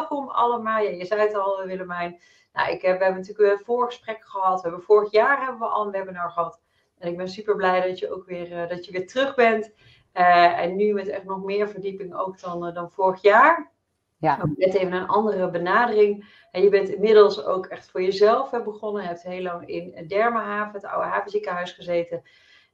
welkom 0.00 0.28
allemaal. 0.28 0.82
Ja, 0.82 0.90
je 0.90 1.04
zei 1.04 1.20
het 1.20 1.34
al, 1.34 1.64
Willemijn. 1.66 2.20
Nou, 2.52 2.70
ik 2.70 2.82
heb, 2.82 2.98
we 2.98 3.04
hebben 3.04 3.22
natuurlijk 3.22 3.58
een 3.58 3.64
voorgesprek 3.64 4.24
gehad. 4.24 4.62
We 4.62 4.68
hebben 4.68 4.86
vorig 4.86 5.10
jaar 5.10 5.38
hebben 5.38 5.58
we 5.58 5.66
al 5.66 5.84
een 5.84 5.90
webinar 5.90 6.30
gehad. 6.30 6.60
En 6.98 7.08
ik 7.08 7.16
ben 7.16 7.28
super 7.28 7.56
blij 7.56 7.88
dat 7.88 7.98
je 7.98 8.12
ook 8.12 8.26
weer, 8.26 8.68
dat 8.68 8.84
je 8.84 8.92
weer 8.92 9.06
terug 9.06 9.34
bent. 9.34 9.72
en 10.12 10.76
nu 10.76 10.92
met 10.92 11.08
echt 11.08 11.24
nog 11.24 11.44
meer 11.44 11.68
verdieping 11.68 12.14
ook 12.14 12.40
dan, 12.40 12.74
dan 12.74 12.90
vorig 12.90 13.22
jaar. 13.22 13.72
Ja. 14.18 14.38
Net 14.56 14.74
even 14.74 14.92
een 14.92 15.08
andere 15.08 15.50
benadering. 15.50 16.44
En 16.50 16.62
je 16.62 16.68
bent 16.68 16.88
inmiddels 16.88 17.44
ook 17.44 17.66
echt 17.66 17.90
voor 17.90 18.02
jezelf 18.02 18.50
begonnen. 18.64 19.02
Je 19.02 19.08
hebt 19.08 19.22
heel 19.22 19.42
lang 19.42 19.68
in 19.68 20.06
Dermahaven, 20.06 20.74
het 20.74 20.84
oude 20.84 21.08
havenziekenhuis, 21.08 21.72
gezeten. 21.72 22.22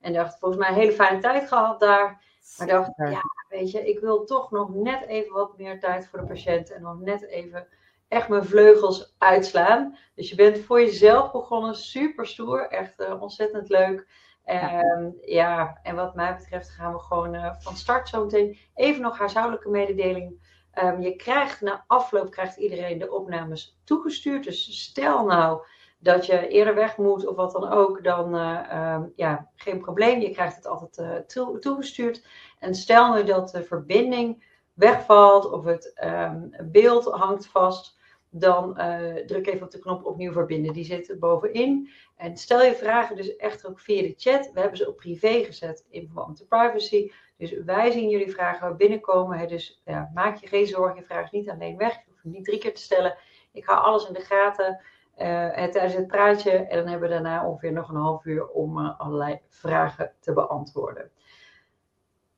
En 0.01 0.13
dacht, 0.13 0.39
volgens 0.39 0.61
mij 0.61 0.69
een 0.69 0.81
hele 0.81 0.93
fijne 0.93 1.19
tijd 1.19 1.49
gehad 1.49 1.81
daar. 1.81 2.23
Maar 2.59 2.67
dacht, 2.67 2.93
ja, 2.97 3.23
weet 3.49 3.71
je, 3.71 3.89
ik 3.89 4.01
wil 4.01 4.25
toch 4.25 4.51
nog 4.51 4.75
net 4.75 5.07
even 5.07 5.33
wat 5.33 5.59
meer 5.59 5.81
tijd 5.81 6.07
voor 6.07 6.19
de 6.19 6.27
patiënt. 6.27 6.73
En 6.73 6.83
nog 6.83 7.01
net 7.01 7.27
even 7.27 7.67
echt 8.09 8.29
mijn 8.29 8.45
vleugels 8.45 9.15
uitslaan. 9.19 9.99
Dus 10.15 10.31
je 10.31 10.37
bent 10.37 10.59
voor 10.59 10.81
jezelf 10.81 11.33
begonnen. 11.33 11.77
Super 11.77 12.27
stoer. 12.27 12.69
Echt 12.69 13.01
uh, 13.01 13.23
ontzettend 13.23 13.69
leuk. 13.69 14.07
Ja. 14.45 14.83
Ehm, 14.83 15.11
ja. 15.21 15.81
en 15.83 15.95
wat 15.95 16.15
mij 16.15 16.37
betreft 16.37 16.71
gaan 16.71 16.93
we 16.93 16.99
gewoon 16.99 17.35
uh, 17.35 17.55
van 17.59 17.77
start 17.77 18.09
zo 18.09 18.25
meteen. 18.25 18.59
Even 18.75 19.03
nog 19.03 19.19
huishoudelijke 19.19 19.69
mededeling 19.69 20.39
Um, 20.85 21.01
je 21.01 21.17
krijgt 21.17 21.61
na 21.61 21.85
afloop 21.87 22.31
krijgt 22.31 22.57
iedereen 22.57 22.99
de 22.99 23.13
opnames 23.13 23.79
toegestuurd. 23.85 24.45
Dus 24.45 24.83
stel 24.83 25.25
nou 25.25 25.67
dat 26.07 26.27
je 26.27 26.49
eerder 26.49 26.75
weg 26.75 26.97
moet 26.97 27.27
of 27.27 27.37
wat 27.37 27.53
dan 27.53 27.69
ook, 27.69 28.05
dan 28.05 28.35
uh, 28.35 29.03
ja, 29.17 29.51
geen 29.55 29.81
probleem. 29.81 30.21
Je 30.21 30.31
krijgt 30.31 30.57
het 30.57 30.67
altijd 30.67 31.29
uh, 31.37 31.59
toegestuurd. 31.59 32.27
En 32.59 32.75
stel 32.75 33.15
nu 33.15 33.25
dat 33.25 33.51
de 33.51 33.65
verbinding 33.65 34.45
wegvalt 34.73 35.51
of 35.51 35.65
het 35.65 36.01
um, 36.05 36.51
beeld 36.65 37.05
hangt 37.05 37.47
vast, 37.47 37.99
dan 38.31 38.75
uh, 38.79 39.15
druk 39.15 39.47
even 39.47 39.63
op 39.63 39.71
de 39.71 39.79
knop 39.79 40.05
opnieuw 40.05 40.33
verbinden. 40.33 40.73
Die 40.73 40.85
zit 40.85 41.17
bovenin. 41.19 41.91
En 42.17 42.37
stel 42.37 42.63
je 42.63 42.75
vragen 42.75 43.17
dus 43.17 43.37
echt 43.37 43.67
ook 43.67 43.81
via 43.81 44.03
de 44.03 44.15
chat. 44.17 44.51
We 44.53 44.61
hebben 44.61 44.79
ze 44.79 44.89
op 44.89 44.97
privé 44.97 45.45
gezet 45.45 45.85
in 45.91 46.05
verband 46.05 46.39
met 46.39 46.49
privacy. 46.49 47.11
Dus 47.37 47.53
wij 47.65 47.91
zien 47.91 48.09
jullie 48.09 48.31
vragen 48.31 48.77
binnenkomen. 48.77 49.49
Dus 49.49 49.83
ja, 49.85 50.11
maak 50.15 50.37
je 50.37 50.47
geen 50.47 50.67
zorgen, 50.67 51.01
je 51.01 51.07
vraag 51.07 51.25
is 51.25 51.31
niet 51.31 51.51
alleen 51.51 51.77
weg. 51.77 51.93
Je 51.93 52.03
hoeft 52.09 52.23
hem 52.23 52.33
niet 52.33 52.45
drie 52.45 52.59
keer 52.59 52.75
te 52.75 52.81
stellen. 52.81 53.17
Ik 53.53 53.65
hou 53.65 53.81
alles 53.81 54.07
in 54.07 54.15
de 54.15 54.21
gaten 54.21 54.81
uh, 55.17 55.53
tijdens 55.53 55.95
het 55.95 56.07
praatje. 56.07 56.51
En 56.51 56.79
dan 56.79 56.87
hebben 56.87 57.09
we 57.09 57.15
daarna 57.15 57.47
ongeveer 57.47 57.73
nog 57.73 57.89
een 57.89 57.97
half 57.97 58.25
uur 58.25 58.49
om 58.49 58.79
uh, 58.79 59.01
allerlei 59.01 59.41
vragen 59.49 60.13
te 60.21 60.33
beantwoorden. 60.33 61.11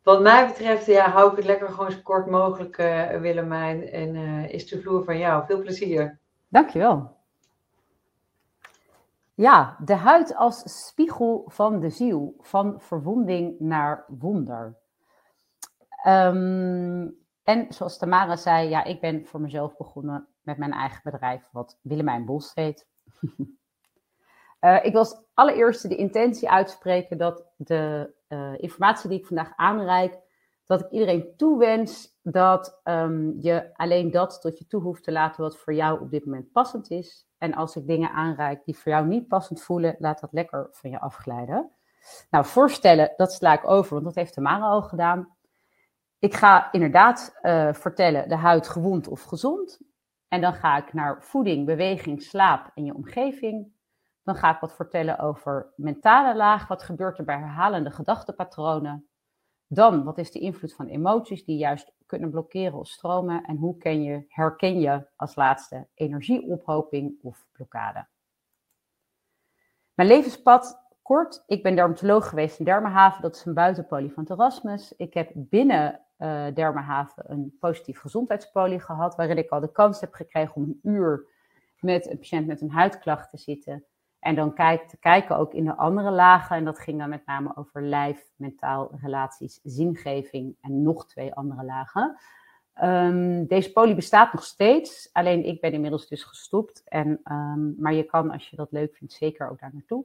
Wat 0.02 0.20
mij 0.20 0.46
betreft, 0.46 0.86
ja, 0.86 1.10
hou 1.10 1.30
ik 1.30 1.36
het 1.36 1.44
lekker 1.44 1.68
gewoon 1.68 1.90
zo 1.90 1.98
kort 2.02 2.26
mogelijk, 2.26 2.78
uh, 2.78 3.10
Willemijn. 3.10 3.88
En 3.88 4.16
is 4.50 4.68
de 4.68 4.80
vloer 4.80 5.04
van 5.04 5.18
jou. 5.18 5.46
Veel 5.46 5.60
plezier. 5.60 6.18
Dankjewel. 6.48 7.16
Ja, 9.34 9.76
de 9.84 9.94
huid 9.94 10.36
als 10.36 10.86
spiegel 10.86 11.44
van 11.46 11.80
de 11.80 11.90
ziel, 11.90 12.34
van 12.40 12.80
verwonding 12.80 13.60
naar 13.60 14.04
wonder. 14.08 14.76
Um, 16.06 17.16
en 17.42 17.66
zoals 17.68 17.98
Tamara 17.98 18.36
zei, 18.36 18.68
ja, 18.68 18.84
ik 18.84 19.00
ben 19.00 19.26
voor 19.26 19.40
mezelf 19.40 19.76
begonnen 19.76 20.28
met 20.48 20.58
mijn 20.58 20.72
eigen 20.72 21.00
bedrijf, 21.02 21.48
wat 21.52 21.78
Willemijn 21.82 22.24
Bos 22.24 22.54
heet. 22.54 22.86
uh, 24.60 24.84
ik 24.86 24.92
wil 24.92 25.00
als 25.00 25.22
allereerste 25.34 25.88
de 25.88 25.96
intentie 25.96 26.50
uitspreken 26.50 27.18
dat 27.18 27.46
de 27.56 28.14
uh, 28.28 28.52
informatie 28.56 29.08
die 29.08 29.18
ik 29.18 29.26
vandaag 29.26 29.52
aanreik, 29.56 30.18
dat 30.64 30.80
ik 30.80 30.90
iedereen 30.90 31.32
toewens 31.36 32.18
dat 32.22 32.80
um, 32.84 33.34
je 33.40 33.70
alleen 33.74 34.10
dat 34.10 34.40
tot 34.40 34.58
je 34.58 34.66
toe 34.66 34.82
hoeft 34.82 35.02
te 35.02 35.12
laten 35.12 35.42
wat 35.42 35.56
voor 35.56 35.74
jou 35.74 36.00
op 36.00 36.10
dit 36.10 36.24
moment 36.24 36.52
passend 36.52 36.90
is. 36.90 37.28
En 37.38 37.54
als 37.54 37.76
ik 37.76 37.86
dingen 37.86 38.10
aanreik 38.10 38.64
die 38.64 38.78
voor 38.78 38.92
jou 38.92 39.06
niet 39.06 39.28
passend 39.28 39.62
voelen, 39.62 39.96
laat 39.98 40.20
dat 40.20 40.32
lekker 40.32 40.68
van 40.70 40.90
je 40.90 41.00
afglijden. 41.00 41.70
Nou, 42.30 42.44
voorstellen, 42.44 43.12
dat 43.16 43.32
sla 43.32 43.52
ik 43.52 43.68
over, 43.68 43.92
want 43.92 44.04
dat 44.04 44.14
heeft 44.14 44.32
Tamara 44.32 44.64
al 44.64 44.82
gedaan. 44.82 45.36
Ik 46.18 46.34
ga 46.34 46.72
inderdaad 46.72 47.38
uh, 47.42 47.72
vertellen 47.72 48.28
de 48.28 48.36
huid 48.36 48.68
gewond 48.68 49.08
of 49.08 49.22
gezond. 49.22 49.80
En 50.28 50.40
dan 50.40 50.54
ga 50.54 50.76
ik 50.76 50.92
naar 50.92 51.22
voeding, 51.22 51.66
beweging, 51.66 52.22
slaap 52.22 52.70
en 52.74 52.84
je 52.84 52.94
omgeving. 52.94 53.72
Dan 54.22 54.34
ga 54.34 54.54
ik 54.54 54.60
wat 54.60 54.74
vertellen 54.74 55.18
over 55.18 55.72
mentale 55.76 56.36
laag. 56.36 56.68
Wat 56.68 56.82
gebeurt 56.82 57.18
er 57.18 57.24
bij 57.24 57.38
herhalende 57.38 57.90
gedachtenpatronen? 57.90 59.08
Dan, 59.66 60.04
wat 60.04 60.18
is 60.18 60.30
de 60.30 60.38
invloed 60.38 60.74
van 60.74 60.86
emoties 60.86 61.44
die 61.44 61.56
juist 61.56 61.92
kunnen 62.06 62.30
blokkeren 62.30 62.78
of 62.78 62.88
stromen? 62.88 63.44
En 63.44 63.56
hoe 63.56 63.76
ken 63.76 64.02
je, 64.02 64.24
herken 64.28 64.80
je 64.80 65.06
als 65.16 65.34
laatste 65.34 65.88
energieophoping 65.94 67.18
of 67.22 67.46
blokkade? 67.52 68.06
Mijn 69.94 70.08
levenspad, 70.08 70.86
kort. 71.02 71.42
Ik 71.46 71.62
ben 71.62 71.74
dermatoloog 71.74 72.28
geweest 72.28 72.58
in 72.58 72.64
Dermahaven. 72.64 73.22
Dat 73.22 73.36
is 73.36 73.44
een 73.44 73.54
buitenpolie 73.54 74.12
van 74.12 74.24
Erasmus. 74.28 74.92
Ik 74.96 75.14
heb 75.14 75.30
binnen 75.34 76.00
uh, 76.18 76.44
Dermahaven 76.54 77.30
een 77.32 77.56
positief 77.60 78.00
gezondheidspolie 78.00 78.80
gehad, 78.80 79.16
waarin 79.16 79.38
ik 79.38 79.50
al 79.50 79.60
de 79.60 79.72
kans 79.72 80.00
heb 80.00 80.12
gekregen 80.14 80.54
om 80.54 80.62
een 80.62 80.80
uur 80.82 81.26
met 81.80 82.10
een 82.10 82.18
patiënt 82.18 82.46
met 82.46 82.60
een 82.60 82.70
huidklacht 82.70 83.30
te 83.30 83.36
zitten. 83.36 83.84
En 84.18 84.34
dan 84.34 84.54
te 84.54 84.96
kijken 85.00 85.36
ook 85.36 85.52
in 85.54 85.64
de 85.64 85.76
andere 85.76 86.10
lagen. 86.10 86.56
En 86.56 86.64
dat 86.64 86.78
ging 86.78 86.98
dan 86.98 87.08
met 87.08 87.26
name 87.26 87.56
over 87.56 87.82
lijf, 87.82 88.30
mentaal, 88.36 88.90
relaties, 89.00 89.60
zingeving 89.62 90.56
en 90.60 90.82
nog 90.82 91.06
twee 91.06 91.34
andere 91.34 91.64
lagen. 91.64 92.18
Um, 92.82 93.46
deze 93.46 93.72
polie 93.72 93.94
bestaat 93.94 94.32
nog 94.32 94.44
steeds, 94.44 95.08
alleen 95.12 95.44
ik 95.44 95.60
ben 95.60 95.72
inmiddels 95.72 96.08
dus 96.08 96.24
gestopt. 96.24 96.82
En, 96.84 97.20
um, 97.24 97.74
maar 97.78 97.92
je 97.92 98.02
kan, 98.02 98.30
als 98.30 98.48
je 98.48 98.56
dat 98.56 98.72
leuk 98.72 98.96
vindt, 98.96 99.12
zeker 99.12 99.50
ook 99.50 99.60
daar 99.60 99.70
naartoe. 99.72 100.04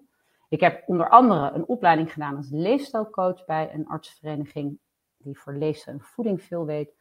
Ik 0.49 0.59
heb 0.59 0.83
onder 0.85 1.09
andere 1.09 1.51
een 1.51 1.65
opleiding 1.65 2.13
gedaan 2.13 2.35
als 2.35 2.49
leefstijlcoach 2.49 3.45
bij 3.45 3.73
een 3.73 3.87
artsvereniging 3.87 4.79
die 5.23 5.39
voor 5.39 5.53
leefstijl 5.53 5.95
en 5.97 6.03
voeding 6.03 6.43
veel 6.43 6.65
weet. 6.65 6.95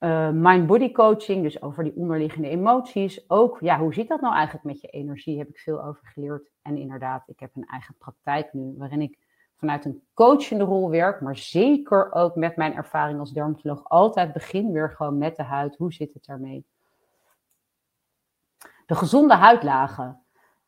Uh, 0.00 0.30
mind-body 0.30 0.92
coaching, 0.92 1.42
dus 1.42 1.62
over 1.62 1.84
die 1.84 1.96
onderliggende 1.96 2.48
emoties. 2.48 3.30
Ook, 3.30 3.60
ja, 3.60 3.78
hoe 3.78 3.94
zit 3.94 4.08
dat 4.08 4.20
nou 4.20 4.34
eigenlijk 4.34 4.64
met 4.64 4.80
je 4.80 4.88
energie? 4.88 5.38
Heb 5.38 5.48
ik 5.48 5.58
veel 5.58 5.84
over 5.84 6.06
geleerd. 6.06 6.50
En 6.62 6.76
inderdaad, 6.76 7.28
ik 7.28 7.40
heb 7.40 7.50
een 7.54 7.66
eigen 7.66 7.94
praktijk 7.98 8.52
nu, 8.52 8.74
waarin 8.76 9.00
ik 9.00 9.18
vanuit 9.56 9.84
een 9.84 10.02
coachende 10.14 10.64
rol 10.64 10.90
werk, 10.90 11.20
maar 11.20 11.36
zeker 11.36 12.12
ook 12.12 12.34
met 12.34 12.56
mijn 12.56 12.74
ervaring 12.74 13.18
als 13.18 13.32
dermatoloog 13.32 13.84
altijd 13.84 14.32
begin 14.32 14.72
weer 14.72 14.90
gewoon 14.90 15.18
met 15.18 15.36
de 15.36 15.42
huid. 15.42 15.76
Hoe 15.76 15.92
zit 15.92 16.14
het 16.14 16.24
daarmee? 16.24 16.66
De 18.86 18.94
gezonde 18.94 19.34
huidlagen. 19.34 20.20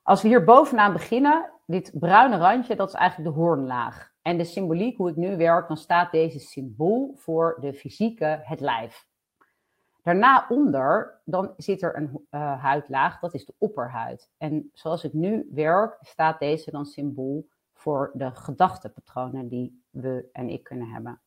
Als 0.03 0.23
we 0.23 0.29
hier 0.29 0.45
bovenaan 0.45 0.93
beginnen, 0.93 1.51
dit 1.67 1.91
bruine 1.95 2.37
randje, 2.37 2.77
dat 2.77 2.89
is 2.89 2.95
eigenlijk 2.95 3.35
de 3.35 3.41
hoornlaag. 3.41 4.08
En 4.23 4.39
de 4.39 4.45
symboliek, 4.45 4.97
hoe 4.97 5.11
ik 5.11 5.17
nu 5.17 5.37
werk, 5.37 5.69
dan 5.69 5.77
staat 5.77 6.13
deze 6.13 6.39
symbool 6.39 7.15
voor 7.17 7.57
de 7.61 7.75
fysieke, 7.75 8.41
het 8.43 8.61
lijf. 8.61 9.07
Daarna 10.03 10.47
onder, 10.49 11.21
dan 11.25 11.55
zit 11.57 11.83
er 11.83 11.97
een 11.97 12.27
uh, 12.31 12.63
huidlaag, 12.63 13.19
dat 13.21 13.35
is 13.35 13.47
de 13.47 13.55
opperhuid. 13.59 14.31
En 14.39 14.71
zoals 14.73 15.05
ik 15.05 15.13
nu 15.13 15.49
werk, 15.51 15.99
staat 16.01 16.39
deze 16.39 16.71
dan 16.71 16.87
symbool 16.87 17.49
voor 17.73 18.11
de 18.15 18.31
gedachtepatronen 18.35 19.49
die 19.49 19.83
we 19.91 20.29
en 20.33 20.49
ik 20.49 20.63
kunnen 20.65 20.89
hebben. 20.89 21.21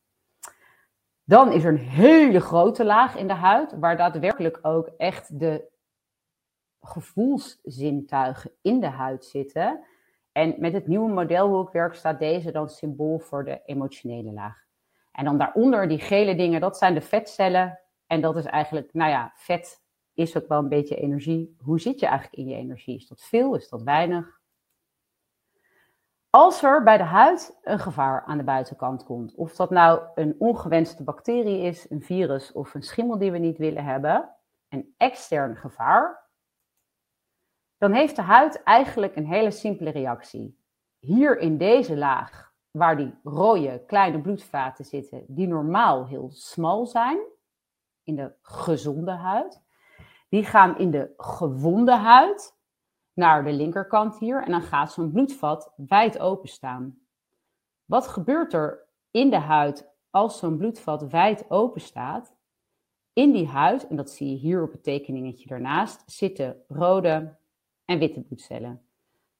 Dan 1.24 1.52
is 1.52 1.64
er 1.64 1.72
een 1.72 1.78
hele 1.78 2.40
grote 2.40 2.84
laag 2.84 3.16
in 3.16 3.26
de 3.26 3.32
huid, 3.32 3.78
waar 3.78 3.96
daadwerkelijk 3.96 4.58
ook 4.62 4.90
echt 4.96 5.38
de 5.38 5.70
gevoelszintuigen 6.80 8.50
in 8.60 8.80
de 8.80 8.86
huid 8.86 9.24
zitten. 9.24 9.84
En 10.32 10.54
met 10.58 10.72
het 10.72 10.86
nieuwe 10.86 11.12
model 11.12 11.48
hoe 11.48 11.66
ik 11.66 11.72
werk, 11.72 11.94
staat 11.94 12.18
deze 12.18 12.52
dan 12.52 12.68
symbool 12.68 13.18
voor 13.18 13.44
de 13.44 13.62
emotionele 13.64 14.32
laag. 14.32 14.64
En 15.12 15.24
dan 15.24 15.38
daaronder, 15.38 15.88
die 15.88 15.98
gele 15.98 16.34
dingen, 16.34 16.60
dat 16.60 16.78
zijn 16.78 16.94
de 16.94 17.00
vetcellen. 17.00 17.80
En 18.06 18.20
dat 18.20 18.36
is 18.36 18.44
eigenlijk, 18.44 18.92
nou 18.92 19.10
ja, 19.10 19.32
vet 19.34 19.82
is 20.14 20.36
ook 20.36 20.48
wel 20.48 20.58
een 20.58 20.68
beetje 20.68 20.96
energie. 20.96 21.56
Hoe 21.58 21.80
zit 21.80 22.00
je 22.00 22.06
eigenlijk 22.06 22.36
in 22.36 22.48
je 22.48 22.56
energie? 22.56 22.96
Is 22.96 23.08
dat 23.08 23.20
veel? 23.20 23.54
Is 23.54 23.68
dat 23.68 23.82
weinig? 23.82 24.40
Als 26.30 26.62
er 26.62 26.82
bij 26.82 26.96
de 26.96 27.02
huid 27.02 27.58
een 27.62 27.78
gevaar 27.78 28.24
aan 28.24 28.38
de 28.38 28.44
buitenkant 28.44 29.04
komt, 29.04 29.34
of 29.34 29.56
dat 29.56 29.70
nou 29.70 30.02
een 30.14 30.34
ongewenste 30.38 31.04
bacterie 31.04 31.62
is, 31.62 31.90
een 31.90 32.02
virus 32.02 32.52
of 32.52 32.74
een 32.74 32.82
schimmel 32.82 33.18
die 33.18 33.30
we 33.30 33.38
niet 33.38 33.58
willen 33.58 33.84
hebben, 33.84 34.30
een 34.68 34.94
extern 34.96 35.56
gevaar, 35.56 36.21
dan 37.82 37.92
heeft 37.92 38.16
de 38.16 38.22
huid 38.22 38.62
eigenlijk 38.62 39.16
een 39.16 39.26
hele 39.26 39.50
simpele 39.50 39.90
reactie. 39.90 40.58
Hier 40.98 41.38
in 41.38 41.58
deze 41.58 41.96
laag, 41.96 42.52
waar 42.70 42.96
die 42.96 43.14
rode 43.22 43.84
kleine 43.86 44.20
bloedvaten 44.20 44.84
zitten, 44.84 45.24
die 45.28 45.46
normaal 45.46 46.06
heel 46.06 46.30
smal 46.30 46.86
zijn, 46.86 47.18
in 48.02 48.16
de 48.16 48.32
gezonde 48.42 49.10
huid, 49.10 49.62
die 50.28 50.44
gaan 50.44 50.78
in 50.78 50.90
de 50.90 51.12
gewonde 51.16 51.96
huid 51.96 52.56
naar 53.12 53.44
de 53.44 53.52
linkerkant 53.52 54.18
hier 54.18 54.42
en 54.42 54.50
dan 54.50 54.62
gaat 54.62 54.92
zo'n 54.92 55.12
bloedvat 55.12 55.72
wijd 55.76 56.18
open 56.18 56.48
staan. 56.48 56.98
Wat 57.84 58.08
gebeurt 58.08 58.52
er 58.52 58.86
in 59.10 59.30
de 59.30 59.38
huid 59.38 59.90
als 60.10 60.38
zo'n 60.38 60.56
bloedvat 60.56 61.10
wijd 61.10 61.50
open 61.50 61.80
staat? 61.80 62.34
in 63.12 63.32
die 63.32 63.46
huid, 63.46 63.86
en 63.88 63.96
dat 63.96 64.10
zie 64.10 64.30
je 64.30 64.36
hier 64.36 64.62
op 64.62 64.72
het 64.72 64.82
tekeningetje 64.82 65.48
daarnaast, 65.48 66.02
zitten 66.06 66.62
rode 66.68 67.36
en 67.84 67.98
witte 67.98 68.20
bloedcellen. 68.20 68.86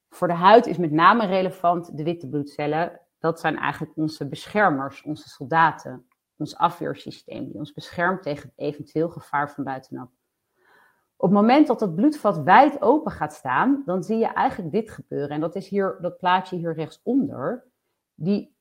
Voor 0.09 0.27
de 0.27 0.33
huid 0.33 0.65
is 0.65 0.77
met 0.77 0.91
name 0.91 1.25
relevant 1.25 1.97
de 1.97 2.03
witte 2.03 2.29
bloedcellen. 2.29 3.01
Dat 3.19 3.39
zijn 3.39 3.57
eigenlijk 3.57 3.97
onze 3.97 4.27
beschermers, 4.27 5.03
onze 5.03 5.29
soldaten, 5.29 6.07
ons 6.37 6.57
afweersysteem, 6.57 7.45
die 7.45 7.55
ons 7.55 7.73
beschermt 7.73 8.23
tegen 8.23 8.53
eventueel 8.55 9.09
gevaar 9.09 9.51
van 9.51 9.63
buitenaf. 9.63 10.09
Op 11.15 11.29
het 11.29 11.39
moment 11.39 11.67
dat 11.67 11.79
het 11.79 11.95
bloedvat 11.95 12.43
wijd 12.43 12.81
open 12.81 13.11
gaat 13.11 13.33
staan, 13.33 13.83
dan 13.85 14.03
zie 14.03 14.17
je 14.17 14.27
eigenlijk 14.27 14.71
dit 14.71 14.91
gebeuren. 14.91 15.29
En 15.29 15.41
dat 15.41 15.55
is 15.55 15.67
hier, 15.67 15.97
dat 16.01 16.17
plaatje 16.17 16.57
hier 16.57 16.73
rechtsonder. 16.73 17.67
Die 18.13 18.55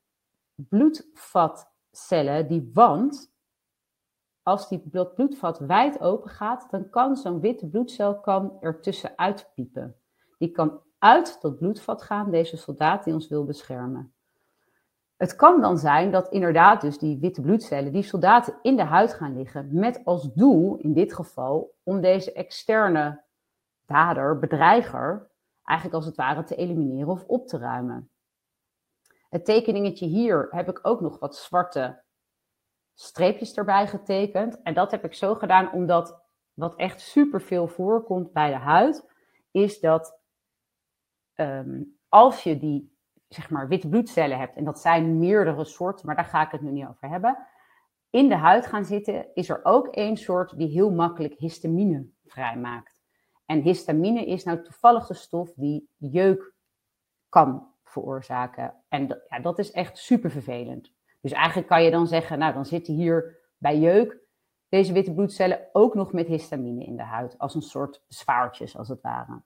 bloedvatcellen, 0.55 2.49
die 2.49 2.71
wand, 2.73 3.32
als 4.43 4.69
die 4.69 4.83
bloedvat 5.15 5.59
wijd 5.59 6.01
open 6.01 6.31
gaat, 6.31 6.67
dan 6.71 6.91
kan 6.91 7.17
zo'n 7.17 7.41
witte 7.41 7.69
bloedcel 7.69 8.21
kan 8.21 8.57
er 8.61 8.81
tussenuit 8.81 9.51
piepen. 9.55 9.97
Die 10.39 10.51
kan 10.51 10.81
uit 10.99 11.39
dat 11.41 11.59
bloedvat 11.59 12.03
gaan, 12.03 12.31
deze 12.31 12.57
soldaat 12.57 13.05
die 13.05 13.15
ons 13.15 13.29
wil 13.29 13.45
beschermen. 13.45 14.15
Het 15.17 15.37
kan 15.37 15.61
dan 15.61 15.79
zijn 15.79 16.11
dat 16.11 16.29
inderdaad 16.29 16.81
dus 16.81 16.99
die 16.99 17.19
witte 17.19 17.41
bloedcellen, 17.41 17.93
die 17.93 18.03
soldaten 18.03 18.55
in 18.63 18.77
de 18.77 18.83
huid 18.83 19.15
gaan 19.15 19.37
liggen, 19.37 19.69
met 19.73 20.01
als 20.05 20.33
doel 20.35 20.77
in 20.77 20.93
dit 20.93 21.15
geval 21.15 21.75
om 21.83 22.01
deze 22.01 22.33
externe 22.33 23.23
dader, 23.87 24.39
bedreiger, 24.39 25.31
eigenlijk 25.65 25.97
als 25.97 26.07
het 26.07 26.17
ware 26.17 26.45
te 26.45 26.57
elimineren 26.57 27.09
of 27.09 27.25
op 27.25 27.47
te 27.47 27.59
ruimen. 27.59 28.11
Het 29.29 29.45
tekeningetje 29.45 30.07
hier 30.07 30.47
heb 30.51 30.69
ik 30.69 30.79
ook 30.83 31.01
nog 31.01 31.19
wat 31.19 31.37
zwarte 31.37 32.03
streepjes 32.95 33.55
erbij 33.55 33.87
getekend. 33.87 34.63
En 34.63 34.75
dat 34.75 34.91
heb 34.91 35.05
ik 35.05 35.15
zo 35.15 35.35
gedaan 35.35 35.73
omdat 35.73 36.21
wat 36.53 36.77
echt 36.77 37.01
super 37.01 37.41
veel 37.41 37.69
voorkomt 37.69 38.33
bij 38.33 38.51
de 38.51 38.57
huid, 38.57 39.07
is 39.51 39.81
dat 39.81 40.21
ehm, 41.35 41.83
als 42.09 42.43
je 42.43 42.59
die 42.59 42.93
zeg 43.29 43.51
maar, 43.51 43.69
witte 43.69 43.89
bloedcellen 43.89 44.39
hebt, 44.39 44.57
en 44.57 44.65
dat 44.65 44.81
zijn 44.81 45.19
meerdere 45.19 45.65
soorten, 45.65 46.07
maar 46.07 46.17
daar 46.17 46.25
ga 46.25 46.45
ik 46.45 46.51
het 46.51 46.61
nu 46.61 46.71
niet 46.71 46.87
over 46.87 47.09
hebben, 47.09 47.47
in 48.11 48.29
de 48.29 48.37
huid 48.37 48.67
gaan 48.67 48.85
zitten, 48.85 49.35
is 49.35 49.49
er 49.49 49.61
ook 49.63 49.87
één 49.87 50.17
soort 50.17 50.57
die 50.57 50.69
heel 50.69 50.91
makkelijk 50.91 51.35
histamine 51.35 52.07
vrijmaakt. 52.25 53.01
En 53.47 53.61
histamine 53.61 54.27
is 54.27 54.45
nou 54.45 54.63
toevallig 54.63 55.07
de 55.07 55.15
stof 55.15 55.53
die 55.55 55.89
jeuk 55.97 56.53
kan 57.29 57.75
veroorzaken. 57.85 58.75
En 58.89 59.23
ja, 59.29 59.41
dat 59.41 59.59
is 59.59 59.71
echt 59.71 59.99
super 59.99 60.31
vervelend. 60.31 60.93
Dus 61.23 61.33
eigenlijk 61.33 61.69
kan 61.69 61.83
je 61.83 61.91
dan 61.91 62.07
zeggen, 62.07 62.39
nou 62.39 62.53
dan 62.53 62.67
zitten 62.67 62.95
hier 62.95 63.39
bij 63.59 63.79
jeuk 63.79 64.21
deze 64.69 64.93
witte 64.93 65.13
bloedcellen 65.13 65.69
ook 65.73 65.95
nog 65.95 66.13
met 66.13 66.27
histamine 66.27 66.85
in 66.85 66.97
de 66.97 67.03
huid, 67.03 67.39
als 67.39 67.55
een 67.55 67.63
soort 67.63 68.05
zwaartjes 68.09 68.77
als 68.77 68.89
het 68.89 69.01
ware. 69.01 69.43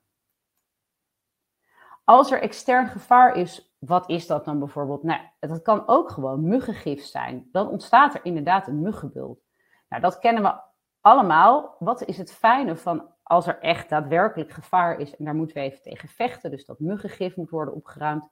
Als 2.03 2.31
er 2.31 2.41
extern 2.41 2.87
gevaar 2.87 3.35
is, 3.35 3.75
wat 3.79 4.09
is 4.09 4.27
dat 4.27 4.45
dan 4.45 4.59
bijvoorbeeld? 4.59 5.03
Nou, 5.03 5.21
dat 5.39 5.61
kan 5.61 5.87
ook 5.87 6.09
gewoon 6.09 6.47
muggengif 6.47 7.03
zijn. 7.03 7.49
Dan 7.51 7.67
ontstaat 7.67 8.13
er 8.13 8.19
inderdaad 8.23 8.67
een 8.67 8.81
muggenbult. 8.81 9.43
Nou, 9.89 10.01
dat 10.01 10.19
kennen 10.19 10.43
we 10.43 10.61
allemaal. 11.01 11.75
Wat 11.79 12.03
is 12.03 12.17
het 12.17 12.33
fijne 12.33 12.75
van 12.75 13.09
als 13.23 13.47
er 13.47 13.59
echt 13.59 13.89
daadwerkelijk 13.89 14.51
gevaar 14.51 14.99
is 14.99 15.15
en 15.15 15.25
daar 15.25 15.35
moeten 15.35 15.55
we 15.55 15.61
even 15.61 15.81
tegen 15.81 16.09
vechten, 16.09 16.51
dus 16.51 16.65
dat 16.65 16.79
muggengif 16.79 17.35
moet 17.35 17.49
worden 17.49 17.73
opgeruimd. 17.73 18.29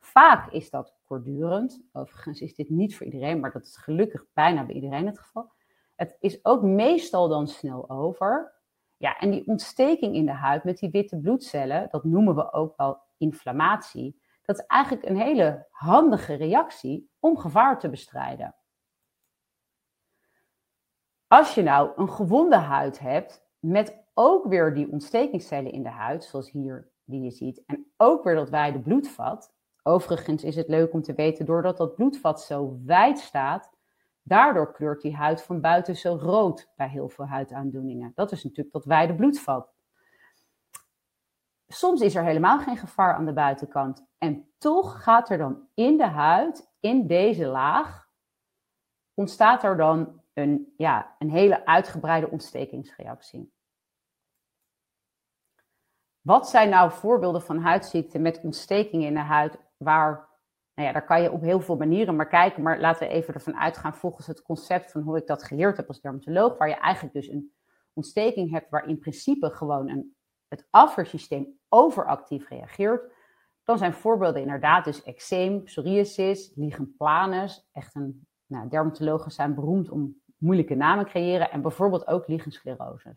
Vaak 0.00 0.52
is 0.52 0.70
dat 0.70 0.97
kortdurend. 1.08 1.82
Overigens 1.92 2.40
is 2.40 2.54
dit 2.54 2.68
niet 2.68 2.96
voor 2.96 3.06
iedereen, 3.06 3.40
maar 3.40 3.52
dat 3.52 3.66
is 3.66 3.76
gelukkig 3.76 4.24
bijna 4.32 4.66
bij 4.66 4.74
iedereen 4.74 5.06
het 5.06 5.18
geval. 5.18 5.52
Het 5.96 6.16
is 6.20 6.44
ook 6.44 6.62
meestal 6.62 7.28
dan 7.28 7.48
snel 7.48 7.90
over. 7.90 8.56
Ja, 8.96 9.18
en 9.18 9.30
die 9.30 9.46
ontsteking 9.46 10.14
in 10.14 10.26
de 10.26 10.32
huid 10.32 10.64
met 10.64 10.78
die 10.78 10.90
witte 10.90 11.18
bloedcellen, 11.18 11.88
dat 11.90 12.04
noemen 12.04 12.34
we 12.34 12.52
ook 12.52 12.76
wel 12.76 13.00
inflammatie. 13.16 14.22
Dat 14.42 14.58
is 14.58 14.66
eigenlijk 14.66 15.08
een 15.08 15.16
hele 15.16 15.66
handige 15.70 16.34
reactie 16.34 17.10
om 17.18 17.38
gevaar 17.38 17.78
te 17.78 17.90
bestrijden. 17.90 18.54
Als 21.26 21.54
je 21.54 21.62
nou 21.62 21.92
een 21.96 22.10
gewonde 22.10 22.56
huid 22.56 22.98
hebt 22.98 23.46
met 23.58 24.04
ook 24.14 24.46
weer 24.46 24.74
die 24.74 24.92
ontstekingscellen 24.92 25.72
in 25.72 25.82
de 25.82 25.88
huid, 25.88 26.24
zoals 26.24 26.50
hier 26.50 26.90
die 27.04 27.22
je 27.22 27.30
ziet, 27.30 27.62
en 27.66 27.92
ook 27.96 28.24
weer 28.24 28.34
dat 28.34 28.50
wijde 28.50 28.80
bloedvat. 28.80 29.56
Overigens 29.82 30.44
is 30.44 30.56
het 30.56 30.68
leuk 30.68 30.92
om 30.92 31.02
te 31.02 31.14
weten, 31.14 31.46
doordat 31.46 31.76
dat 31.76 31.94
bloedvat 31.94 32.42
zo 32.42 32.78
wijd 32.84 33.18
staat, 33.18 33.70
daardoor 34.22 34.72
kleurt 34.72 35.02
die 35.02 35.16
huid 35.16 35.42
van 35.42 35.60
buiten 35.60 35.96
zo 35.96 36.18
rood 36.20 36.72
bij 36.76 36.88
heel 36.88 37.08
veel 37.08 37.26
huidaandoeningen. 37.26 38.12
Dat 38.14 38.32
is 38.32 38.44
natuurlijk 38.44 38.72
dat 38.72 38.84
wijde 38.84 39.14
bloedvat. 39.14 39.72
Soms 41.66 42.00
is 42.00 42.14
er 42.14 42.24
helemaal 42.24 42.58
geen 42.58 42.76
gevaar 42.76 43.14
aan 43.14 43.26
de 43.26 43.32
buitenkant. 43.32 44.06
En 44.18 44.48
toch 44.58 45.02
gaat 45.02 45.30
er 45.30 45.38
dan 45.38 45.68
in 45.74 45.96
de 45.96 46.06
huid, 46.06 46.70
in 46.80 47.06
deze 47.06 47.46
laag, 47.46 48.08
ontstaat 49.14 49.62
er 49.62 49.76
dan 49.76 50.22
een, 50.32 50.74
ja, 50.76 51.14
een 51.18 51.30
hele 51.30 51.66
uitgebreide 51.66 52.30
ontstekingsreactie. 52.30 53.52
Wat 56.20 56.48
zijn 56.48 56.68
nou 56.68 56.90
voorbeelden 56.90 57.42
van 57.42 57.58
huidziekten 57.58 58.22
met 58.22 58.40
ontstekingen 58.40 59.06
in 59.06 59.14
de 59.14 59.20
huid, 59.20 59.58
waar, 59.78 60.28
nou 60.74 60.88
ja, 60.88 60.92
daar 60.92 61.04
kan 61.04 61.22
je 61.22 61.32
op 61.32 61.42
heel 61.42 61.60
veel 61.60 61.76
manieren 61.76 62.16
maar 62.16 62.28
kijken, 62.28 62.62
maar 62.62 62.80
laten 62.80 63.08
we 63.08 63.14
even 63.14 63.34
ervan 63.34 63.56
uitgaan 63.56 63.94
volgens 63.94 64.26
het 64.26 64.42
concept 64.42 64.90
van 64.92 65.02
hoe 65.02 65.16
ik 65.16 65.26
dat 65.26 65.44
geleerd 65.44 65.76
heb 65.76 65.88
als 65.88 66.00
dermatoloog, 66.00 66.58
waar 66.58 66.68
je 66.68 66.76
eigenlijk 66.76 67.14
dus 67.14 67.28
een 67.28 67.52
ontsteking 67.92 68.50
hebt 68.50 68.70
waar 68.70 68.88
in 68.88 68.98
principe 68.98 69.50
gewoon 69.50 69.88
een, 69.88 70.16
het 70.48 70.66
afweersysteem 70.70 71.58
overactief 71.68 72.48
reageert, 72.48 73.12
dan 73.68 73.78
zijn 73.78 73.92
voorbeelden 73.92 74.42
inderdaad 74.42 74.84
dus 74.84 75.02
eczeem, 75.02 75.62
psoriasis, 75.62 76.52
lichen 76.54 76.94
planus. 76.96 77.68
Echt 77.72 77.94
een, 77.94 78.26
nou, 78.46 78.68
dermatologen 78.68 79.30
zijn 79.30 79.54
beroemd 79.54 79.90
om 79.90 80.20
moeilijke 80.38 80.74
namen 80.74 81.04
creëren 81.04 81.50
en 81.50 81.62
bijvoorbeeld 81.62 82.06
ook 82.06 82.28
lichensclerose. 82.28 83.16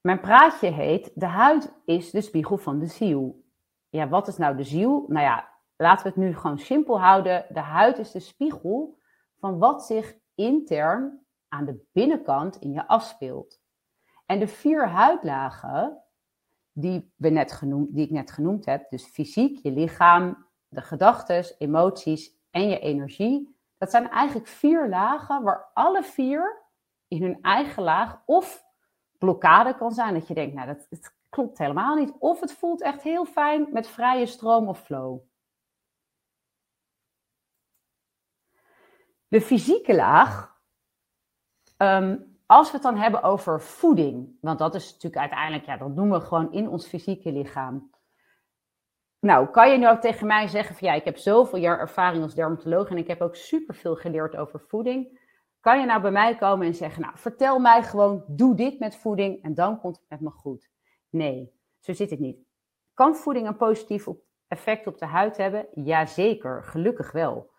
Mijn 0.00 0.20
praatje 0.20 0.70
heet 0.70 1.10
De 1.14 1.26
huid 1.26 1.72
is 1.84 2.10
de 2.10 2.20
spiegel 2.20 2.56
van 2.58 2.78
de 2.78 2.86
ziel. 2.86 3.39
Ja, 3.90 4.08
wat 4.08 4.28
is 4.28 4.36
nou 4.36 4.56
de 4.56 4.64
ziel? 4.64 5.04
Nou 5.08 5.24
ja, 5.24 5.48
laten 5.76 6.02
we 6.02 6.08
het 6.08 6.18
nu 6.18 6.36
gewoon 6.36 6.58
simpel 6.58 7.00
houden. 7.00 7.46
De 7.48 7.60
huid 7.60 7.98
is 7.98 8.10
de 8.10 8.20
spiegel 8.20 8.98
van 9.38 9.58
wat 9.58 9.86
zich 9.86 10.14
intern 10.34 11.26
aan 11.48 11.64
de 11.64 11.88
binnenkant 11.92 12.56
in 12.56 12.72
je 12.72 12.86
afspeelt. 12.86 13.60
En 14.26 14.38
de 14.38 14.48
vier 14.48 14.88
huidlagen 14.88 16.02
die, 16.72 17.12
we 17.16 17.28
net 17.28 17.52
genoemd, 17.52 17.94
die 17.94 18.04
ik 18.04 18.10
net 18.10 18.30
genoemd 18.30 18.64
heb, 18.64 18.90
dus 18.90 19.06
fysiek, 19.06 19.58
je 19.62 19.72
lichaam, 19.72 20.46
de 20.68 20.80
gedachten, 20.80 21.44
emoties 21.58 22.38
en 22.50 22.68
je 22.68 22.78
energie, 22.78 23.58
dat 23.78 23.90
zijn 23.90 24.08
eigenlijk 24.08 24.48
vier 24.48 24.88
lagen 24.88 25.42
waar 25.42 25.70
alle 25.74 26.02
vier 26.02 26.62
in 27.08 27.22
hun 27.22 27.38
eigen 27.42 27.82
laag 27.82 28.22
of 28.26 28.64
blokkade 29.18 29.76
kan 29.76 29.92
zijn. 29.92 30.14
Dat 30.14 30.28
je 30.28 30.34
denkt, 30.34 30.54
nou, 30.54 30.66
dat, 30.66 30.86
dat 30.90 31.14
klopt 31.30 31.58
helemaal 31.58 31.96
niet. 31.96 32.12
Of 32.18 32.40
het 32.40 32.52
voelt 32.52 32.82
echt 32.82 33.02
heel 33.02 33.24
fijn 33.24 33.66
met 33.72 33.88
vrije 33.88 34.26
stroom 34.26 34.68
of 34.68 34.80
flow. 34.80 35.20
De 39.28 39.40
fysieke 39.40 39.94
laag 39.94 40.60
ehm, 41.76 42.16
als 42.46 42.66
we 42.66 42.72
het 42.72 42.82
dan 42.82 42.96
hebben 42.96 43.22
over 43.22 43.60
voeding, 43.60 44.36
want 44.40 44.58
dat 44.58 44.74
is 44.74 44.92
natuurlijk 44.92 45.20
uiteindelijk, 45.20 45.64
ja, 45.64 45.76
dat 45.76 45.96
doen 45.96 46.10
we 46.10 46.20
gewoon 46.20 46.52
in 46.52 46.68
ons 46.68 46.86
fysieke 46.86 47.32
lichaam. 47.32 47.90
Nou, 49.20 49.48
kan 49.48 49.70
je 49.70 49.78
nu 49.78 49.88
ook 49.88 50.00
tegen 50.00 50.26
mij 50.26 50.48
zeggen 50.48 50.76
van 50.76 50.88
ja, 50.88 50.94
ik 50.94 51.04
heb 51.04 51.16
zoveel 51.16 51.58
jaar 51.58 51.78
ervaring 51.78 52.22
als 52.22 52.34
dermatoloog 52.34 52.88
en 52.88 52.96
ik 52.96 53.06
heb 53.06 53.20
ook 53.20 53.36
superveel 53.36 53.96
geleerd 53.96 54.36
over 54.36 54.60
voeding. 54.60 55.18
Kan 55.60 55.80
je 55.80 55.86
nou 55.86 56.00
bij 56.00 56.10
mij 56.10 56.36
komen 56.36 56.66
en 56.66 56.74
zeggen, 56.74 57.02
nou, 57.02 57.18
vertel 57.18 57.58
mij 57.58 57.82
gewoon, 57.82 58.24
doe 58.26 58.54
dit 58.54 58.78
met 58.78 58.96
voeding 58.96 59.42
en 59.42 59.54
dan 59.54 59.80
komt 59.80 59.96
het 59.96 60.08
met 60.08 60.20
me 60.20 60.30
goed. 60.30 60.69
Nee, 61.10 61.52
zo 61.78 61.92
zit 61.92 62.10
het 62.10 62.18
niet. 62.18 62.38
Kan 62.94 63.16
voeding 63.16 63.46
een 63.46 63.56
positief 63.56 64.06
effect 64.46 64.86
op 64.86 64.98
de 64.98 65.06
huid 65.06 65.36
hebben? 65.36 65.66
Jazeker, 65.74 66.64
gelukkig 66.64 67.12
wel. 67.12 67.50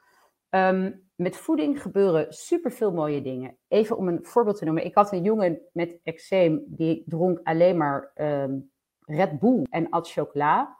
Um, 0.50 1.10
met 1.16 1.38
voeding 1.38 1.82
gebeuren 1.82 2.34
superveel 2.34 2.92
mooie 2.92 3.22
dingen. 3.22 3.58
Even 3.68 3.98
om 3.98 4.08
een 4.08 4.26
voorbeeld 4.26 4.58
te 4.58 4.66
noemen. 4.66 4.86
Ik 4.86 4.96
had 4.96 5.12
een 5.12 5.24
jongen 5.24 5.62
met 5.74 6.00
eczeem, 6.04 6.64
die 6.68 7.04
dronk 7.06 7.40
alleen 7.44 7.78
maar 7.78 8.12
um, 8.16 8.72
Red 9.00 9.40
Bull 9.40 9.64
en 9.70 9.90
at 9.90 10.12
chocola. 10.12 10.78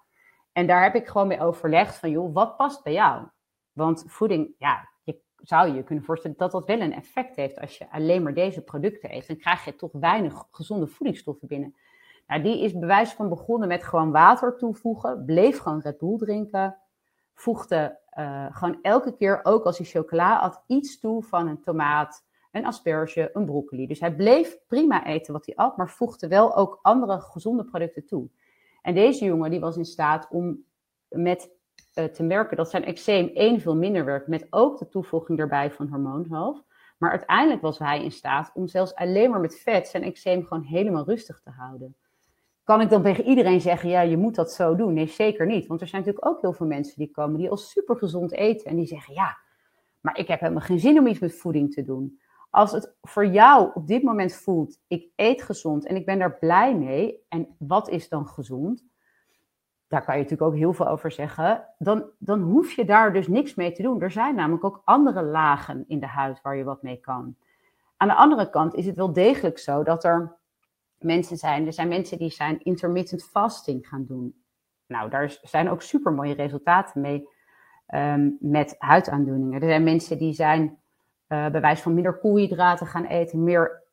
En 0.52 0.68
daar 0.68 0.84
heb 0.84 0.96
ik 0.96 1.08
gewoon 1.08 1.28
mee 1.28 1.42
overlegd 1.42 1.96
van, 1.96 2.10
joh, 2.10 2.34
wat 2.34 2.58
past 2.58 2.84
bij 2.84 2.94
jou? 2.94 3.28
Want 3.72 4.04
voeding, 4.08 4.54
ja, 4.58 4.90
je 5.04 5.22
zou 5.36 5.74
je 5.74 5.84
kunnen 5.84 6.06
voorstellen 6.06 6.38
dat 6.38 6.52
dat 6.52 6.66
wel 6.66 6.82
een 6.82 6.94
effect 6.94 7.36
heeft 7.36 7.60
als 7.60 7.78
je 7.78 7.92
alleen 7.92 8.24
maar 8.24 8.34
deze 8.34 8.62
producten 8.62 9.16
eet. 9.16 9.28
Dan 9.28 9.38
krijg 9.38 9.66
je 9.66 9.76
toch 9.76 9.92
weinig 9.92 10.48
gezonde 10.52 10.88
voedingsstoffen 10.88 11.48
binnen. 11.48 11.76
Die 12.40 12.64
is 12.64 12.80
bewijs 12.80 13.12
van 13.12 13.30
begonnen 13.30 13.68
met 13.68 13.84
gewoon 13.84 14.12
water 14.12 14.58
toevoegen, 14.58 15.26
bleef 15.26 15.60
gewoon 15.60 15.80
Red 15.80 15.98
Bull 15.98 16.18
drinken. 16.18 16.78
voegde 17.34 18.00
uh, 18.20 18.46
gewoon 18.56 18.78
elke 18.82 19.16
keer, 19.16 19.40
ook 19.44 19.64
als 19.64 19.78
hij 19.78 19.88
chocola 19.88 20.40
at, 20.40 20.64
iets 20.68 21.00
toe 21.00 21.24
van 21.24 21.48
een 21.48 21.62
tomaat, 21.62 22.26
een 22.52 22.66
asperge, 22.66 23.30
een 23.34 23.46
broccoli. 23.46 23.88
Dus 23.88 24.00
hij 24.00 24.16
bleef 24.16 24.58
prima 24.68 25.06
eten 25.06 25.34
wat 25.34 25.46
hij 25.46 25.56
at, 25.56 25.78
maar 25.78 25.90
voegde 25.90 26.28
wel 26.28 26.56
ook 26.56 26.80
andere 26.82 27.20
gezonde 27.20 27.64
producten 27.64 28.06
toe. 28.06 28.30
En 28.82 28.94
deze 28.94 29.26
jongen 29.26 29.52
die 29.52 29.60
was 29.60 29.78
in 29.78 29.86
staat 29.86 30.28
om 30.30 30.64
met 31.10 31.50
uh, 31.96 32.06
te 32.06 32.24
merken 32.24 32.58
dat 32.58 32.70
zijn 32.70 32.86
eczeem 32.86 33.28
één 33.28 33.60
veel 33.60 33.76
minder 33.76 34.06
werd, 34.06 34.28
met 34.28 34.48
ook 34.50 34.78
de 34.78 34.88
toevoeging 34.88 35.40
erbij 35.40 35.72
van 35.72 35.88
hormoonhalf. 35.88 36.64
Maar 36.98 37.10
uiteindelijk 37.10 37.62
was 37.62 37.80
hij 37.80 38.04
in 38.04 38.12
staat 38.12 38.52
om 38.54 38.68
zelfs 38.68 38.96
alleen 38.96 39.30
maar 39.30 39.40
met 39.40 39.60
vet 39.60 39.88
zijn 39.88 40.04
eczeem 40.04 40.46
gewoon 40.46 40.64
helemaal 40.64 41.06
rustig 41.06 41.40
te 41.40 41.50
houden. 41.50 41.96
Kan 42.72 42.82
ik 42.82 42.90
dan 42.90 43.02
tegen 43.02 43.24
iedereen 43.24 43.62
zeggen, 43.62 43.90
ja, 43.90 44.02
je 44.02 44.18
moet 44.18 44.36
dat 44.36 44.52
zo 44.52 44.76
doen? 44.76 44.94
Nee, 44.94 45.08
zeker 45.08 45.46
niet. 45.46 45.68
Want 45.68 45.82
er 45.82 45.88
zijn 45.88 46.02
natuurlijk 46.02 46.34
ook 46.34 46.42
heel 46.42 46.54
veel 46.54 46.66
mensen 46.66 46.98
die 46.98 47.12
komen 47.12 47.38
die 47.38 47.50
al 47.50 47.58
super 47.58 47.98
gezond 47.98 48.32
eten. 48.32 48.66
En 48.66 48.76
die 48.76 48.86
zeggen, 48.86 49.14
ja, 49.14 49.38
maar 50.02 50.18
ik 50.18 50.28
heb 50.28 50.40
helemaal 50.40 50.62
geen 50.62 50.80
zin 50.80 51.00
om 51.00 51.08
iets 51.08 51.20
met 51.20 51.36
voeding 51.36 51.74
te 51.74 51.84
doen. 51.84 52.20
Als 52.50 52.72
het 52.72 52.96
voor 53.02 53.26
jou 53.26 53.72
op 53.74 53.88
dit 53.88 54.04
moment 54.04 54.34
voelt, 54.34 54.80
ik 54.88 55.08
eet 55.16 55.42
gezond 55.42 55.86
en 55.86 55.96
ik 55.96 56.06
ben 56.06 56.20
daar 56.20 56.38
blij 56.38 56.76
mee. 56.76 57.26
En 57.30 57.56
wat 57.58 57.90
is 57.90 58.10
dan 58.10 58.28
gezond? 58.28 58.86
Daar 59.88 60.04
kan 60.04 60.16
je 60.18 60.22
natuurlijk 60.22 60.52
ook 60.52 60.58
heel 60.58 60.74
veel 60.74 60.88
over 60.88 61.12
zeggen. 61.12 61.66
Dan, 61.78 62.04
dan 62.18 62.42
hoef 62.42 62.72
je 62.72 62.86
daar 62.86 63.14
dus 63.14 63.28
niks 63.28 63.56
mee 63.56 63.72
te 63.72 63.82
doen. 63.82 64.02
Er 64.02 64.12
zijn 64.12 64.36
namelijk 64.36 64.64
ook 64.64 64.82
andere 64.86 65.24
lagen 65.24 65.84
in 65.88 66.00
de 66.00 66.08
huid 66.08 66.42
waar 66.42 66.56
je 66.56 66.64
wat 66.64 66.82
mee 66.82 66.98
kan. 66.98 67.36
Aan 67.98 68.08
de 68.08 68.16
andere 68.16 68.50
kant 68.50 68.74
is 68.74 68.86
het 68.86 68.96
wel 68.96 69.14
degelijk 69.14 69.60
zo 69.60 69.84
dat 69.84 70.04
er 70.04 70.40
mensen 71.04 71.38
zijn. 71.38 71.66
Er 71.66 71.74
zijn 71.74 71.88
mensen 71.88 72.18
die 72.18 72.32
zijn 72.32 72.60
intermittent 72.64 73.24
fasting 73.24 73.88
gaan 73.88 74.06
doen. 74.06 74.44
Nou, 74.88 75.10
daar 75.10 75.38
zijn 75.42 75.70
ook 75.70 75.82
super 75.82 76.14
mooie 76.14 76.34
resultaten 76.34 77.02
mee 77.02 77.28
um, 77.88 78.38
met 78.40 78.76
huidaandoeningen. 78.78 79.62
Er 79.62 79.68
zijn 79.68 79.84
mensen 79.84 80.18
die 80.18 80.34
zijn 80.34 80.80
uh, 81.28 81.50
bij 81.50 81.62
wijze 81.62 81.82
van 81.82 81.94
minder 81.94 82.20
koolhydraten 82.20 82.88
gaan 82.88 83.06
eten, 83.06 83.44
meer 83.44 83.84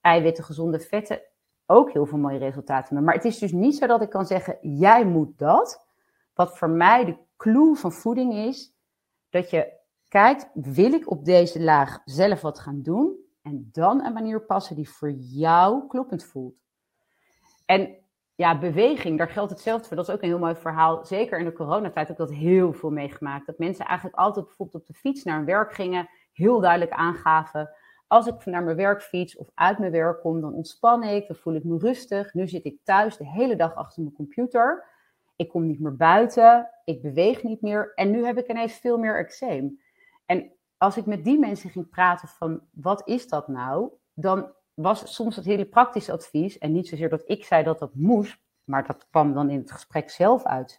eiwitten, 0.00 0.44
gezonde 0.44 0.80
vetten. 0.80 1.20
Ook 1.66 1.92
heel 1.92 2.06
veel 2.06 2.18
mooie 2.18 2.38
resultaten 2.38 2.94
mee. 2.94 3.04
Maar 3.04 3.14
het 3.14 3.24
is 3.24 3.38
dus 3.38 3.52
niet 3.52 3.76
zo 3.76 3.86
dat 3.86 4.02
ik 4.02 4.10
kan 4.10 4.26
zeggen, 4.26 4.58
jij 4.60 5.04
moet 5.04 5.38
dat. 5.38 5.86
Wat 6.34 6.58
voor 6.58 6.70
mij 6.70 7.04
de 7.04 7.16
clue 7.36 7.76
van 7.76 7.92
voeding 7.92 8.34
is, 8.34 8.74
dat 9.30 9.50
je 9.50 9.72
kijkt, 10.08 10.48
wil 10.54 10.92
ik 10.92 11.10
op 11.10 11.24
deze 11.24 11.62
laag 11.62 12.00
zelf 12.04 12.40
wat 12.40 12.58
gaan 12.58 12.82
doen? 12.82 13.25
En 13.46 13.68
dan 13.72 14.04
een 14.04 14.12
manier 14.12 14.40
passen 14.40 14.76
die 14.76 14.90
voor 14.90 15.10
jou 15.10 15.86
kloppend 15.86 16.24
voelt. 16.24 16.54
En 17.64 17.96
ja, 18.34 18.58
beweging, 18.58 19.18
daar 19.18 19.28
geldt 19.28 19.50
hetzelfde 19.50 19.86
voor. 19.86 19.96
Dat 19.96 20.08
is 20.08 20.14
ook 20.14 20.22
een 20.22 20.28
heel 20.28 20.38
mooi 20.38 20.54
verhaal. 20.54 21.04
Zeker 21.04 21.38
in 21.38 21.44
de 21.44 21.52
coronatijd 21.52 22.08
heb 22.08 22.20
ik 22.20 22.26
dat 22.26 22.36
heel 22.36 22.72
veel 22.72 22.90
meegemaakt. 22.90 23.46
Dat 23.46 23.58
mensen 23.58 23.86
eigenlijk 23.86 24.18
altijd 24.18 24.46
bijvoorbeeld 24.46 24.82
op 24.82 24.86
de 24.86 24.94
fiets 24.94 25.24
naar 25.24 25.36
hun 25.36 25.44
werk 25.44 25.72
gingen. 25.72 26.08
Heel 26.32 26.60
duidelijk 26.60 26.90
aangaven. 26.90 27.70
Als 28.06 28.26
ik 28.26 28.44
naar 28.44 28.62
mijn 28.62 28.76
werk 28.76 29.02
fiets 29.02 29.36
of 29.36 29.48
uit 29.54 29.78
mijn 29.78 29.92
werk 29.92 30.20
kom, 30.20 30.40
dan 30.40 30.54
ontspan 30.54 31.02
ik. 31.02 31.26
Dan 31.26 31.36
voel 31.36 31.54
ik 31.54 31.64
me 31.64 31.78
rustig. 31.78 32.34
Nu 32.34 32.48
zit 32.48 32.64
ik 32.64 32.78
thuis 32.84 33.16
de 33.16 33.26
hele 33.26 33.56
dag 33.56 33.74
achter 33.74 34.02
mijn 34.02 34.14
computer. 34.14 34.84
Ik 35.36 35.48
kom 35.48 35.66
niet 35.66 35.80
meer 35.80 35.96
buiten. 35.96 36.70
Ik 36.84 37.02
beweeg 37.02 37.42
niet 37.42 37.60
meer. 37.60 37.92
En 37.94 38.10
nu 38.10 38.24
heb 38.24 38.38
ik 38.38 38.48
ineens 38.48 38.74
veel 38.74 38.98
meer 38.98 39.18
eczeem. 39.18 39.80
En 40.26 40.52
als 40.78 40.96
ik 40.96 41.06
met 41.06 41.24
die 41.24 41.38
mensen 41.38 41.70
ging 41.70 41.88
praten 41.88 42.28
van 42.28 42.60
wat 42.70 43.08
is 43.08 43.28
dat 43.28 43.48
nou, 43.48 43.90
dan 44.14 44.52
was 44.74 45.14
soms 45.14 45.36
het 45.36 45.44
hele 45.44 45.64
praktische 45.64 46.12
advies, 46.12 46.58
en 46.58 46.72
niet 46.72 46.88
zozeer 46.88 47.08
dat 47.08 47.22
ik 47.24 47.44
zei 47.44 47.64
dat 47.64 47.78
dat 47.78 47.94
moest, 47.94 48.38
maar 48.64 48.86
dat 48.86 49.06
kwam 49.10 49.34
dan 49.34 49.50
in 49.50 49.58
het 49.58 49.72
gesprek 49.72 50.10
zelf 50.10 50.44
uit. 50.44 50.78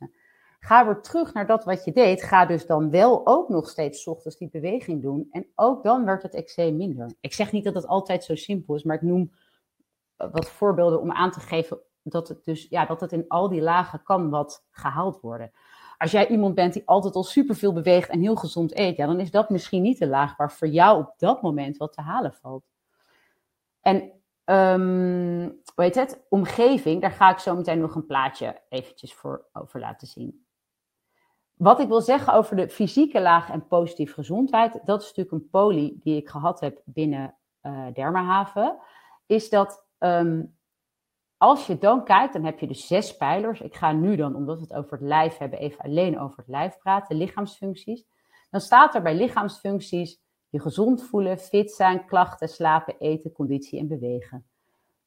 Ga 0.59 0.85
weer 0.85 1.01
terug 1.01 1.33
naar 1.33 1.47
dat 1.47 1.63
wat 1.63 1.83
je 1.85 1.91
deed. 1.91 2.23
Ga 2.23 2.45
dus 2.45 2.65
dan 2.65 2.89
wel 2.89 3.27
ook 3.27 3.49
nog 3.49 3.69
steeds 3.69 4.07
ochtends 4.07 4.37
die 4.37 4.49
beweging 4.49 5.01
doen. 5.01 5.27
En 5.31 5.47
ook 5.55 5.83
dan 5.83 6.05
werd 6.05 6.23
het 6.23 6.33
eczeem 6.33 6.77
minder. 6.77 7.13
Ik 7.19 7.33
zeg 7.33 7.51
niet 7.51 7.63
dat 7.63 7.73
het 7.73 7.87
altijd 7.87 8.23
zo 8.23 8.35
simpel 8.35 8.75
is, 8.75 8.83
maar 8.83 8.95
ik 8.95 9.01
noem 9.01 9.31
eh, 10.15 10.27
wat 10.31 10.49
voorbeelden 10.49 11.01
om 11.01 11.11
aan 11.11 11.31
te 11.31 11.39
geven 11.39 11.79
dat 12.03 12.27
het 12.27 12.45
dus 12.45 12.67
ja, 12.69 12.85
dat 12.85 13.01
het 13.01 13.11
in 13.11 13.25
al 13.27 13.49
die 13.49 13.61
lagen 13.61 14.03
kan 14.03 14.29
wat 14.29 14.65
gehaald 14.71 15.21
worden 15.21 15.51
als 15.97 16.11
jij 16.11 16.27
iemand 16.27 16.55
bent 16.55 16.73
die 16.73 16.87
altijd 16.87 17.15
al 17.15 17.23
superveel 17.23 17.73
beweegt 17.73 18.09
en 18.09 18.21
heel 18.21 18.35
gezond 18.35 18.77
eet, 18.77 18.97
ja, 18.97 19.05
dan 19.05 19.19
is 19.19 19.31
dat 19.31 19.49
misschien 19.49 19.81
niet 19.81 19.99
de 19.99 20.07
laag 20.07 20.37
waar 20.37 20.51
voor 20.51 20.67
jou 20.67 20.99
op 20.99 21.13
dat 21.17 21.41
moment 21.41 21.77
wat 21.77 21.93
te 21.93 22.01
halen 22.01 22.33
valt. 22.33 22.65
En 23.81 23.95
um, 24.45 25.61
hoe 25.75 25.83
heet 25.83 25.95
het? 25.95 26.25
Omgeving, 26.29 27.01
daar 27.01 27.11
ga 27.11 27.31
ik 27.31 27.37
zo 27.37 27.55
meteen 27.55 27.79
nog 27.79 27.95
een 27.95 28.05
plaatje 28.05 28.61
eventjes 28.69 29.13
voor 29.13 29.45
over 29.53 29.79
laten 29.79 30.07
zien. 30.07 30.45
Wat 31.53 31.79
ik 31.79 31.87
wil 31.87 32.01
zeggen 32.01 32.33
over 32.33 32.55
de 32.55 32.69
fysieke 32.69 33.21
laag 33.21 33.49
en 33.49 33.67
positieve 33.67 34.13
gezondheid, 34.13 34.79
dat 34.83 35.01
is 35.01 35.07
natuurlijk 35.07 35.35
een 35.35 35.49
poli 35.49 35.97
die 35.99 36.17
ik 36.17 36.29
gehad 36.29 36.59
heb 36.59 36.81
binnen 36.85 37.35
uh, 37.61 37.85
Dermahaven, 37.93 38.77
is 39.25 39.49
dat 39.49 39.85
um, 39.99 40.56
als 41.37 41.67
je 41.67 41.77
dan 41.77 42.03
kijkt, 42.03 42.33
dan 42.33 42.43
heb 42.43 42.59
je 42.59 42.67
dus 42.67 42.87
zes 42.87 43.17
pijlers. 43.17 43.61
Ik 43.61 43.75
ga 43.75 43.91
nu 43.91 44.15
dan, 44.15 44.35
omdat 44.35 44.57
we 44.57 44.63
het 44.63 44.73
over 44.73 44.91
het 44.91 45.07
lijf 45.07 45.37
hebben, 45.37 45.59
even 45.59 45.79
alleen 45.79 46.19
over 46.19 46.37
het 46.37 46.47
lijf 46.47 46.77
praten, 46.77 47.17
lichaamsfuncties. 47.17 48.05
Dan 48.49 48.61
staat 48.61 48.95
er 48.95 49.01
bij 49.01 49.15
lichaamsfuncties 49.15 50.21
je 50.49 50.59
gezond 50.59 51.03
voelen, 51.03 51.37
fit 51.37 51.71
zijn, 51.71 52.05
klachten, 52.05 52.49
slapen, 52.49 52.97
eten, 52.97 53.31
conditie 53.31 53.79
en 53.79 53.87
bewegen. 53.87 54.47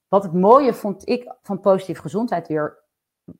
Wat 0.09 0.23
het 0.23 0.33
mooie 0.33 0.75
vond 0.75 1.09
ik 1.09 1.35
van 1.43 1.61
positieve 1.61 2.01
gezondheid 2.01 2.49
weer 2.49 2.85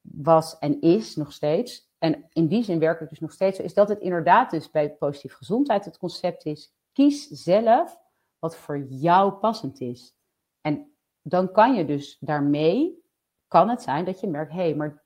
was 0.03 0.59
en 0.59 0.81
is 0.81 1.17
nog 1.17 1.33
steeds, 1.33 1.91
en 1.99 2.27
in 2.33 2.47
die 2.47 2.63
zin 2.63 2.79
werk 2.79 3.01
ik 3.01 3.09
dus 3.09 3.21
nog 3.21 3.33
steeds 3.33 3.57
zo, 3.57 3.63
is 3.63 3.75
dat 3.75 3.89
het 3.89 4.01
inderdaad 4.01 4.51
dus 4.51 4.71
bij 4.71 4.91
positieve 4.95 5.37
gezondheid 5.37 5.85
het 5.85 5.99
concept 5.99 6.45
is, 6.45 6.73
kies 6.93 7.29
zelf 7.29 7.99
wat 8.39 8.57
voor 8.57 8.79
jou 8.79 9.33
passend 9.33 9.81
is. 9.81 10.17
En 10.61 10.90
dan 11.23 11.53
kan 11.53 11.75
je 11.75 11.85
dus 11.85 12.17
daarmee, 12.21 13.03
kan 13.49 13.69
het 13.69 13.83
zijn 13.83 14.05
dat 14.05 14.21
je 14.21 14.29
merkt, 14.29 14.53
hé, 14.53 14.59
hey, 14.59 14.75
maar 14.75 15.03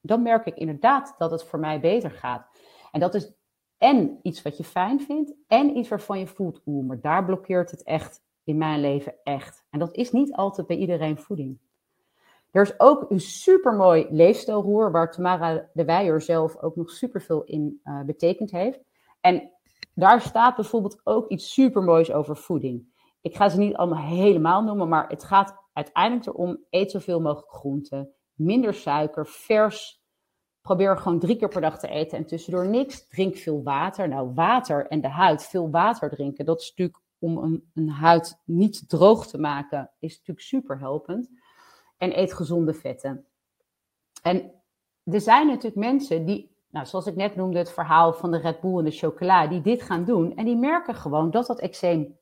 dan 0.00 0.22
merk 0.22 0.46
ik 0.46 0.56
inderdaad 0.56 1.14
dat 1.18 1.30
het 1.30 1.44
voor 1.44 1.58
mij 1.58 1.80
beter 1.80 2.10
gaat. 2.10 2.46
En 2.92 3.00
dat 3.00 3.14
is 3.14 3.32
en 3.78 4.18
iets 4.22 4.42
wat 4.42 4.56
je 4.56 4.64
fijn 4.64 5.00
vindt 5.00 5.34
en 5.46 5.76
iets 5.76 5.88
waarvan 5.88 6.18
je 6.18 6.26
voelt, 6.26 6.60
oeh, 6.66 6.86
maar 6.86 7.00
daar 7.00 7.24
blokkeert 7.24 7.70
het 7.70 7.82
echt 7.82 8.22
in 8.44 8.56
mijn 8.56 8.80
leven 8.80 9.14
echt. 9.22 9.64
En 9.70 9.78
dat 9.78 9.94
is 9.94 10.10
niet 10.10 10.32
altijd 10.32 10.66
bij 10.66 10.76
iedereen 10.76 11.18
voeding. 11.18 11.58
Er 12.50 12.62
is 12.62 12.80
ook 12.80 13.10
een 13.10 13.20
supermooi 13.20 14.06
leefstijlroer 14.10 14.90
waar 14.90 15.12
Tamara 15.12 15.68
de 15.72 15.84
Weijer 15.84 16.20
zelf 16.20 16.62
ook 16.62 16.76
nog 16.76 16.90
superveel 16.90 17.44
in 17.44 17.80
uh, 17.84 18.00
betekend 18.02 18.50
heeft. 18.50 18.80
En 19.20 19.50
daar 19.94 20.20
staat 20.20 20.56
bijvoorbeeld 20.56 21.00
ook 21.04 21.28
iets 21.28 21.52
supermoois 21.52 22.12
over 22.12 22.36
voeding. 22.36 22.96
Ik 23.20 23.36
ga 23.36 23.48
ze 23.48 23.58
niet 23.58 23.74
allemaal 23.74 24.04
helemaal 24.04 24.62
noemen, 24.62 24.88
maar 24.88 25.08
het 25.08 25.24
gaat 25.24 25.54
uiteindelijk 25.72 26.26
erom: 26.26 26.64
eet 26.70 26.90
zoveel 26.90 27.20
mogelijk 27.20 27.52
groenten, 27.52 28.14
minder 28.34 28.74
suiker, 28.74 29.26
vers. 29.26 30.02
Probeer 30.60 30.98
gewoon 30.98 31.18
drie 31.18 31.36
keer 31.36 31.48
per 31.48 31.60
dag 31.60 31.78
te 31.78 31.88
eten 31.88 32.18
en 32.18 32.26
tussendoor 32.26 32.68
niks. 32.68 33.08
Drink 33.08 33.36
veel 33.36 33.62
water. 33.62 34.08
Nou, 34.08 34.34
water 34.34 34.86
en 34.86 35.00
de 35.00 35.08
huid, 35.08 35.42
veel 35.46 35.70
water 35.70 36.10
drinken, 36.10 36.44
dat 36.44 36.60
is 36.60 36.68
natuurlijk 36.68 36.98
om 37.18 37.38
een, 37.38 37.70
een 37.74 37.88
huid 37.88 38.40
niet 38.44 38.88
droog 38.88 39.26
te 39.26 39.38
maken, 39.38 39.90
is 39.98 40.16
natuurlijk 40.16 40.46
super 40.46 40.78
helpend. 40.78 41.30
En 41.96 42.18
eet 42.18 42.32
gezonde 42.32 42.74
vetten. 42.74 43.26
En 44.22 44.52
er 45.04 45.20
zijn 45.20 45.46
natuurlijk 45.46 45.76
mensen 45.76 46.24
die, 46.24 46.56
nou, 46.70 46.86
zoals 46.86 47.06
ik 47.06 47.16
net 47.16 47.36
noemde, 47.36 47.58
het 47.58 47.72
verhaal 47.72 48.12
van 48.12 48.30
de 48.30 48.38
Red 48.38 48.60
Bull 48.60 48.78
en 48.78 48.84
de 48.84 48.90
chocola, 48.90 49.46
die 49.46 49.60
dit 49.60 49.82
gaan 49.82 50.04
doen. 50.04 50.36
En 50.36 50.44
die 50.44 50.56
merken 50.56 50.94
gewoon 50.94 51.30
dat 51.30 51.46
dat 51.46 51.60
eczeem 51.60 52.18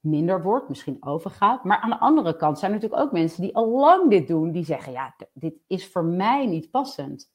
minder 0.00 0.42
wordt, 0.42 0.68
misschien 0.68 0.96
overgaat. 1.00 1.64
Maar 1.64 1.78
aan 1.78 1.90
de 1.90 1.98
andere 1.98 2.36
kant 2.36 2.58
zijn 2.58 2.72
er 2.72 2.76
natuurlijk 2.76 3.06
ook 3.06 3.12
mensen 3.12 3.42
die 3.42 3.54
al 3.54 3.68
lang 3.68 4.10
dit 4.10 4.28
doen, 4.28 4.52
die 4.52 4.64
zeggen, 4.64 4.92
ja, 4.92 5.14
dit 5.32 5.54
is 5.66 5.88
voor 5.88 6.04
mij 6.04 6.46
niet 6.46 6.70
passend. 6.70 7.30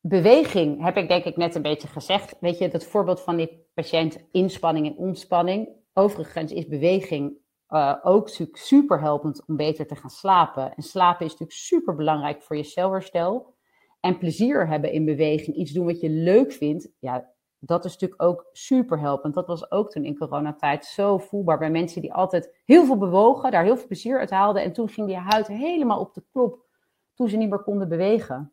Beweging 0.00 0.82
heb 0.82 0.96
ik 0.96 1.08
denk 1.08 1.24
ik 1.24 1.36
net 1.36 1.54
een 1.54 1.62
beetje 1.62 1.88
gezegd. 1.88 2.36
Weet 2.40 2.58
je, 2.58 2.68
dat 2.68 2.84
voorbeeld 2.84 3.20
van 3.20 3.36
die 3.36 3.66
patiënt 3.74 4.24
inspanning 4.30 4.86
en 4.86 4.96
ontspanning. 4.96 5.68
Overigens 5.92 6.52
is 6.52 6.66
beweging 6.66 7.40
uh, 7.68 7.96
ook 8.02 8.28
super 8.52 9.00
helpend 9.00 9.46
om 9.46 9.56
beter 9.56 9.86
te 9.86 9.96
gaan 9.96 10.10
slapen. 10.10 10.74
En 10.74 10.82
slapen 10.82 11.24
is 11.24 11.30
natuurlijk 11.30 11.58
super 11.58 11.94
belangrijk 11.94 12.42
voor 12.42 12.56
je 12.56 12.62
celherstel. 12.62 13.54
En 14.00 14.18
plezier 14.18 14.68
hebben 14.68 14.92
in 14.92 15.04
beweging, 15.04 15.56
iets 15.56 15.72
doen 15.72 15.86
wat 15.86 16.00
je 16.00 16.10
leuk 16.10 16.52
vindt, 16.52 16.88
ja, 16.98 17.32
dat 17.64 17.84
is 17.84 17.92
natuurlijk 17.92 18.22
ook 18.22 18.46
super 18.52 19.00
helpend. 19.00 19.34
Dat 19.34 19.46
was 19.46 19.70
ook 19.70 19.90
toen 19.90 20.04
in 20.04 20.18
coronatijd 20.18 20.84
zo 20.84 21.18
voelbaar 21.18 21.58
bij 21.58 21.70
mensen 21.70 22.00
die 22.00 22.12
altijd 22.12 22.60
heel 22.64 22.84
veel 22.84 22.98
bewogen, 22.98 23.50
daar 23.50 23.64
heel 23.64 23.76
veel 23.76 23.86
plezier 23.86 24.18
uit 24.18 24.30
haalden. 24.30 24.62
En 24.62 24.72
toen 24.72 24.88
ging 24.88 25.06
die 25.06 25.16
huid 25.16 25.46
helemaal 25.46 26.00
op 26.00 26.14
de 26.14 26.24
klop 26.32 26.66
toen 27.14 27.28
ze 27.28 27.36
niet 27.36 27.50
meer 27.50 27.62
konden 27.62 27.88
bewegen. 27.88 28.52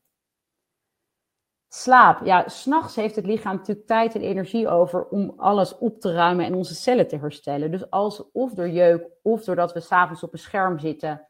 Slaap. 1.68 2.26
Ja, 2.26 2.48
s'nachts 2.48 2.96
heeft 2.96 3.16
het 3.16 3.26
lichaam 3.26 3.56
natuurlijk 3.56 3.88
tijd 3.88 4.16
en 4.16 4.22
energie 4.22 4.68
over 4.68 5.08
om 5.08 5.34
alles 5.38 5.78
op 5.78 6.00
te 6.00 6.14
ruimen 6.14 6.46
en 6.46 6.54
onze 6.54 6.76
cellen 6.76 7.08
te 7.08 7.18
herstellen. 7.18 7.72
Dus 7.72 7.90
als 7.90 8.32
of 8.32 8.54
door 8.54 8.70
jeuk 8.70 9.10
of 9.22 9.44
doordat 9.44 9.74
we 9.74 9.80
s'avonds 9.80 10.24
op 10.24 10.34
een 10.34 10.40
scherm 10.40 10.80
zitten 10.80 11.28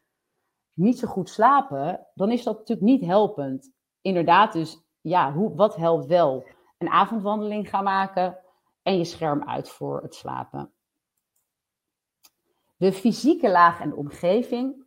niet 0.74 0.98
zo 0.98 1.08
goed 1.08 1.28
slapen, 1.28 2.06
dan 2.14 2.30
is 2.30 2.42
dat 2.42 2.58
natuurlijk 2.58 2.86
niet 2.86 3.04
helpend. 3.04 3.72
Inderdaad, 4.00 4.52
dus 4.52 4.82
ja, 5.00 5.32
hoe, 5.32 5.54
wat 5.54 5.76
helpt 5.76 6.06
wel? 6.06 6.44
Een 6.80 6.88
avondwandeling 6.88 7.68
gaan 7.68 7.84
maken 7.84 8.38
en 8.82 8.98
je 8.98 9.04
scherm 9.04 9.48
uit 9.48 9.68
voor 9.68 10.02
het 10.02 10.14
slapen. 10.14 10.72
De 12.76 12.92
fysieke 12.92 13.50
laag 13.50 13.80
en 13.80 13.94
omgeving. 13.94 14.84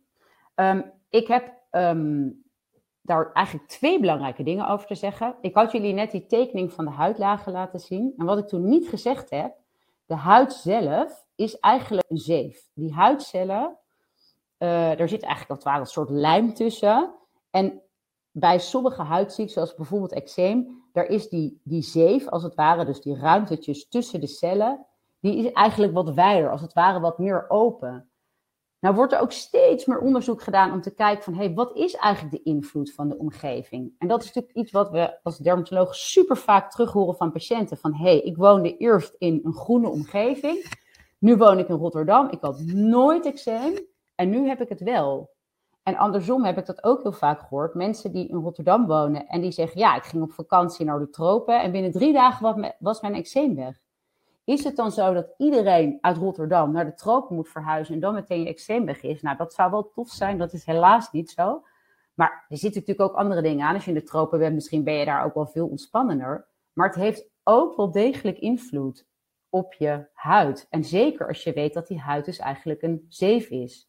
Ehm, 0.54 0.82
ik 1.08 1.26
heb 1.26 1.62
ehm, 1.70 2.30
daar 3.00 3.32
eigenlijk 3.32 3.68
twee 3.68 4.00
belangrijke 4.00 4.42
dingen 4.42 4.68
over 4.68 4.86
te 4.86 4.94
zeggen. 4.94 5.36
Ik 5.40 5.54
had 5.54 5.72
jullie 5.72 5.92
net 5.92 6.10
die 6.10 6.26
tekening 6.26 6.72
van 6.72 6.84
de 6.84 6.90
huidlagen 6.90 7.52
laten 7.52 7.80
zien. 7.80 8.14
En 8.16 8.26
wat 8.26 8.38
ik 8.38 8.46
toen 8.46 8.68
niet 8.68 8.88
gezegd 8.88 9.30
heb, 9.30 9.56
de 10.06 10.14
huid 10.14 10.52
zelf 10.52 11.26
is 11.34 11.58
eigenlijk 11.58 12.10
een 12.10 12.18
zeef. 12.18 12.68
Die 12.74 12.92
huidcellen, 12.92 13.78
uh, 14.58 15.00
er 15.00 15.08
zit 15.08 15.22
eigenlijk 15.22 15.50
als 15.50 15.58
het 15.58 15.68
ware 15.68 15.80
een 15.80 15.86
soort 15.86 16.10
lijm 16.10 16.54
tussen. 16.54 17.14
En 17.50 17.82
bij 18.36 18.58
sommige 18.58 19.02
huidziekten, 19.02 19.54
zoals 19.54 19.74
bijvoorbeeld 19.74 20.12
eczeem, 20.12 20.82
daar 20.92 21.06
is 21.06 21.28
die, 21.28 21.60
die 21.64 21.82
zeef, 21.82 22.28
als 22.28 22.42
het 22.42 22.54
ware, 22.54 22.84
dus 22.84 23.00
die 23.00 23.18
ruimtetjes 23.18 23.88
tussen 23.88 24.20
de 24.20 24.26
cellen, 24.26 24.86
die 25.20 25.36
is 25.36 25.52
eigenlijk 25.52 25.92
wat 25.92 26.14
wijder, 26.14 26.50
als 26.50 26.60
het 26.60 26.72
ware 26.72 27.00
wat 27.00 27.18
meer 27.18 27.50
open. 27.50 28.08
Nou 28.80 28.94
wordt 28.94 29.12
er 29.12 29.20
ook 29.20 29.32
steeds 29.32 29.84
meer 29.84 29.98
onderzoek 29.98 30.42
gedaan 30.42 30.72
om 30.72 30.80
te 30.80 30.94
kijken 30.94 31.24
van, 31.24 31.34
hé, 31.34 31.44
hey, 31.44 31.54
wat 31.54 31.76
is 31.76 31.94
eigenlijk 31.94 32.34
de 32.34 32.50
invloed 32.50 32.92
van 32.92 33.08
de 33.08 33.18
omgeving? 33.18 33.92
En 33.98 34.08
dat 34.08 34.20
is 34.20 34.26
natuurlijk 34.26 34.56
iets 34.56 34.72
wat 34.72 34.90
we 34.90 35.18
als 35.22 35.38
dermatoloog 35.38 35.94
super 35.94 36.36
vaak 36.36 36.70
terug 36.70 36.92
horen 36.92 37.16
van 37.16 37.32
patiënten. 37.32 37.76
Van, 37.76 37.94
hé, 37.94 38.02
hey, 38.02 38.20
ik 38.20 38.36
woonde 38.36 38.76
eerst 38.76 39.14
in 39.18 39.40
een 39.42 39.54
groene 39.54 39.88
omgeving, 39.88 40.64
nu 41.18 41.36
woon 41.36 41.58
ik 41.58 41.68
in 41.68 41.76
Rotterdam, 41.76 42.28
ik 42.30 42.40
had 42.40 42.60
nooit 42.66 43.26
eczeem 43.26 43.78
en 44.14 44.30
nu 44.30 44.48
heb 44.48 44.60
ik 44.60 44.68
het 44.68 44.80
wel. 44.80 45.33
En 45.84 45.96
andersom 45.96 46.44
heb 46.44 46.58
ik 46.58 46.66
dat 46.66 46.84
ook 46.84 47.02
heel 47.02 47.12
vaak 47.12 47.40
gehoord. 47.40 47.74
Mensen 47.74 48.12
die 48.12 48.28
in 48.28 48.36
Rotterdam 48.36 48.86
wonen 48.86 49.26
en 49.26 49.40
die 49.40 49.50
zeggen: 49.50 49.80
Ja, 49.80 49.96
ik 49.96 50.02
ging 50.02 50.22
op 50.22 50.32
vakantie 50.32 50.86
naar 50.86 50.98
de 50.98 51.10
tropen 51.10 51.62
en 51.62 51.72
binnen 51.72 51.92
drie 51.92 52.12
dagen 52.12 52.74
was 52.78 53.00
mijn 53.00 53.14
eczeem 53.14 53.54
weg. 53.54 53.82
Is 54.44 54.64
het 54.64 54.76
dan 54.76 54.92
zo 54.92 55.14
dat 55.14 55.34
iedereen 55.36 55.98
uit 56.00 56.16
Rotterdam 56.16 56.72
naar 56.72 56.84
de 56.84 56.94
tropen 56.94 57.36
moet 57.36 57.48
verhuizen 57.48 57.94
en 57.94 58.00
dan 58.00 58.14
meteen 58.14 58.40
je 58.40 58.48
eczeem 58.48 58.84
weg 58.84 59.02
is? 59.02 59.22
Nou, 59.22 59.36
dat 59.36 59.54
zou 59.54 59.70
wel 59.70 59.90
tof 59.90 60.08
zijn, 60.08 60.38
dat 60.38 60.52
is 60.52 60.64
helaas 60.64 61.12
niet 61.12 61.30
zo. 61.30 61.64
Maar 62.14 62.46
er 62.48 62.56
zitten 62.58 62.80
natuurlijk 62.80 63.10
ook 63.10 63.18
andere 63.18 63.42
dingen 63.42 63.66
aan. 63.66 63.74
Als 63.74 63.84
je 63.84 63.90
in 63.90 63.96
de 63.96 64.02
tropen 64.02 64.38
bent, 64.38 64.54
misschien 64.54 64.84
ben 64.84 64.94
je 64.94 65.04
daar 65.04 65.24
ook 65.24 65.34
wel 65.34 65.46
veel 65.46 65.66
ontspannender. 65.66 66.46
Maar 66.72 66.86
het 66.86 66.96
heeft 66.96 67.28
ook 67.42 67.76
wel 67.76 67.90
degelijk 67.90 68.38
invloed 68.38 69.06
op 69.48 69.74
je 69.74 70.06
huid. 70.12 70.66
En 70.70 70.84
zeker 70.84 71.28
als 71.28 71.44
je 71.44 71.52
weet 71.52 71.74
dat 71.74 71.86
die 71.86 72.00
huid 72.00 72.24
dus 72.24 72.38
eigenlijk 72.38 72.82
een 72.82 73.06
zeef 73.08 73.48
is. 73.48 73.88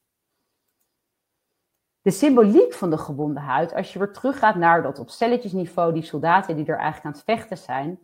De 2.05 2.11
symboliek 2.11 2.73
van 2.73 2.89
de 2.89 2.97
gewonde 2.97 3.39
huid, 3.39 3.73
als 3.73 3.93
je 3.93 3.99
weer 3.99 4.13
teruggaat 4.13 4.55
naar 4.55 4.83
dat 4.83 4.99
op 4.99 5.09
celletjesniveau, 5.09 5.93
die 5.93 6.03
soldaten 6.03 6.55
die 6.55 6.65
er 6.65 6.77
eigenlijk 6.77 7.05
aan 7.05 7.11
het 7.11 7.23
vechten 7.23 7.57
zijn, 7.57 7.99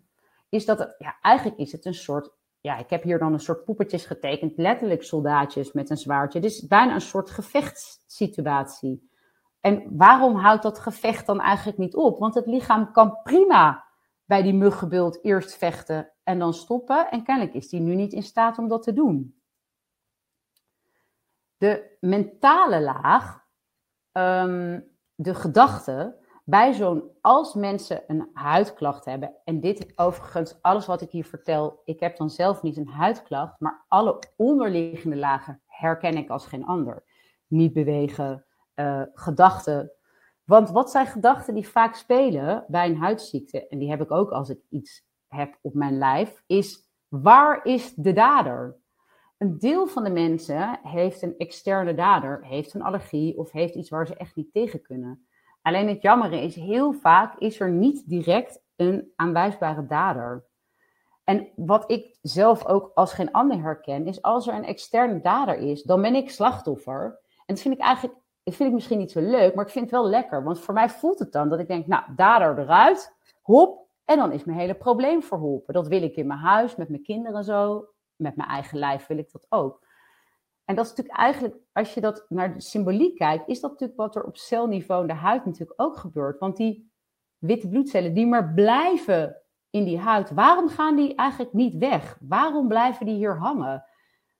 is 0.49 0.65
dat 0.65 0.79
het, 0.79 0.95
ja, 0.97 1.15
eigenlijk 1.21 1.57
is 1.57 1.71
het 1.71 1.85
een 1.85 1.93
soort 1.93 2.31
ja, 2.61 2.77
ik 2.77 2.89
heb 2.89 3.03
hier 3.03 3.19
dan 3.19 3.33
een 3.33 3.39
soort 3.39 3.65
poepetjes 3.65 4.05
getekend, 4.05 4.57
letterlijk 4.57 5.03
soldaatjes 5.03 5.71
met 5.71 5.89
een 5.89 5.97
zwaardje. 5.97 6.39
Is 6.39 6.67
bijna 6.67 6.93
een 6.93 7.01
soort 7.01 7.29
gevechtssituatie. 7.29 9.09
En 9.59 9.97
waarom 9.97 10.35
houdt 10.35 10.63
dat 10.63 10.79
gevecht 10.79 11.25
dan 11.25 11.39
eigenlijk 11.39 11.77
niet 11.77 11.95
op? 11.95 12.19
Want 12.19 12.35
het 12.35 12.45
lichaam 12.45 12.91
kan 12.91 13.19
prima 13.23 13.85
bij 14.25 14.41
die 14.41 14.53
muggenbult 14.53 15.23
eerst 15.23 15.57
vechten 15.57 16.11
en 16.23 16.39
dan 16.39 16.53
stoppen. 16.53 17.11
En 17.11 17.23
kennelijk 17.23 17.55
is 17.55 17.69
die 17.69 17.79
nu 17.79 17.95
niet 17.95 18.13
in 18.13 18.23
staat 18.23 18.57
om 18.57 18.67
dat 18.67 18.83
te 18.83 18.93
doen. 18.93 19.41
De 21.57 21.97
mentale 21.99 22.81
laag, 22.81 23.40
ehm, 24.11 24.79
de 25.15 25.35
gedachte, 25.35 26.19
bij 26.43 26.73
zo'n, 26.73 27.03
als 27.21 27.53
mensen 27.53 28.03
een 28.07 28.29
huidklacht 28.33 29.05
hebben, 29.05 29.35
en 29.43 29.59
dit 29.59 29.91
overigens, 29.95 30.61
alles 30.61 30.85
wat 30.85 31.01
ik 31.01 31.11
hier 31.11 31.25
vertel, 31.25 31.81
ik 31.85 31.99
heb 31.99 32.17
dan 32.17 32.29
zelf 32.29 32.61
niet 32.61 32.77
een 32.77 32.87
huidklacht, 32.87 33.59
maar 33.59 33.85
alle 33.87 34.19
onderliggende 34.35 35.15
lagen 35.15 35.61
herken 35.65 36.17
ik 36.17 36.29
als 36.29 36.45
geen 36.45 36.65
ander. 36.65 37.03
Niet 37.47 37.73
bewegen, 37.73 38.45
uh, 38.75 39.01
gedachten. 39.13 39.91
Want 40.43 40.69
wat 40.69 40.91
zijn 40.91 41.07
gedachten 41.07 41.53
die 41.53 41.67
vaak 41.67 41.95
spelen 41.95 42.65
bij 42.67 42.89
een 42.89 42.97
huidziekte, 42.97 43.67
en 43.67 43.79
die 43.79 43.89
heb 43.89 44.01
ik 44.01 44.11
ook 44.11 44.31
als 44.31 44.49
ik 44.49 44.59
iets 44.69 45.05
heb 45.27 45.57
op 45.61 45.73
mijn 45.73 45.97
lijf, 45.97 46.43
is 46.47 46.89
waar 47.07 47.65
is 47.65 47.93
de 47.93 48.13
dader? 48.13 48.80
Een 49.41 49.59
deel 49.59 49.87
van 49.87 50.03
de 50.03 50.09
mensen 50.09 50.79
heeft 50.83 51.21
een 51.21 51.37
externe 51.37 51.93
dader, 51.93 52.45
heeft 52.45 52.73
een 52.73 52.81
allergie 52.81 53.37
of 53.37 53.51
heeft 53.51 53.75
iets 53.75 53.89
waar 53.89 54.07
ze 54.07 54.15
echt 54.15 54.35
niet 54.35 54.53
tegen 54.53 54.81
kunnen. 54.81 55.27
Alleen 55.61 55.87
het 55.87 56.01
jammer 56.01 56.33
is, 56.33 56.55
heel 56.55 56.93
vaak 56.93 57.37
is 57.37 57.59
er 57.59 57.71
niet 57.71 58.09
direct 58.09 58.61
een 58.75 59.11
aanwijsbare 59.15 59.85
dader. 59.85 60.45
En 61.23 61.47
wat 61.55 61.91
ik 61.91 62.17
zelf 62.21 62.65
ook 62.65 62.91
als 62.93 63.13
geen 63.13 63.31
ander 63.31 63.61
herken, 63.61 64.07
is 64.07 64.21
als 64.21 64.47
er 64.47 64.53
een 64.53 64.65
externe 64.65 65.21
dader 65.21 65.55
is, 65.55 65.83
dan 65.83 66.01
ben 66.01 66.15
ik 66.15 66.29
slachtoffer. 66.29 67.19
En 67.45 67.55
dat 67.55 67.59
vind 67.59 67.73
ik 67.73 67.81
eigenlijk, 67.81 68.19
dat 68.43 68.55
vind 68.55 68.69
ik 68.69 68.75
misschien 68.75 68.97
niet 68.97 69.11
zo 69.11 69.21
leuk, 69.21 69.55
maar 69.55 69.65
ik 69.65 69.71
vind 69.71 69.85
het 69.85 69.93
wel 69.93 70.09
lekker. 70.09 70.43
Want 70.43 70.59
voor 70.59 70.73
mij 70.73 70.89
voelt 70.89 71.19
het 71.19 71.31
dan 71.31 71.49
dat 71.49 71.59
ik 71.59 71.67
denk, 71.67 71.87
nou, 71.87 72.03
dader 72.15 72.59
eruit, 72.59 73.15
hop, 73.41 73.87
en 74.05 74.17
dan 74.17 74.31
is 74.31 74.43
mijn 74.43 74.59
hele 74.59 74.75
probleem 74.75 75.23
verholpen. 75.23 75.73
Dat 75.73 75.87
wil 75.87 76.03
ik 76.03 76.15
in 76.15 76.27
mijn 76.27 76.39
huis, 76.39 76.75
met 76.75 76.89
mijn 76.89 77.03
kinderen 77.03 77.43
zo, 77.43 77.85
met 78.21 78.35
mijn 78.35 78.49
eigen 78.49 78.77
lijf 78.77 79.07
wil 79.07 79.17
ik 79.17 79.31
dat 79.31 79.45
ook. 79.49 79.87
En 80.65 80.75
dat 80.75 80.85
is 80.85 80.91
natuurlijk 80.91 81.19
eigenlijk, 81.19 81.55
als 81.71 81.93
je 81.93 82.01
dat 82.01 82.25
naar 82.29 82.53
de 82.53 82.61
symboliek 82.61 83.17
kijkt, 83.17 83.47
is 83.47 83.59
dat 83.59 83.71
natuurlijk 83.71 83.99
wat 83.99 84.15
er 84.15 84.23
op 84.23 84.37
celniveau 84.37 85.01
in 85.01 85.07
de 85.07 85.13
huid 85.13 85.45
natuurlijk 85.45 85.81
ook 85.81 85.97
gebeurt. 85.97 86.39
Want 86.39 86.57
die 86.57 86.91
witte 87.37 87.69
bloedcellen 87.69 88.13
die 88.13 88.27
maar 88.27 88.53
blijven 88.53 89.41
in 89.69 89.83
die 89.83 89.99
huid, 89.99 90.31
waarom 90.31 90.69
gaan 90.69 90.95
die 90.95 91.15
eigenlijk 91.15 91.53
niet 91.53 91.77
weg? 91.77 92.17
Waarom 92.21 92.67
blijven 92.67 93.05
die 93.05 93.15
hier 93.15 93.37
hangen? 93.37 93.85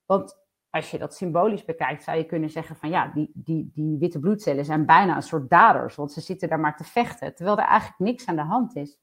Want 0.06 0.40
als 0.70 0.92
je 0.92 0.98
dat 0.98 1.16
symbolisch 1.16 1.66
bekijkt, 1.66 2.04
zou 2.04 2.18
je 2.18 2.26
kunnen 2.26 2.50
zeggen 2.50 2.76
van 2.76 2.90
ja, 2.90 3.12
die, 3.14 3.32
die, 3.34 3.70
die 3.74 3.98
witte 3.98 4.20
bloedcellen 4.20 4.66
zijn 4.66 4.86
bijna 4.86 5.16
een 5.16 5.22
soort 5.22 5.50
daders, 5.50 5.96
want 5.96 6.12
ze 6.12 6.22
zitten 6.22 6.50
daar 6.50 6.60
maar 6.60 6.76
te 6.76 6.84
vechten, 6.84 7.36
terwijl 7.36 7.58
er 7.58 7.64
eigenlijk 7.64 8.00
niks 8.00 8.26
aan 8.26 8.36
de 8.36 8.42
hand 8.42 8.76
is. 8.76 9.00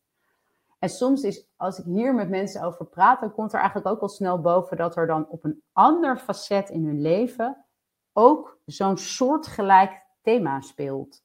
En 0.79 0.89
soms 0.89 1.23
is, 1.23 1.49
als 1.57 1.79
ik 1.79 1.85
hier 1.85 2.15
met 2.15 2.29
mensen 2.29 2.63
over 2.63 2.87
praat, 2.87 3.21
dan 3.21 3.33
komt 3.33 3.53
er 3.53 3.59
eigenlijk 3.59 3.89
ook 3.89 4.01
al 4.01 4.09
snel 4.09 4.41
boven 4.41 4.77
dat 4.77 4.97
er 4.97 5.07
dan 5.07 5.29
op 5.29 5.45
een 5.45 5.63
ander 5.73 6.19
facet 6.19 6.71
in 6.71 6.85
hun 6.85 7.01
leven 7.01 7.65
ook 8.13 8.61
zo'n 8.65 8.97
soortgelijk 8.97 10.07
thema 10.23 10.61
speelt. 10.61 11.23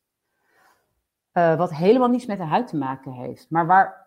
Uh, 1.34 1.58
wat 1.58 1.74
helemaal 1.74 2.10
niets 2.10 2.26
met 2.26 2.38
de 2.38 2.44
huid 2.44 2.68
te 2.68 2.78
maken 2.78 3.12
heeft, 3.12 3.50
maar 3.50 3.66
waar 3.66 4.04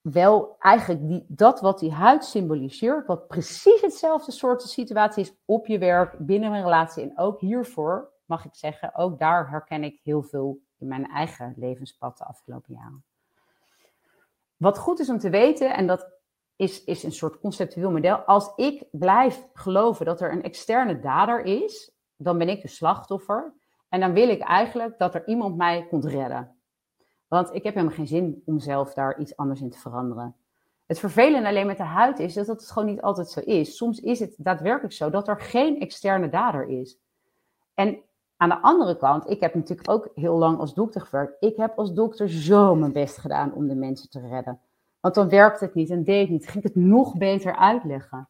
wel 0.00 0.56
eigenlijk 0.58 1.08
die, 1.08 1.24
dat 1.28 1.60
wat 1.60 1.78
die 1.78 1.92
huid 1.92 2.24
symboliseert, 2.24 3.06
wat 3.06 3.28
precies 3.28 3.80
hetzelfde 3.80 4.32
soort 4.32 4.62
situatie 4.62 5.22
is 5.22 5.34
op 5.44 5.66
je 5.66 5.78
werk, 5.78 6.16
binnen 6.18 6.52
een 6.52 6.62
relatie 6.62 7.02
en 7.02 7.18
ook 7.18 7.40
hiervoor, 7.40 8.12
mag 8.24 8.44
ik 8.44 8.54
zeggen, 8.54 8.94
ook 8.94 9.18
daar 9.18 9.50
herken 9.50 9.84
ik 9.84 10.00
heel 10.02 10.22
veel 10.22 10.60
in 10.78 10.88
mijn 10.88 11.06
eigen 11.06 11.54
levenspad 11.56 12.18
de 12.18 12.24
afgelopen 12.24 12.74
jaren. 12.74 13.04
Wat 14.62 14.78
goed 14.78 15.00
is 15.00 15.08
om 15.08 15.18
te 15.18 15.30
weten, 15.30 15.74
en 15.74 15.86
dat 15.86 16.10
is, 16.56 16.84
is 16.84 17.02
een 17.02 17.12
soort 17.12 17.38
conceptueel 17.38 17.90
model. 17.90 18.16
Als 18.16 18.52
ik 18.56 18.84
blijf 18.90 19.46
geloven 19.52 20.06
dat 20.06 20.20
er 20.20 20.32
een 20.32 20.42
externe 20.42 21.00
dader 21.00 21.44
is, 21.44 21.92
dan 22.16 22.38
ben 22.38 22.48
ik 22.48 22.62
de 22.62 22.68
slachtoffer. 22.68 23.54
En 23.88 24.00
dan 24.00 24.12
wil 24.12 24.28
ik 24.28 24.40
eigenlijk 24.40 24.98
dat 24.98 25.14
er 25.14 25.26
iemand 25.26 25.56
mij 25.56 25.86
komt 25.86 26.04
redden. 26.04 26.56
Want 27.28 27.54
ik 27.54 27.62
heb 27.62 27.74
helemaal 27.74 27.96
geen 27.96 28.06
zin 28.06 28.42
om 28.44 28.58
zelf 28.58 28.94
daar 28.94 29.18
iets 29.18 29.36
anders 29.36 29.60
in 29.60 29.70
te 29.70 29.78
veranderen. 29.78 30.36
Het 30.86 30.98
vervelende 30.98 31.48
alleen 31.48 31.66
met 31.66 31.76
de 31.76 31.82
huid 31.82 32.18
is 32.18 32.34
dat 32.34 32.46
het 32.46 32.70
gewoon 32.70 32.88
niet 32.88 33.02
altijd 33.02 33.30
zo 33.30 33.40
is. 33.40 33.76
Soms 33.76 34.00
is 34.00 34.20
het 34.20 34.34
daadwerkelijk 34.38 34.94
zo 34.94 35.10
dat 35.10 35.28
er 35.28 35.40
geen 35.40 35.80
externe 35.80 36.28
dader 36.28 36.68
is. 36.68 36.98
En 37.74 38.02
aan 38.42 38.48
de 38.48 38.60
andere 38.60 38.96
kant, 38.96 39.30
ik 39.30 39.40
heb 39.40 39.54
natuurlijk 39.54 39.90
ook 39.90 40.08
heel 40.14 40.36
lang 40.36 40.58
als 40.58 40.74
dokter 40.74 41.00
gewerkt. 41.00 41.36
Ik 41.40 41.56
heb 41.56 41.78
als 41.78 41.92
dokter 41.92 42.30
zo 42.30 42.74
mijn 42.74 42.92
best 42.92 43.18
gedaan 43.18 43.54
om 43.54 43.68
de 43.68 43.74
mensen 43.74 44.10
te 44.10 44.20
redden. 44.20 44.60
Want 45.00 45.14
dan 45.14 45.28
werkt 45.28 45.60
het 45.60 45.74
niet 45.74 45.90
en 45.90 46.04
deed 46.04 46.20
het 46.20 46.30
niet. 46.30 46.48
Ging 46.48 46.64
ik 46.64 46.74
het 46.74 46.84
nog 46.84 47.16
beter 47.16 47.56
uitleggen. 47.56 48.28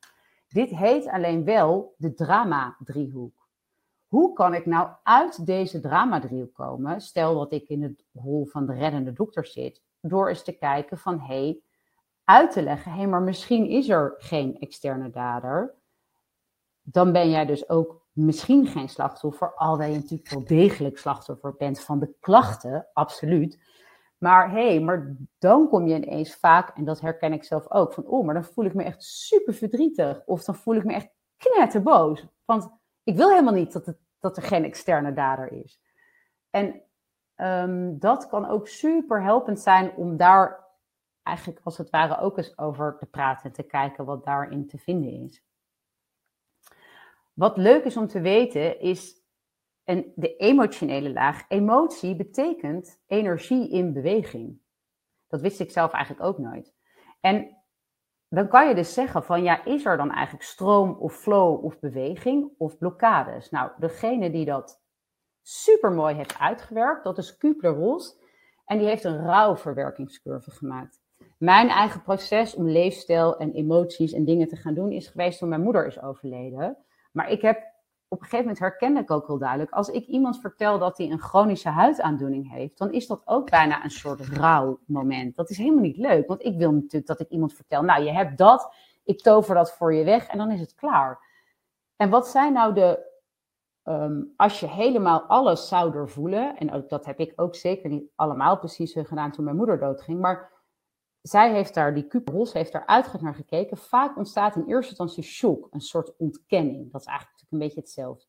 Dit 0.48 0.70
heet 0.70 1.06
alleen 1.06 1.44
wel 1.44 1.94
de 1.96 2.14
drama-driehoek. 2.14 3.48
Hoe 4.06 4.32
kan 4.32 4.54
ik 4.54 4.66
nou 4.66 4.88
uit 5.02 5.46
deze 5.46 5.80
drama-driehoek 5.80 6.54
komen? 6.54 7.00
Stel 7.00 7.34
dat 7.34 7.52
ik 7.52 7.68
in 7.68 7.80
de 7.80 7.96
rol 8.12 8.44
van 8.44 8.66
de 8.66 8.74
reddende 8.74 9.12
dokter 9.12 9.46
zit. 9.46 9.82
Door 10.00 10.28
eens 10.28 10.44
te 10.44 10.52
kijken 10.52 10.98
van, 10.98 11.20
hé, 11.20 11.44
hey, 11.44 11.60
uit 12.24 12.50
te 12.50 12.62
leggen, 12.62 12.92
hé, 12.92 12.98
hey, 12.98 13.06
maar 13.06 13.22
misschien 13.22 13.66
is 13.66 13.88
er 13.88 14.14
geen 14.18 14.58
externe 14.58 15.10
dader. 15.10 15.74
Dan 16.82 17.12
ben 17.12 17.30
jij 17.30 17.46
dus 17.46 17.68
ook 17.68 18.01
misschien 18.12 18.66
geen 18.66 18.88
slachtoffer, 18.88 19.54
alhoewel 19.54 19.88
je 19.88 19.94
natuurlijk 19.94 20.30
wel 20.30 20.44
degelijk 20.44 20.98
slachtoffer 20.98 21.54
bent 21.56 21.80
van 21.80 21.98
de 21.98 22.14
klachten, 22.20 22.86
absoluut. 22.92 23.60
Maar 24.18 24.50
hé, 24.50 24.68
hey, 24.68 24.80
maar 24.80 25.16
dan 25.38 25.68
kom 25.68 25.86
je 25.86 25.94
ineens 25.94 26.34
vaak, 26.34 26.76
en 26.76 26.84
dat 26.84 27.00
herken 27.00 27.32
ik 27.32 27.44
zelf 27.44 27.70
ook, 27.70 27.92
van 27.92 28.06
oh, 28.06 28.24
maar 28.24 28.34
dan 28.34 28.44
voel 28.44 28.64
ik 28.64 28.74
me 28.74 28.82
echt 28.82 29.02
super 29.02 29.54
verdrietig. 29.54 30.22
Of 30.24 30.44
dan 30.44 30.54
voel 30.54 30.74
ik 30.74 30.84
me 30.84 30.92
echt 30.92 31.08
knetterboos. 31.36 32.26
Want 32.44 32.68
ik 33.02 33.16
wil 33.16 33.28
helemaal 33.28 33.54
niet 33.54 33.72
dat, 33.72 33.94
dat 34.20 34.36
er 34.36 34.42
geen 34.42 34.64
externe 34.64 35.12
dader 35.12 35.52
is. 35.52 35.80
En 36.50 36.82
ehm, 37.34 37.98
dat 37.98 38.26
kan 38.28 38.48
ook 38.48 38.68
super 38.68 39.22
helpend 39.22 39.60
zijn 39.60 39.94
om 39.96 40.16
daar 40.16 40.62
eigenlijk 41.22 41.60
als 41.62 41.78
het 41.78 41.90
ware 41.90 42.18
ook 42.18 42.36
eens 42.36 42.58
over 42.58 42.96
te 42.98 43.06
praten 43.06 43.44
en 43.44 43.52
te 43.52 43.62
kijken 43.62 44.04
wat 44.04 44.24
daarin 44.24 44.66
te 44.66 44.78
vinden 44.78 45.10
is. 45.10 45.42
Wat 47.32 47.56
leuk 47.56 47.84
is 47.84 47.96
om 47.96 48.06
te 48.06 48.20
weten 48.20 48.80
is 48.80 49.22
en 49.84 50.12
de 50.14 50.36
emotionele 50.36 51.12
laag. 51.12 51.44
Emotie 51.48 52.16
betekent 52.16 53.02
energie 53.06 53.70
in 53.70 53.92
beweging. 53.92 54.60
Dat 55.28 55.40
wist 55.40 55.60
ik 55.60 55.70
zelf 55.70 55.92
eigenlijk 55.92 56.24
ook 56.24 56.38
nooit. 56.38 56.74
En 57.20 57.56
dan 58.28 58.48
kan 58.48 58.68
je 58.68 58.74
dus 58.74 58.94
zeggen 58.94 59.24
van 59.24 59.42
ja, 59.42 59.64
is 59.64 59.84
er 59.84 59.96
dan 59.96 60.10
eigenlijk 60.10 60.44
stroom 60.44 60.90
of 60.90 61.14
flow 61.14 61.64
of 61.64 61.78
beweging 61.78 62.50
of 62.58 62.78
blokkades? 62.78 63.50
Nou, 63.50 63.70
degene 63.78 64.30
die 64.30 64.44
dat 64.44 64.82
super 65.42 65.92
mooi 65.92 66.14
heeft 66.14 66.38
uitgewerkt, 66.38 67.04
dat 67.04 67.18
is 67.18 67.36
Kubler-Ross. 67.36 68.20
En 68.64 68.78
die 68.78 68.86
heeft 68.86 69.04
een 69.04 69.24
rouwverwerkingscurve 69.24 70.50
gemaakt. 70.50 71.00
Mijn 71.38 71.68
eigen 71.68 72.02
proces 72.02 72.54
om 72.54 72.68
leefstijl 72.68 73.36
en 73.38 73.52
emoties 73.52 74.12
en 74.12 74.24
dingen 74.24 74.48
te 74.48 74.56
gaan 74.56 74.74
doen 74.74 74.92
is 74.92 75.08
geweest 75.08 75.38
toen 75.38 75.48
mijn 75.48 75.62
moeder 75.62 75.86
is 75.86 76.00
overleden. 76.00 76.76
Maar 77.12 77.30
ik 77.30 77.42
heb 77.42 77.72
op 78.12 78.18
een 78.18 78.24
gegeven 78.24 78.44
moment 78.44 78.58
herkende 78.58 79.00
ik 79.00 79.10
ook 79.10 79.26
heel 79.26 79.38
duidelijk, 79.38 79.70
als 79.70 79.88
ik 79.88 80.06
iemand 80.06 80.40
vertel 80.40 80.78
dat 80.78 80.98
hij 80.98 81.10
een 81.10 81.20
chronische 81.20 81.68
huidaandoening 81.68 82.50
heeft, 82.50 82.78
dan 82.78 82.92
is 82.92 83.06
dat 83.06 83.22
ook 83.24 83.50
bijna 83.50 83.84
een 83.84 83.90
soort 83.90 84.20
rouwmoment. 84.20 85.36
Dat 85.36 85.50
is 85.50 85.56
helemaal 85.56 85.82
niet 85.82 85.96
leuk, 85.96 86.28
want 86.28 86.44
ik 86.44 86.58
wil 86.58 86.72
natuurlijk 86.72 87.06
dat 87.06 87.20
ik 87.20 87.28
iemand 87.28 87.52
vertel, 87.54 87.82
nou 87.82 88.02
je 88.02 88.12
hebt 88.12 88.38
dat, 88.38 88.74
ik 89.04 89.20
tover 89.20 89.54
dat 89.54 89.72
voor 89.72 89.94
je 89.94 90.04
weg 90.04 90.26
en 90.26 90.38
dan 90.38 90.50
is 90.50 90.60
het 90.60 90.74
klaar. 90.74 91.20
En 91.96 92.10
wat 92.10 92.28
zijn 92.28 92.52
nou 92.52 92.74
de, 92.74 93.10
ehm, 93.82 94.22
als 94.36 94.60
je 94.60 94.66
helemaal 94.66 95.22
alles 95.22 95.68
zou 95.68 95.92
doorvoelen, 95.92 96.56
en 96.56 96.84
dat 96.88 97.04
heb 97.04 97.18
ik 97.18 97.32
ook 97.36 97.54
zeker 97.54 97.90
niet 97.90 98.10
allemaal 98.14 98.58
precies 98.58 98.92
gedaan 98.92 99.30
toen 99.30 99.44
mijn 99.44 99.56
moeder 99.56 99.78
doodging, 99.78 100.20
maar 100.20 100.61
zij 101.22 101.52
heeft 101.52 101.74
daar, 101.74 101.94
die 101.94 102.06
Kuperhos 102.06 102.52
heeft 102.52 102.72
daar 102.72 102.86
uitgebreid 102.86 103.24
naar 103.24 103.34
gekeken. 103.34 103.76
Vaak 103.76 104.16
ontstaat 104.16 104.56
in 104.56 104.64
eerste 104.66 104.88
instantie 104.88 105.22
shock, 105.22 105.68
een 105.70 105.80
soort 105.80 106.16
ontkenning. 106.16 106.92
Dat 106.92 107.00
is 107.00 107.06
eigenlijk 107.06 107.40
natuurlijk 107.40 107.52
een 107.52 107.58
beetje 107.58 107.80
hetzelfde. 107.80 108.24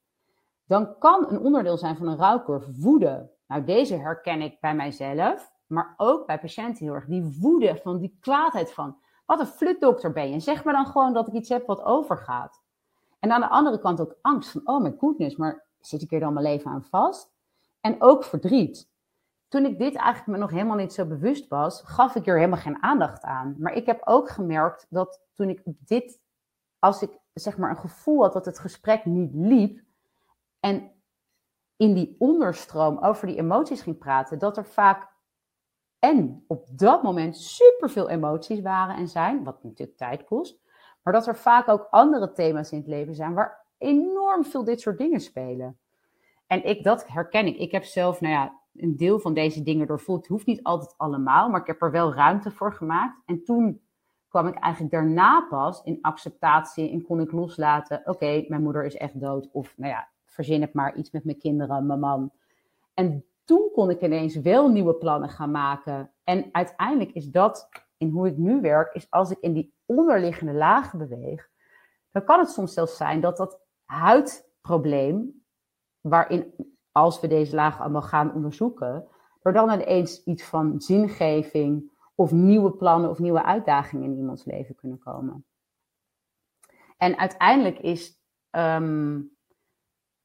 Dan 0.65 0.97
kan 0.97 1.25
een 1.29 1.39
onderdeel 1.39 1.77
zijn 1.77 1.97
van 1.97 2.08
een 2.08 2.17
rouwcurve 2.17 2.71
woede. 2.79 3.32
Nou, 3.47 3.63
deze 3.63 3.95
herken 3.95 4.41
ik 4.41 4.60
bij 4.60 4.75
mijzelf, 4.75 5.51
maar 5.67 5.93
ook 5.97 6.25
bij 6.27 6.39
patiënten 6.39 6.86
heel 6.86 6.93
erg. 6.93 7.06
Die 7.06 7.38
woede 7.39 7.79
van 7.84 7.99
die 7.99 8.17
kwaadheid 8.19 8.71
van, 8.71 8.97
wat 9.25 9.39
een 9.39 9.45
flutdokter 9.45 10.12
ben 10.12 10.27
je. 10.27 10.34
En 10.34 10.41
zeg 10.41 10.63
maar 10.63 10.73
dan 10.73 10.86
gewoon 10.86 11.13
dat 11.13 11.27
ik 11.27 11.34
iets 11.34 11.49
heb 11.49 11.65
wat 11.65 11.84
overgaat. 11.84 12.62
En 13.19 13.32
aan 13.32 13.41
de 13.41 13.49
andere 13.49 13.79
kant 13.79 14.01
ook 14.01 14.15
angst 14.21 14.51
van, 14.51 14.62
oh 14.63 14.82
mijn 14.82 14.95
goodness, 14.99 15.36
maar 15.36 15.65
zit 15.79 16.01
ik 16.01 16.10
hier 16.10 16.19
dan 16.19 16.34
mijn 16.34 16.45
leven 16.45 16.71
aan 16.71 16.84
vast? 16.84 17.32
En 17.82 18.01
ook 18.01 18.23
verdriet 18.23 18.89
toen 19.54 19.66
ik 19.66 19.78
dit 19.78 19.96
eigenlijk 19.96 20.28
me 20.28 20.38
nog 20.38 20.52
helemaal 20.52 20.78
niet 20.78 20.94
zo 20.94 21.06
bewust 21.06 21.48
was, 21.48 21.82
gaf 21.86 22.16
ik 22.16 22.28
er 22.28 22.36
helemaal 22.36 22.60
geen 22.60 22.84
aandacht 22.84 23.24
aan. 23.24 23.56
Maar 23.58 23.74
ik 23.74 23.86
heb 23.86 24.02
ook 24.06 24.30
gemerkt 24.30 24.86
dat 24.89 25.22
toen 25.34 25.50
ik 25.50 25.62
dit, 25.66 26.22
als 26.80 27.02
ik 27.02 27.20
zeg 27.34 27.58
maar 27.58 27.70
een 27.70 27.78
gevoel 27.78 28.22
had 28.22 28.34
dat 28.34 28.46
het 28.46 28.60
gesprek 28.60 29.06
niet 29.06 29.34
liep 29.34 29.82
en 30.60 30.92
in 31.76 31.94
die 31.94 32.16
onderstroom 32.20 32.98
over 32.98 33.28
die 33.28 33.38
emoties 33.38 33.82
ging 33.82 33.98
praten, 33.98 34.39
dat 34.39 34.58
er 34.58 34.66
vaak 34.66 35.12
en 36.00 36.44
op 36.48 36.68
dat 36.72 37.04
moment 37.04 37.38
superveel 37.38 38.10
emoties 38.10 38.62
waren 38.62 38.96
en 38.96 39.08
zijn, 39.08 39.44
wat 39.44 39.63
natuurlijk 39.63 39.98
tijd 39.98 40.24
kost, 40.24 40.60
maar 41.04 41.13
dat 41.13 41.28
er 41.28 41.38
vaak 41.38 41.68
ook 41.68 41.88
andere 41.89 42.32
thema's 42.32 42.72
in 42.72 42.78
het 42.78 42.88
leven 42.88 43.16
zijn 43.16 43.34
waar 43.34 43.66
enorm 43.78 44.46
veel 44.46 44.63
dit 44.63 44.82
soort 44.82 44.98
dingen 44.98 45.20
spelen. 45.20 45.78
En 46.48 46.63
ik, 46.63 46.84
dat 46.84 47.08
herken 47.08 47.46
ik. 47.48 47.58
Ik 47.58 47.72
heb 47.72 47.84
zelf, 47.84 48.22
nou 48.22 48.34
ja, 48.34 48.62
een 48.75 48.95
deel 48.95 49.19
van 49.19 49.33
deze 49.33 49.63
dingen 49.63 49.88
doorvoeld. 49.88 50.19
Het 50.19 50.27
hoeft 50.27 50.45
niet 50.45 50.63
altijd 50.63 50.93
allemaal, 50.97 51.49
maar 51.49 51.62
ik 51.62 51.67
heb 51.67 51.81
er 51.81 51.91
wel 51.91 52.13
ruimte 52.13 52.51
voor 52.51 52.73
gemaakt. 52.73 53.21
En 53.25 53.43
toen 53.43 53.81
kwam 54.27 54.47
ik 54.47 54.55
eigenlijk 54.55 54.93
daarna 54.93 55.41
pas 55.49 55.83
in 55.83 55.97
acceptatie 56.01 56.91
en 56.91 57.03
kon 57.03 57.19
ik 57.19 57.31
loslaten. 57.31 58.01
Oké, 58.05 58.45
mijn 58.47 58.63
moeder 58.63 58.86
is 58.86 58.95
echt 58.95 59.19
dood. 59.19 59.49
Of 59.51 59.73
nou 59.77 59.91
ja, 59.91 60.07
verzin 60.25 60.62
ik 60.62 60.73
maar 60.73 60.95
iets 60.95 61.12
met 61.12 61.23
mijn 61.23 61.38
kinderen, 61.38 61.86
mijn 61.86 61.99
man. 61.99 62.31
En 62.93 63.25
toen 63.45 63.69
kon 63.73 63.89
ik 63.89 64.01
ineens 64.01 64.36
wel 64.36 64.69
nieuwe 64.69 64.93
plannen 64.93 65.29
gaan 65.29 65.51
maken. 65.51 66.12
En 66.23 66.49
uiteindelijk 66.51 67.12
is 67.12 67.29
dat 67.29 67.69
in 67.97 68.09
hoe 68.09 68.27
ik 68.27 68.38
nu 68.38 68.62
werk, 68.62 68.93
is 68.93 69.07
als 69.09 69.31
ik 69.31 69.38
in 69.39 69.53
die 69.53 69.73
onderliggende 69.86 70.53
lagen 70.53 70.99
beweeg, 70.99 71.49
dan 72.12 72.23
kan 72.23 72.39
het 72.39 72.49
soms 72.49 72.73
zelfs 72.73 72.97
zijn 72.97 73.21
dat 73.21 73.38
dat 73.38 73.59
huidprobleem, 73.86 75.43
waarin 76.01 76.53
als 76.93 77.19
we 77.19 77.27
deze 77.27 77.56
lagen 77.56 77.82
allemaal 77.82 78.01
gaan 78.01 78.34
onderzoeken, 78.34 79.08
er 79.41 79.53
dan 79.53 79.71
ineens 79.71 80.23
iets 80.23 80.43
van 80.43 80.82
zingeving 80.82 81.91
of 82.15 82.32
nieuwe 82.32 82.71
plannen 82.71 83.10
of 83.10 83.19
nieuwe 83.19 83.43
uitdagingen 83.43 84.12
in 84.12 84.17
iemands 84.17 84.45
leven 84.45 84.75
kunnen 84.75 84.99
komen. 84.99 85.45
En 86.97 87.17
uiteindelijk 87.17 87.79
is 87.79 88.21
ehm, 88.49 89.21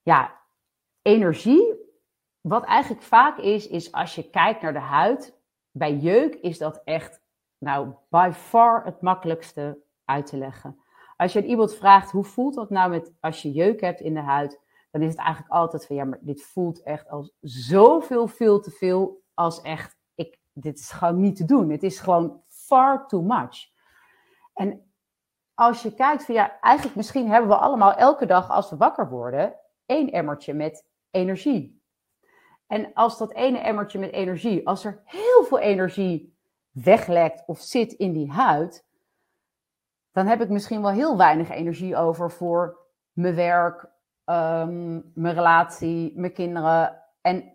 ja, 0.03 0.41
energie, 1.03 1.75
wat 2.41 2.65
eigenlijk 2.65 3.03
vaak 3.03 3.39
is, 3.39 3.69
is 3.69 3.93
als 3.93 4.15
je 4.15 4.31
kijkt 4.31 4.63
naar 4.63 4.73
de 4.73 4.79
huid, 4.79 5.39
bij 5.71 5.97
jeuk 5.97 6.35
is 6.35 6.59
dat 6.59 6.81
echt, 6.85 7.23
nou, 7.59 7.95
by 8.09 8.31
far 8.35 8.85
het 8.85 9.01
makkelijkste 9.01 9.79
uit 10.05 10.27
te 10.27 10.37
leggen. 10.37 10.81
Als 11.17 11.33
je 11.33 11.45
iemand 11.45 11.75
vraagt, 11.75 12.11
hoe 12.11 12.25
voelt 12.25 12.55
dat 12.55 12.71
nou 12.71 12.91
met 12.91 13.13
als 13.21 13.43
je 13.43 13.53
jeuk 13.53 13.81
hebt 13.81 14.01
in 14.01 14.15
de 14.15 14.21
huid, 14.21 14.61
dan 14.91 15.03
is 15.03 15.11
het 15.11 15.19
eigenlijk 15.19 15.53
altijd 15.53 15.87
van 15.87 15.97
ja, 15.97 16.05
maar 16.05 16.19
dit 16.21 16.43
voelt 16.43 16.83
echt 16.83 17.09
als 17.09 17.33
zoveel, 17.41 18.27
veel 18.27 18.61
te 18.61 18.71
veel. 18.71 19.23
Als 19.35 19.61
echt, 19.61 19.97
ik, 20.15 20.39
dit 20.53 20.79
is 20.79 20.91
gewoon 20.91 21.21
niet 21.21 21.37
te 21.37 21.45
doen. 21.45 21.71
Het 21.71 21.83
is 21.83 21.99
gewoon 22.01 22.43
far 22.47 23.07
too 23.07 23.23
much. 23.23 23.77
En 24.55 24.93
als 25.55 25.83
je 25.83 25.95
kijkt 25.95 26.25
van 26.25 26.35
ja, 26.35 26.61
eigenlijk 26.61 26.97
misschien 26.97 27.31
hebben 27.31 27.51
we 27.51 27.57
allemaal 27.57 27.95
elke 27.95 28.27
dag 28.27 28.51
als 28.51 28.71
we 28.71 28.77
wakker 28.77 29.09
worden, 29.09 29.55
één 29.87 30.11
emmertje 30.11 30.55
met 30.55 30.87
energie. 31.11 31.83
En 32.67 32.93
als 32.95 33.19
dat 33.19 33.33
ene 33.33 33.59
emmertje 33.59 33.99
met 33.99 34.13
energie, 34.13 34.67
als 34.67 34.85
er 34.85 35.03
heel 35.05 35.45
veel 35.45 35.59
energie 35.59 36.37
weglekt 36.71 37.43
of 37.47 37.61
zit 37.61 37.93
in 37.93 38.13
die 38.13 38.31
huid, 38.31 38.87
dan 40.13 40.27
heb 40.27 40.41
ik 40.41 40.49
misschien 40.49 40.83
wel 40.83 40.91
heel 40.91 41.17
weinig 41.17 41.51
energie 41.51 41.97
over 41.97 42.31
voor 42.31 42.79
mijn 43.13 43.35
werk, 43.35 43.91
Ehm, 44.29 45.01
mijn 45.15 45.35
relatie, 45.35 46.13
mijn 46.17 46.33
kinderen. 46.33 47.03
En 47.21 47.53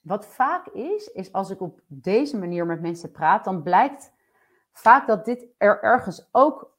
wat 0.00 0.26
vaak 0.26 0.66
is, 0.66 1.06
is 1.06 1.32
als 1.32 1.50
ik 1.50 1.60
op 1.60 1.80
deze 1.86 2.38
manier 2.38 2.66
met 2.66 2.80
mensen 2.80 3.10
praat, 3.10 3.44
dan 3.44 3.62
blijkt 3.62 4.12
vaak 4.72 5.06
dat 5.06 5.24
dit 5.24 5.46
er 5.58 5.82
ergens 5.82 6.28
ook, 6.32 6.76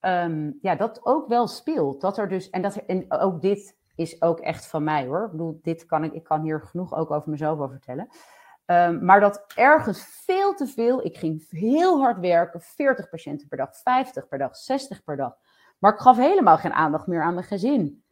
um, 0.00 0.58
ja, 0.60 0.74
dat 0.74 1.00
ook 1.02 1.28
wel 1.28 1.46
speelt. 1.46 2.00
Dat 2.00 2.18
er 2.18 2.28
dus, 2.28 2.50
en, 2.50 2.62
dat 2.62 2.76
en 2.76 3.04
ook 3.08 3.40
dit 3.40 3.76
is 3.94 4.22
ook 4.22 4.40
echt 4.40 4.66
van 4.66 4.84
mij 4.84 5.06
hoor. 5.06 5.24
Ik 5.24 5.30
bedoel, 5.30 5.58
dit 5.62 5.86
kan 5.86 6.04
ik, 6.04 6.12
ik 6.12 6.24
kan 6.24 6.40
hier 6.40 6.60
genoeg 6.60 6.94
ook 6.94 7.10
over 7.10 7.30
mezelf 7.30 7.58
over 7.58 7.70
vertellen. 7.70 8.08
Um, 8.66 9.04
maar 9.04 9.20
dat 9.20 9.44
ergens 9.54 10.22
veel 10.24 10.54
te 10.54 10.66
veel, 10.66 11.04
ik 11.04 11.16
ging 11.16 11.46
heel 11.48 12.00
hard 12.00 12.18
werken, 12.18 12.60
40 12.60 13.08
patiënten 13.08 13.48
per 13.48 13.58
dag, 13.58 13.76
50 13.76 14.28
per 14.28 14.38
dag, 14.38 14.56
60 14.56 15.04
per 15.04 15.16
dag. 15.16 15.36
Maar 15.78 15.92
ik 15.92 16.00
gaf 16.00 16.16
helemaal 16.16 16.58
geen 16.58 16.72
aandacht 16.72 17.06
meer 17.06 17.22
aan 17.22 17.34
mijn 17.34 17.46
gezin. 17.46 18.04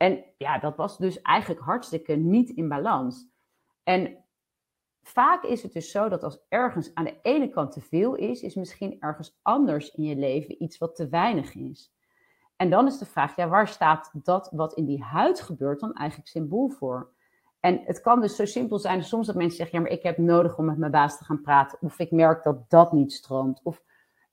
En 0.00 0.24
ja, 0.36 0.58
dat 0.58 0.76
was 0.76 0.98
dus 0.98 1.22
eigenlijk 1.22 1.60
hartstikke 1.60 2.12
niet 2.12 2.50
in 2.50 2.68
balans. 2.68 3.28
En 3.82 4.24
vaak 5.02 5.42
is 5.42 5.62
het 5.62 5.72
dus 5.72 5.90
zo 5.90 6.08
dat 6.08 6.22
als 6.22 6.44
ergens 6.48 6.94
aan 6.94 7.04
de 7.04 7.18
ene 7.22 7.48
kant 7.48 7.72
te 7.72 7.80
veel 7.80 8.14
is, 8.14 8.42
is 8.42 8.54
misschien 8.54 8.96
ergens 9.00 9.38
anders 9.42 9.90
in 9.90 10.02
je 10.02 10.16
leven 10.16 10.62
iets 10.62 10.78
wat 10.78 10.96
te 10.96 11.08
weinig 11.08 11.54
is. 11.54 11.94
En 12.56 12.70
dan 12.70 12.86
is 12.86 12.98
de 12.98 13.06
vraag, 13.06 13.36
ja, 13.36 13.48
waar 13.48 13.68
staat 13.68 14.10
dat 14.12 14.50
wat 14.52 14.74
in 14.74 14.84
die 14.84 15.02
huid 15.02 15.40
gebeurt 15.40 15.80
dan 15.80 15.92
eigenlijk 15.92 16.28
symbool 16.28 16.68
voor? 16.68 17.12
En 17.60 17.80
het 17.84 18.00
kan 18.00 18.20
dus 18.20 18.36
zo 18.36 18.44
simpel 18.44 18.78
zijn, 18.78 19.04
soms 19.04 19.26
dat 19.26 19.36
mensen 19.36 19.56
zeggen, 19.56 19.78
ja, 19.78 19.84
maar 19.84 19.92
ik 19.92 20.02
heb 20.02 20.18
nodig 20.18 20.58
om 20.58 20.64
met 20.64 20.78
mijn 20.78 20.92
baas 20.92 21.18
te 21.18 21.24
gaan 21.24 21.40
praten, 21.40 21.78
of 21.80 21.98
ik 21.98 22.10
merk 22.10 22.42
dat 22.42 22.70
dat 22.70 22.92
niet 22.92 23.12
stroomt. 23.12 23.60
Of, 23.62 23.82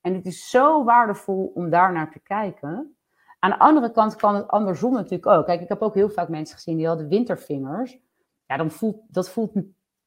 en 0.01 0.13
het 0.13 0.25
is 0.25 0.49
zo 0.49 0.84
waardevol 0.84 1.51
om 1.56 1.69
daar 1.69 1.93
naar 1.93 2.12
te 2.12 2.19
kijken. 2.19 2.97
Aan 3.39 3.50
de 3.50 3.60
andere 3.60 3.91
kant 3.91 4.15
kan 4.15 4.36
het 4.36 4.47
andersom 4.47 4.93
natuurlijk 4.93 5.26
ook. 5.26 5.45
Kijk, 5.45 5.62
ik 5.62 5.69
heb 5.69 5.82
ook 5.82 5.93
heel 5.93 6.10
vaak 6.10 6.30
mensen 6.30 6.56
gezien 6.56 6.78
die 6.78 6.88
hadden 6.88 7.08
wintervingers. 7.08 7.97
Ja, 8.45 8.58
dan 8.58 8.71
voelt, 8.71 8.97
dat 9.08 9.30
voelt 9.30 9.52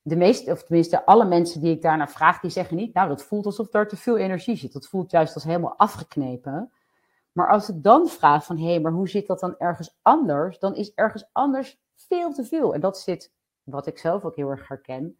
de 0.02 0.16
meeste, 0.16 0.50
of 0.50 0.62
tenminste 0.62 1.06
alle 1.06 1.24
mensen 1.24 1.60
die 1.60 1.74
ik 1.74 1.82
daarnaar 1.82 2.10
vraag, 2.10 2.40
die 2.40 2.50
zeggen 2.50 2.76
niet, 2.76 2.94
nou, 2.94 3.08
dat 3.08 3.22
voelt 3.22 3.46
alsof 3.46 3.74
er 3.74 3.88
te 3.88 3.96
veel 3.96 4.16
energie 4.16 4.56
zit. 4.56 4.72
Dat 4.72 4.86
voelt 4.86 5.10
juist 5.10 5.34
als 5.34 5.44
helemaal 5.44 5.76
afgeknepen. 5.76 6.72
Maar 7.32 7.48
als 7.48 7.68
ik 7.68 7.82
dan 7.82 8.08
vraag 8.08 8.44
van, 8.44 8.58
hé, 8.58 8.70
hey, 8.70 8.80
maar 8.80 8.92
hoe 8.92 9.08
zit 9.08 9.26
dat 9.26 9.40
dan 9.40 9.54
ergens 9.58 9.98
anders? 10.02 10.58
Dan 10.58 10.74
is 10.74 10.94
ergens 10.94 11.28
anders 11.32 11.80
veel 11.94 12.32
te 12.32 12.44
veel. 12.44 12.74
En 12.74 12.80
dat 12.80 12.98
zit, 12.98 13.32
wat 13.62 13.86
ik 13.86 13.98
zelf 13.98 14.24
ook 14.24 14.36
heel 14.36 14.50
erg 14.50 14.68
herken, 14.68 15.18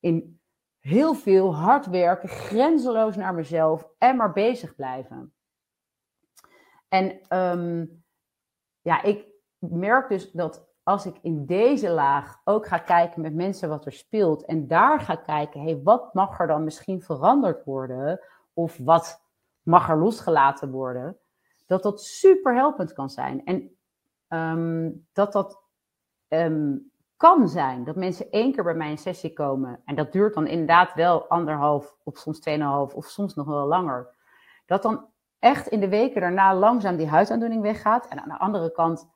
in 0.00 0.40
heel 0.78 1.14
veel 1.14 1.54
hard 1.54 1.86
werken, 1.86 2.28
grenzeloos 2.28 3.16
naar 3.16 3.34
mezelf 3.34 3.88
en 3.98 4.16
maar 4.16 4.32
bezig 4.32 4.74
blijven. 4.74 5.32
En 6.90 7.20
um, 7.38 8.02
ja, 8.80 9.02
ik 9.02 9.26
merk 9.58 10.08
dus 10.08 10.30
dat 10.30 10.68
als 10.82 11.06
ik 11.06 11.18
in 11.22 11.46
deze 11.46 11.90
laag 11.90 12.40
ook 12.44 12.66
ga 12.66 12.78
kijken 12.78 13.22
met 13.22 13.34
mensen 13.34 13.68
wat 13.68 13.86
er 13.86 13.92
speelt 13.92 14.44
en 14.44 14.66
daar 14.66 15.00
ga 15.00 15.16
kijken, 15.16 15.60
hey, 15.60 15.82
wat 15.82 16.14
mag 16.14 16.40
er 16.40 16.46
dan 16.46 16.64
misschien 16.64 17.02
veranderd 17.02 17.64
worden 17.64 18.20
of 18.52 18.78
wat 18.78 19.22
mag 19.62 19.88
er 19.88 19.98
losgelaten 19.98 20.70
worden, 20.70 21.18
dat 21.66 21.82
dat 21.82 22.02
super 22.02 22.54
helpend 22.54 22.92
kan 22.92 23.10
zijn. 23.10 23.44
En 23.44 23.76
ehm, 24.28 24.90
dat 25.12 25.32
dat 25.32 25.62
ehm, 26.28 26.76
kan 27.16 27.48
zijn 27.48 27.84
dat 27.84 27.96
mensen 27.96 28.30
één 28.30 28.52
keer 28.52 28.64
bij 28.64 28.74
mij 28.74 28.90
in 28.90 28.98
sessie 28.98 29.32
komen 29.32 29.80
en 29.84 29.94
dat 29.94 30.12
duurt 30.12 30.34
dan 30.34 30.46
inderdaad 30.46 30.94
wel 30.94 31.28
anderhalf 31.28 31.96
of 32.04 32.18
soms 32.18 32.40
tweeënhalf 32.40 32.94
of 32.94 33.06
soms 33.06 33.34
nog 33.34 33.46
wel 33.46 33.66
langer. 33.66 34.14
Dat 34.66 34.82
dan 34.82 35.08
echt 35.40 35.66
in 35.66 35.80
de 35.80 35.88
weken 35.88 36.20
daarna 36.20 36.54
langzaam 36.54 36.96
die 36.96 37.08
huidaandoening 37.08 37.62
weggaat. 37.62 38.08
En 38.08 38.20
aan 38.22 38.28
de 38.28 38.38
andere 38.38 38.72
kant 38.72 39.08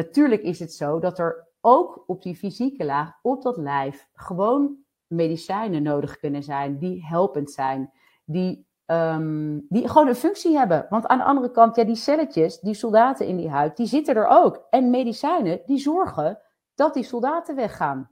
Natuurlijk 0.00 0.42
is 0.42 0.58
het 0.58 0.72
zo 0.72 0.98
dat 0.98 1.18
er 1.18 1.48
ook 1.60 2.04
op 2.06 2.22
die 2.22 2.36
fysieke 2.36 2.84
laag, 2.84 3.18
op 3.22 3.42
dat 3.42 3.56
lijf, 3.56 4.08
gewoon 4.14 4.76
medicijnen 5.06 5.82
nodig 5.82 6.18
kunnen 6.18 6.42
zijn 6.42 6.78
die 6.78 7.06
helpend 7.06 7.50
zijn, 7.50 7.92
die, 8.24 8.68
ehm, 8.84 9.58
die 9.68 9.88
gewoon 9.88 10.08
een 10.08 10.14
functie 10.14 10.56
hebben. 10.56 10.86
Want 10.90 11.06
aan 11.06 11.18
de 11.18 11.24
andere 11.24 11.50
kant, 11.50 11.76
ja, 11.76 11.84
die 11.84 11.94
celletjes, 11.94 12.60
die 12.60 12.74
soldaten 12.74 13.26
in 13.26 13.36
die 13.36 13.48
huid, 13.48 13.76
die 13.76 13.86
zitten 13.86 14.14
er 14.14 14.26
ook. 14.26 14.66
En 14.70 14.90
medicijnen, 14.90 15.60
die 15.66 15.78
zorgen 15.78 16.40
dat 16.74 16.94
die 16.94 17.04
soldaten 17.04 17.56
weggaan. 17.56 18.10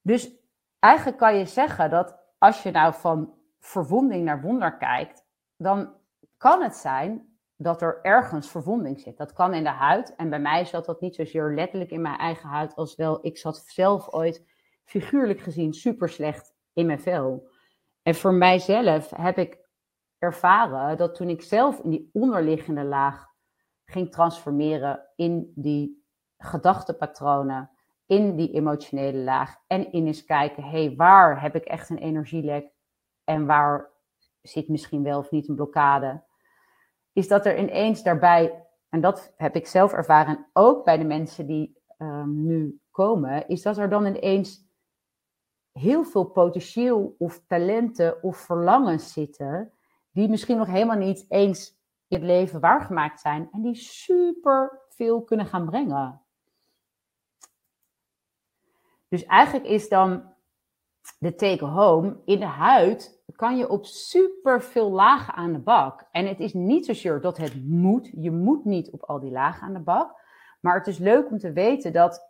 Dus 0.00 0.30
eigenlijk 0.78 1.18
kan 1.18 1.36
je 1.36 1.44
zeggen 1.44 1.90
dat 1.90 2.18
als 2.38 2.62
je 2.62 2.70
nou 2.70 2.94
van 2.94 3.34
verwonding 3.62 4.24
naar 4.24 4.40
wonder 4.40 4.76
kijkt, 4.76 5.24
dan 5.56 5.94
kan 6.36 6.62
het 6.62 6.76
zijn 6.76 7.36
dat 7.56 7.82
er 7.82 7.98
ergens 8.02 8.50
verwonding 8.50 9.00
zit. 9.00 9.16
Dat 9.16 9.32
kan 9.32 9.54
in 9.54 9.62
de 9.62 9.70
huid. 9.70 10.14
En 10.16 10.30
bij 10.30 10.40
mij 10.40 10.64
zat 10.64 10.84
dat 10.84 11.00
niet 11.00 11.14
zozeer 11.14 11.54
letterlijk 11.54 11.90
in 11.90 12.00
mijn 12.00 12.18
eigen 12.18 12.48
huid, 12.48 12.74
als 12.74 12.94
wel 12.94 13.26
ik 13.26 13.38
zat 13.38 13.56
zelf 13.66 14.12
ooit 14.12 14.44
figuurlijk 14.84 15.40
gezien 15.40 15.72
super 15.72 16.08
slecht 16.08 16.54
in 16.72 16.86
mijn 16.86 17.00
vel. 17.00 17.48
En 18.02 18.14
voor 18.14 18.34
mijzelf 18.34 19.10
heb 19.10 19.38
ik 19.38 19.58
ervaren 20.18 20.96
dat 20.96 21.14
toen 21.14 21.28
ik 21.28 21.42
zelf 21.42 21.78
in 21.78 21.90
die 21.90 22.10
onderliggende 22.12 22.84
laag 22.84 23.26
ging 23.84 24.10
transformeren 24.10 25.08
in 25.16 25.52
die 25.54 26.04
gedachtepatronen, 26.38 27.70
in 28.06 28.36
die 28.36 28.52
emotionele 28.52 29.18
laag 29.18 29.56
en 29.66 29.92
in 29.92 30.06
eens 30.06 30.24
kijken, 30.24 30.62
hé, 30.62 30.84
hey, 30.84 30.96
waar 30.96 31.42
heb 31.42 31.54
ik 31.54 31.64
echt 31.64 31.90
een 31.90 31.98
energielek 31.98 32.70
en 33.24 33.46
waar 33.46 33.90
zit 34.42 34.68
misschien 34.68 35.02
wel 35.02 35.18
of 35.18 35.30
niet 35.30 35.48
een 35.48 35.54
blokkade? 35.54 36.22
is 37.12 37.28
dat 37.28 37.46
er 37.46 37.58
ineens 37.58 38.02
daarbij, 38.02 38.64
en 38.88 39.00
dat 39.00 39.32
heb 39.36 39.56
ik 39.56 39.66
zelf 39.66 39.92
ervaren, 39.92 40.46
ook 40.52 40.84
bij 40.84 40.98
de 40.98 41.04
mensen 41.04 41.46
die 41.46 41.76
ehm, 41.98 42.44
nu 42.44 42.80
komen, 42.90 43.48
is 43.48 43.62
dat 43.62 43.78
er 43.78 43.88
dan 43.88 44.06
ineens 44.06 44.70
heel 45.72 46.04
veel 46.04 46.24
potentieel 46.24 47.14
of 47.18 47.42
talenten 47.46 48.22
of 48.22 48.36
verlangens 48.36 49.12
zitten, 49.12 49.72
die 50.10 50.28
misschien 50.28 50.56
nog 50.56 50.66
helemaal 50.66 50.96
niet 50.96 51.24
eens 51.28 51.80
in 52.08 52.18
het 52.18 52.26
leven 52.26 52.60
waargemaakt 52.60 53.20
zijn 53.20 53.48
en 53.52 53.62
die 53.62 53.74
super 53.74 54.80
veel 54.88 55.22
kunnen 55.22 55.46
gaan 55.46 55.66
brengen. 55.66 56.20
Dus 59.08 59.24
eigenlijk 59.24 59.66
is 59.66 59.88
dan 59.88 60.31
de 61.18 61.34
take 61.34 61.64
home 61.64 62.16
in 62.24 62.38
de 62.38 62.46
huid 62.46 63.22
kan 63.36 63.56
je 63.56 63.68
op 63.68 63.84
super 63.84 64.62
veel 64.62 64.90
lagen 64.90 65.34
aan 65.34 65.52
de 65.52 65.58
bak. 65.58 66.04
En 66.10 66.26
het 66.26 66.40
is 66.40 66.52
niet 66.52 66.86
zozeer 66.86 67.20
dat 67.20 67.36
het 67.36 67.64
moet. 67.64 68.10
Je 68.14 68.30
moet 68.30 68.64
niet 68.64 68.90
op 68.90 69.02
al 69.02 69.20
die 69.20 69.30
lagen 69.30 69.66
aan 69.66 69.72
de 69.72 69.80
bak. 69.80 70.20
Maar 70.60 70.74
het 70.74 70.86
is 70.86 70.98
leuk 70.98 71.30
om 71.30 71.38
te 71.38 71.52
weten 71.52 71.92
dat 71.92 72.28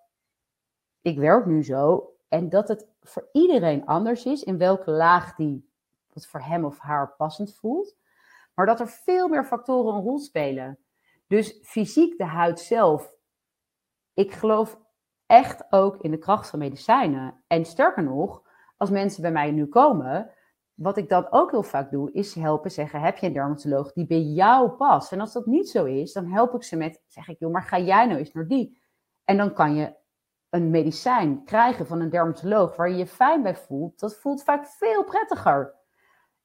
ik 1.00 1.18
werk 1.18 1.46
nu 1.46 1.64
zo 1.64 2.12
en 2.28 2.48
dat 2.48 2.68
het 2.68 2.88
voor 3.00 3.28
iedereen 3.32 3.86
anders 3.86 4.24
is 4.24 4.42
in 4.42 4.58
welke 4.58 4.90
laag 4.90 5.34
die 5.34 5.70
wat 6.12 6.26
voor 6.26 6.40
hem 6.40 6.64
of 6.64 6.78
haar 6.78 7.14
passend 7.16 7.54
voelt. 7.54 7.96
Maar 8.54 8.66
dat 8.66 8.80
er 8.80 8.88
veel 8.88 9.28
meer 9.28 9.44
factoren 9.44 9.94
een 9.94 10.02
rol 10.02 10.18
spelen. 10.18 10.78
Dus 11.26 11.58
fysiek 11.62 12.18
de 12.18 12.24
huid 12.24 12.60
zelf. 12.60 13.14
Ik 14.14 14.32
geloof 14.32 14.78
echt 15.26 15.72
ook 15.72 15.96
in 15.96 16.10
de 16.10 16.18
kracht 16.18 16.50
van 16.50 16.58
medicijnen. 16.58 17.42
En 17.46 17.64
sterker 17.64 18.02
nog, 18.02 18.41
als 18.82 18.90
mensen 18.90 19.22
bij 19.22 19.32
mij 19.32 19.50
nu 19.50 19.66
komen, 19.66 20.30
wat 20.74 20.96
ik 20.96 21.08
dan 21.08 21.26
ook 21.30 21.50
heel 21.50 21.62
vaak 21.62 21.90
doe, 21.90 22.12
is 22.12 22.34
helpen 22.34 22.70
zeggen: 22.70 23.00
heb 23.00 23.16
je 23.16 23.26
een 23.26 23.32
dermatoloog 23.32 23.92
die 23.92 24.06
bij 24.06 24.20
jou 24.20 24.70
past? 24.70 25.12
En 25.12 25.20
als 25.20 25.32
dat 25.32 25.46
niet 25.46 25.68
zo 25.68 25.84
is, 25.84 26.12
dan 26.12 26.26
help 26.26 26.54
ik 26.54 26.62
ze 26.62 26.76
met: 26.76 27.02
zeg 27.06 27.28
ik, 27.28 27.38
joh, 27.38 27.52
maar 27.52 27.62
ga 27.62 27.78
jij 27.78 28.06
nou 28.06 28.18
eens 28.18 28.32
naar 28.32 28.46
die? 28.46 28.82
En 29.24 29.36
dan 29.36 29.52
kan 29.52 29.74
je 29.74 29.94
een 30.50 30.70
medicijn 30.70 31.44
krijgen 31.44 31.86
van 31.86 32.00
een 32.00 32.10
dermatoloog 32.10 32.76
waar 32.76 32.90
je 32.90 32.96
je 32.96 33.06
fijn 33.06 33.42
bij 33.42 33.56
voelt. 33.56 34.00
Dat 34.00 34.16
voelt 34.16 34.42
vaak 34.42 34.66
veel 34.66 35.04
prettiger. 35.04 35.74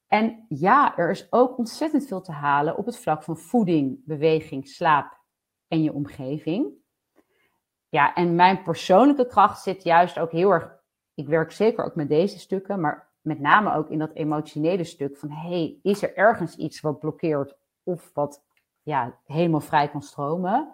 En 0.07 0.45
ja, 0.49 0.97
er 0.97 1.09
is 1.09 1.27
ook 1.31 1.57
ontzettend 1.57 2.07
veel 2.07 2.21
te 2.21 2.31
halen 2.31 2.77
op 2.77 2.85
het 2.85 2.97
vlak 2.97 3.23
van 3.23 3.37
voeding, 3.37 4.05
beweging, 4.05 4.67
slaap 4.67 5.17
en 5.67 5.83
je 5.83 5.93
omgeving. 5.93 6.71
Ja, 7.89 8.13
en 8.13 8.35
mijn 8.35 8.63
persoonlijke 8.63 9.27
kracht 9.27 9.61
zit 9.61 9.83
juist 9.83 10.19
ook 10.19 10.31
heel 10.31 10.51
erg. 10.51 10.76
Ik 11.17 11.27
werk 11.27 11.51
zeker 11.51 11.85
ook 11.85 11.95
met 11.95 12.09
deze 12.09 12.39
stukken, 12.39 12.81
maar 12.81 13.07
met 13.21 13.39
name 13.39 13.73
ook 13.73 13.89
in 13.89 13.99
dat 13.99 14.13
emotionele 14.13 14.83
stuk 14.83 15.17
van 15.17 15.31
hey, 15.31 15.79
is 15.83 16.03
er 16.03 16.15
ergens 16.15 16.55
iets 16.55 16.81
wat 16.81 16.99
blokkeert 16.99 17.55
of 17.83 18.11
wat 18.13 18.43
ja, 18.81 19.17
helemaal 19.25 19.59
vrij 19.59 19.89
kan 19.89 20.01
stromen? 20.01 20.73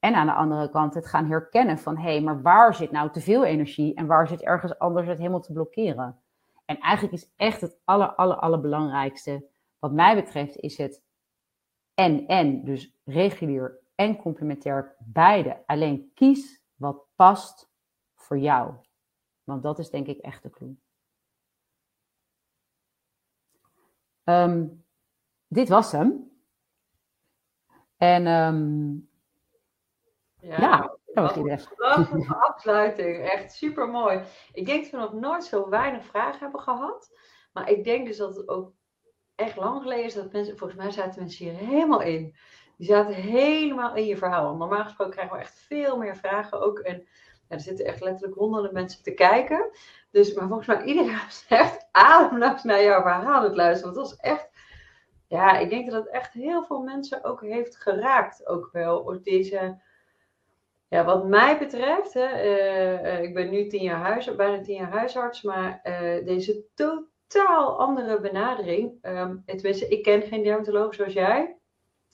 En 0.00 0.14
aan 0.14 0.26
de 0.26 0.32
andere 0.32 0.70
kant 0.70 0.94
het 0.94 1.06
gaan 1.06 1.26
herkennen 1.26 1.78
van 1.78 1.96
hé, 1.96 2.10
hey, 2.10 2.20
maar 2.20 2.42
waar 2.42 2.74
zit 2.74 2.90
nou 2.90 3.10
te 3.10 3.20
veel 3.20 3.44
energie 3.44 3.94
en 3.94 4.06
waar 4.06 4.28
zit 4.28 4.42
ergens 4.42 4.78
anders 4.78 5.06
het 5.06 5.18
helemaal 5.18 5.40
te 5.40 5.52
blokkeren? 5.52 6.20
En 6.64 6.78
eigenlijk 6.78 7.14
is 7.14 7.32
echt 7.36 7.60
het 7.60 7.78
aller, 7.84 8.14
aller, 8.14 8.36
allerbelangrijkste, 8.36 9.46
wat 9.78 9.92
mij 9.92 10.14
betreft, 10.14 10.56
is 10.56 10.76
het 10.76 11.02
en, 11.94 12.26
en, 12.26 12.64
dus 12.64 12.96
regulier 13.04 13.78
en 13.94 14.16
complementair, 14.16 14.94
beide. 14.98 15.62
Alleen 15.66 16.10
kies 16.14 16.62
wat 16.74 17.04
past 17.16 17.70
voor 18.14 18.38
jou. 18.38 18.74
Want 19.48 19.62
dat 19.62 19.78
is 19.78 19.90
denk 19.90 20.06
ik 20.06 20.18
echt 20.18 20.42
de 20.42 20.50
clue. 20.50 20.76
Ehm, 24.24 24.66
dit 25.46 25.68
was 25.68 25.92
hem. 25.92 26.30
En 27.96 28.26
um, 28.26 29.08
ja, 30.40 30.60
ja, 30.60 30.96
dat 31.14 31.36
was 31.36 31.68
Prachtige 31.74 32.34
afsluiting. 32.34 33.28
Echt 33.28 33.52
super 33.52 33.88
mooi. 33.88 34.22
Ik 34.52 34.66
denk 34.66 34.82
dat 34.82 34.90
we 34.90 34.96
nog 34.96 35.12
nooit 35.12 35.44
zo 35.44 35.68
weinig 35.68 36.04
vragen 36.04 36.40
hebben 36.40 36.60
gehad. 36.60 37.12
Maar 37.52 37.70
ik 37.70 37.84
denk 37.84 38.06
dus 38.06 38.16
dat 38.16 38.36
het 38.36 38.48
ook 38.48 38.72
echt 39.34 39.56
lang 39.56 39.82
geleden 39.82 40.04
is 40.04 40.14
dat 40.14 40.32
mensen, 40.32 40.58
volgens 40.58 40.78
mij 40.78 40.90
zaten 40.90 41.20
mensen 41.20 41.44
hier 41.44 41.54
helemaal 41.54 42.02
in. 42.02 42.36
Die 42.76 42.86
zaten 42.86 43.14
helemaal 43.14 43.94
in 43.94 44.06
je 44.06 44.16
verhaal. 44.16 44.56
Normaal 44.56 44.84
gesproken 44.84 45.14
krijgen 45.14 45.36
we 45.36 45.42
echt 45.42 45.58
veel 45.58 45.96
meer 45.96 46.16
vragen 46.16 46.60
ook. 46.60 46.78
En 46.78 47.08
er 47.48 47.60
zitten 47.60 47.86
echt 47.86 48.00
letterlijk 48.00 48.38
honderden 48.38 48.72
mensen 48.72 49.02
te 49.02 49.14
kijken. 49.14 49.70
Dus, 50.10 50.34
maar 50.34 50.46
volgens 50.46 50.68
mij 50.68 50.82
iedereen 50.82 51.18
was 51.24 51.44
echt 51.48 51.88
ademloos 51.92 52.62
naar 52.62 52.82
jouw 52.82 53.02
verhaal 53.02 53.42
het 53.42 53.56
luisteren. 53.56 53.94
Want 53.94 54.08
het 54.08 54.18
was 54.18 54.30
echt, 54.30 54.48
ja, 55.26 55.58
ik 55.58 55.70
denk 55.70 55.90
dat 55.90 56.04
het 56.04 56.12
echt 56.12 56.32
heel 56.32 56.64
veel 56.64 56.80
mensen 56.80 57.24
ook 57.24 57.40
heeft 57.40 57.76
geraakt. 57.76 58.46
Ook 58.46 58.68
wel, 58.72 59.18
deze, 59.22 59.80
ja, 60.88 61.04
wat 61.04 61.26
mij 61.26 61.58
betreft, 61.58 62.14
hè, 62.14 62.44
uh, 62.44 63.22
ik 63.22 63.34
ben 63.34 63.50
nu 63.50 63.66
tien 63.66 63.82
jaar 63.82 64.00
huis, 64.00 64.34
bijna 64.34 64.62
tien 64.62 64.76
jaar 64.76 64.90
huisarts, 64.90 65.42
maar 65.42 65.80
uh, 65.84 66.24
deze 66.26 66.64
totaal 66.74 67.78
andere 67.78 68.20
benadering. 68.20 68.98
Um, 69.02 69.42
tenminste, 69.46 69.88
ik 69.88 70.02
ken 70.02 70.22
geen 70.22 70.42
dermatoloog 70.42 70.94
zoals 70.94 71.12
jij, 71.12 71.56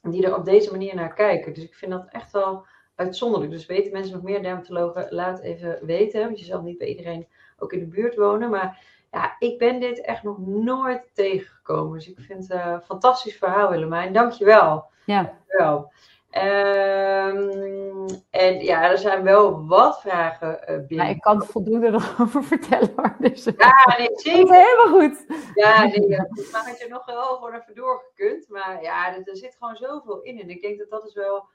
die 0.00 0.26
er 0.26 0.36
op 0.36 0.44
deze 0.44 0.70
manier 0.70 0.94
naar 0.94 1.14
kijken. 1.14 1.54
Dus 1.54 1.64
ik 1.64 1.74
vind 1.74 1.90
dat 1.90 2.08
echt 2.10 2.32
wel 2.32 2.66
uitzonderlijk. 2.94 3.52
Dus 3.52 3.66
weten 3.66 3.92
mensen 3.92 4.14
nog 4.14 4.22
meer 4.22 4.42
dermatologen, 4.42 5.06
laat 5.10 5.40
even 5.40 5.78
weten. 5.82 6.24
Want 6.24 6.38
je 6.38 6.44
zal 6.44 6.62
niet 6.62 6.78
bij 6.78 6.88
iedereen 6.88 7.26
ook 7.58 7.72
in 7.72 7.78
de 7.78 7.86
buurt 7.86 8.16
wonen. 8.16 8.50
Maar 8.50 8.84
ja, 9.12 9.36
ik 9.38 9.58
ben 9.58 9.80
dit 9.80 10.00
echt 10.00 10.22
nog 10.22 10.38
nooit 10.46 11.10
tegengekomen. 11.14 11.98
Dus 11.98 12.08
ik 12.08 12.18
vind 12.20 12.48
het 12.48 12.60
een 12.60 12.80
fantastisch 12.80 13.36
verhaal, 13.36 13.70
Willemijn. 13.70 14.12
Dankjewel. 14.12 14.84
Ja. 15.04 15.22
Dankjewel. 15.22 15.92
Um, 16.36 18.06
en 18.30 18.60
ja, 18.64 18.90
er 18.90 18.98
zijn 18.98 19.22
wel 19.22 19.66
wat 19.66 20.00
vragen 20.00 20.58
uh, 20.60 20.66
binnen. 20.66 20.96
Maar 20.96 21.10
ik 21.10 21.20
kan 21.20 21.44
voldoende 21.44 21.86
erover 21.86 22.44
vertellen 22.54 22.92
hoor. 22.96 23.16
Dus, 23.18 23.44
ja, 23.44 23.94
nee, 23.98 24.08
zeker. 24.12 24.54
Helemaal 24.54 25.00
goed. 25.00 25.24
Ja, 25.54 25.84
nee, 25.84 26.08
ja, 26.08 26.28
maar 26.52 26.64
had 26.66 26.78
je 26.78 26.86
nog 26.88 27.04
wel 27.04 27.34
gewoon 27.34 27.54
even 27.54 27.74
doorgekund. 27.74 28.48
Maar 28.48 28.82
ja, 28.82 29.14
er, 29.14 29.22
er 29.24 29.36
zit 29.36 29.56
gewoon 29.58 29.76
zoveel 29.76 30.22
in. 30.22 30.40
En 30.40 30.50
ik 30.50 30.62
denk 30.62 30.78
dat 30.78 30.90
dat 30.90 31.06
is 31.06 31.14
wel 31.14 31.48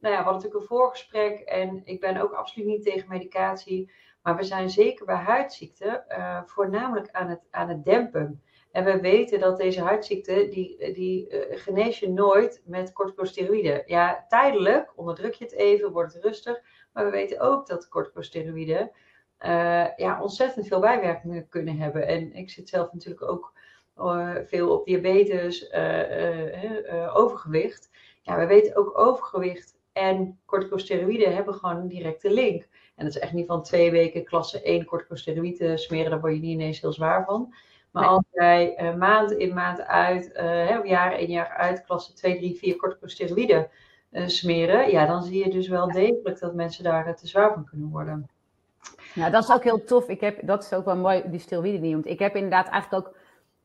nou 0.00 0.14
ja, 0.14 0.20
we 0.20 0.24
hadden 0.24 0.32
natuurlijk 0.32 0.60
een 0.60 0.76
voorgesprek 0.76 1.40
en 1.40 1.80
ik 1.84 2.00
ben 2.00 2.16
ook 2.16 2.32
absoluut 2.32 2.68
niet 2.68 2.82
tegen 2.82 3.08
medicatie. 3.08 3.90
Maar 4.22 4.36
we 4.36 4.42
zijn 4.42 4.70
zeker 4.70 5.06
bij 5.06 5.16
huidziekten 5.16 6.04
uh, 6.08 6.42
voornamelijk 6.44 7.10
aan 7.10 7.28
het, 7.28 7.40
aan 7.50 7.68
het 7.68 7.84
dempen. 7.84 8.42
En 8.72 8.84
we 8.84 9.00
weten 9.00 9.40
dat 9.40 9.56
deze 9.56 9.82
huidziekte, 9.82 10.48
die, 10.48 10.92
die 10.92 11.30
uh, 11.30 11.58
genees 11.58 11.98
je 11.98 12.10
nooit 12.10 12.62
met 12.64 12.92
corticosteroïden. 12.92 13.82
Ja, 13.86 14.24
tijdelijk 14.28 14.92
onderdruk 14.96 15.34
je 15.34 15.44
het 15.44 15.52
even, 15.52 15.92
wordt 15.92 16.14
het 16.14 16.24
rustig. 16.24 16.60
Maar 16.92 17.04
we 17.04 17.10
weten 17.10 17.40
ook 17.40 17.66
dat 17.66 17.88
corticosteroïden 17.88 18.90
uh, 19.40 19.96
ja, 19.96 20.22
ontzettend 20.22 20.66
veel 20.66 20.80
bijwerkingen 20.80 21.48
kunnen 21.48 21.76
hebben. 21.76 22.06
En 22.06 22.32
ik 22.32 22.50
zit 22.50 22.68
zelf 22.68 22.92
natuurlijk 22.92 23.30
ook 23.30 23.52
veel 24.44 24.70
op 24.70 24.86
diabetes, 24.86 25.72
overgewicht. 27.12 27.90
Ja, 28.22 28.38
we 28.38 28.46
weten 28.46 28.76
ook 28.76 28.98
overgewicht 28.98 29.77
en 29.98 30.38
corticosteroïden 30.44 31.34
hebben 31.34 31.54
gewoon 31.54 31.76
een 31.76 31.88
directe 31.88 32.30
link. 32.30 32.68
En 32.96 33.04
dat 33.04 33.14
is 33.14 33.20
echt 33.20 33.32
niet 33.32 33.46
van 33.46 33.62
twee 33.62 33.90
weken 33.90 34.24
klasse 34.24 34.62
1 34.62 34.84
corticosteroïden 34.84 35.78
smeren, 35.78 36.10
daar 36.10 36.20
word 36.20 36.34
je 36.34 36.40
niet 36.40 36.50
ineens 36.50 36.80
heel 36.80 36.92
zwaar 36.92 37.24
van. 37.24 37.54
Maar 37.90 38.06
als 38.06 38.24
jij 38.32 38.82
uh, 38.82 38.94
maand 38.94 39.30
in 39.30 39.54
maand 39.54 39.80
uit, 39.80 40.30
uh, 40.36 40.84
jaar 40.84 41.20
in 41.20 41.30
jaar 41.30 41.48
uit, 41.48 41.84
klasse 41.84 42.12
2, 42.12 42.36
3, 42.36 42.54
4 42.54 42.76
corticosteroïden 42.76 43.68
uh, 44.10 44.26
smeren, 44.26 44.90
ja, 44.90 45.06
dan 45.06 45.22
zie 45.22 45.44
je 45.44 45.50
dus 45.50 45.68
wel 45.68 45.90
degelijk 45.90 46.40
dat 46.40 46.54
mensen 46.54 46.84
daar 46.84 47.16
te 47.16 47.26
zwaar 47.26 47.52
van 47.52 47.64
kunnen 47.64 47.90
worden. 47.90 48.28
Ja, 49.14 49.30
dat 49.30 49.42
is 49.42 49.52
ook 49.52 49.64
heel 49.64 49.84
tof. 49.84 50.08
Ik 50.08 50.20
heb, 50.20 50.46
dat 50.46 50.62
is 50.62 50.72
ook 50.72 50.84
wel 50.84 50.96
mooi, 50.96 51.22
die 51.26 51.40
steroïden 51.40 51.80
die 51.80 51.88
je 51.88 51.94
noemt. 51.94 52.06
Ik 52.06 52.18
heb 52.18 52.34
inderdaad 52.34 52.68
eigenlijk 52.68 53.06
ook, 53.06 53.16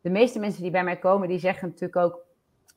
de 0.02 0.10
meeste 0.10 0.40
mensen 0.40 0.62
die 0.62 0.72
bij 0.72 0.84
mij 0.84 0.98
komen, 0.98 1.28
die 1.28 1.40
zeggen 1.40 1.68
natuurlijk 1.68 1.96
ook, 1.96 2.20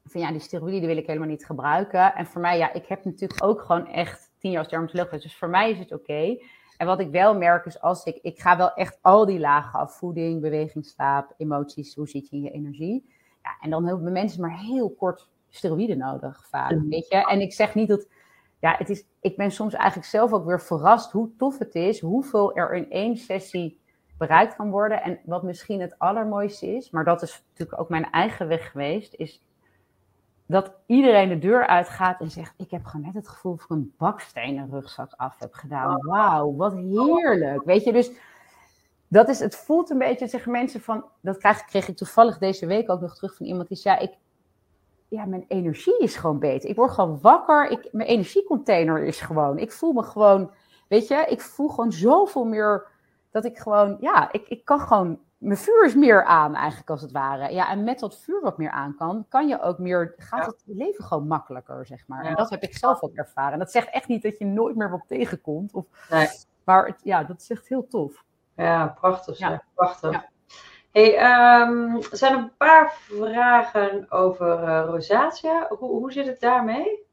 van 0.07 0.21
ja, 0.21 0.31
die 0.31 0.40
steroïden 0.40 0.79
die 0.79 0.88
wil 0.88 0.97
ik 0.97 1.07
helemaal 1.07 1.29
niet 1.29 1.47
gebruiken. 1.47 2.14
En 2.14 2.27
voor 2.27 2.40
mij, 2.40 2.59
ja, 2.59 2.73
ik 2.73 2.87
heb 2.87 3.05
natuurlijk 3.05 3.45
ook 3.45 3.61
gewoon 3.61 3.87
echt 3.87 4.31
tien 4.38 4.51
jaar 4.51 4.61
als 4.61 4.69
dermatoloog. 4.69 5.09
Dus 5.09 5.37
voor 5.37 5.49
mij 5.49 5.71
is 5.71 5.79
het 5.79 5.92
oké. 5.92 6.38
En 6.77 6.87
wat 6.87 7.01
ik 7.01 7.11
wel 7.11 7.37
merk 7.37 7.66
is 7.66 7.81
als 7.81 8.05
ik, 8.05 8.19
ik 8.23 8.40
ga 8.40 8.57
wel 8.57 8.75
echt 8.75 8.99
al 9.03 9.27
die 9.27 9.38
lagen 9.38 9.81
af, 9.81 9.97
voeding, 9.97 10.40
beweging, 10.40 10.87
slaap, 10.87 11.35
emoties, 11.37 11.95
hoe 11.95 12.09
zit 12.09 12.29
je 12.29 12.37
in 12.37 12.42
je 12.42 12.51
energie. 12.51 13.14
Ja, 13.42 13.57
en 13.61 13.71
dan 13.71 13.87
hebben 13.87 14.12
mensen 14.12 14.40
maar 14.40 14.59
heel 14.59 14.90
kort 14.90 15.29
steroïden 15.49 15.99
nodig 15.99 16.47
vaak, 16.49 16.71
mm. 16.71 16.88
weet 16.88 17.09
je. 17.09 17.16
En 17.16 17.40
ik 17.40 17.53
zeg 17.53 17.75
niet 17.75 17.88
dat, 17.88 18.09
ja, 18.61 18.75
het 18.79 18.90
is, 18.90 19.05
ik 19.21 19.37
ben 19.37 19.51
soms 19.51 19.75
eigenlijk 19.75 20.09
zelf 20.09 20.33
ook 20.33 20.45
weer 20.45 20.61
verrast 20.61 21.12
hoe 21.12 21.31
tof 21.37 21.59
het 21.59 21.75
is, 21.75 22.01
hoeveel 22.01 22.57
er 22.57 22.75
in 22.75 22.90
één 22.90 23.16
sessie 23.16 23.81
bereikt 24.19 24.57
kan 24.57 24.71
worden. 24.71 25.03
En 25.03 25.19
wat 25.25 25.42
misschien 25.42 25.81
het 25.81 25.99
allermooiste 25.99 26.66
is, 26.66 26.90
maar 26.90 27.05
dat 27.05 27.23
is 27.23 27.42
natuurlijk 27.49 27.81
ook 27.81 27.88
mijn 27.88 28.11
eigen 28.11 28.49
weg 28.49 28.71
geweest, 28.71 29.14
is 29.14 29.45
dat 30.46 30.72
iedereen 30.87 31.28
de 31.28 31.38
deur 31.38 31.66
uitgaat 31.66 32.20
en 32.20 32.30
zegt: 32.30 32.54
Ik 32.56 32.70
heb 32.70 32.85
gewoon 32.85 33.06
net 33.06 33.14
het 33.14 33.28
gevoel 33.28 33.52
of 33.52 33.64
ik 33.64 33.70
een 33.70 33.94
bakstenen 33.98 34.70
rugzak 34.70 35.12
af 35.16 35.38
heb 35.38 35.52
gedaan. 35.52 35.98
Wauw, 36.00 36.56
wat 36.56 36.72
heerlijk. 36.72 37.64
Weet 37.64 37.85
je, 37.85 37.92
dus 37.92 38.11
dat 39.09 39.28
is, 39.28 39.38
het 39.38 39.56
voelt 39.56 39.90
een 39.90 39.98
beetje, 39.98 40.26
zeggen 40.26 40.52
mensen 40.52 40.80
van, 40.80 41.04
dat 41.20 41.38
krijg, 41.38 41.64
kreeg 41.64 41.88
ik 41.88 41.96
toevallig 41.96 42.38
deze 42.38 42.66
week 42.66 42.90
ook 42.90 43.00
nog 43.00 43.14
terug 43.14 43.37
van 43.37 43.46
iemand 43.46 43.68
die 43.68 43.76
zei: 43.76 43.98
ik, 44.02 44.12
Ja, 45.09 45.24
mijn 45.24 45.44
energie 45.48 45.98
is 45.98 46.16
gewoon 46.16 46.38
beter. 46.38 46.70
Ik 46.70 46.76
word 46.76 46.90
gewoon 46.90 47.18
wakker. 47.20 47.70
Ik, 47.70 47.88
mijn 47.92 48.09
energiecontainer 48.09 49.04
is 49.04 49.20
gewoon. 49.20 49.59
Ik 49.59 49.72
voel 49.72 49.92
me 49.92 50.02
gewoon, 50.02 50.50
weet 50.88 51.09
je, 51.09 51.26
ik 51.28 51.40
voel 51.40 51.68
gewoon 51.68 51.92
zoveel 51.92 52.44
meer 52.44 52.87
dat 53.30 53.44
ik 53.44 53.59
gewoon, 53.59 53.96
ja, 54.00 54.32
ik, 54.32 54.48
ik 54.48 54.64
kan 54.64 54.80
gewoon 54.80 55.18
mijn 55.38 55.59
vuur 55.59 55.85
is 55.85 55.94
meer 55.94 56.25
aan, 56.25 56.55
eigenlijk 56.55 56.90
als 56.90 57.03
het 57.03 57.12
ware. 57.12 57.53
Ja, 57.53 57.70
en 57.70 57.85
met 57.85 57.99
dat 57.99 58.18
vuur 58.18 58.40
wat 58.40 58.59
meer 58.59 58.70
aan 58.70 58.94
kan, 58.94 59.27
kan 59.29 59.49
je 59.49 59.61
ook 59.61 59.79
meer, 59.79 60.14
gaat 60.16 60.46
het 60.46 60.62
leven 60.64 61.05
gewoon 61.05 61.27
makkelijker, 61.27 61.87
zeg 61.87 62.07
maar. 62.07 62.25
En 62.25 62.35
dat 62.35 62.51
heb 62.51 62.62
ik 62.62 62.77
zelf 62.77 63.03
ook 63.03 63.14
ervaren. 63.14 63.59
dat 63.59 63.70
zegt 63.70 63.90
echt 63.90 64.09
niet 64.09 64.22
dat 64.22 64.38
je 64.38 64.44
nooit 64.44 64.77
meer 64.77 64.90
wat 64.90 65.05
tegenkomt. 65.07 65.72
Of, 65.72 65.87
nee. 66.11 66.29
Maar 66.64 66.87
het, 66.87 67.01
ja, 67.03 67.25
dat 67.25 67.40
is 67.40 67.51
echt 67.51 67.68
heel 67.68 67.87
tof. 67.87 68.25
Ja, 68.57 68.87
prachtig. 69.01 69.38
Ja. 69.38 69.62
Prachtig. 69.75 70.25
Hey, 70.92 71.14
um, 71.62 71.96
er 71.96 72.16
zijn 72.16 72.35
een 72.35 72.57
paar 72.57 72.92
vragen 72.92 74.11
over 74.11 74.62
uh, 74.62 74.85
rosacea. 74.87 75.66
Hoe, 75.68 75.88
hoe 75.88 76.12
zit 76.12 76.27
het 76.27 76.40
daarmee? 76.40 77.05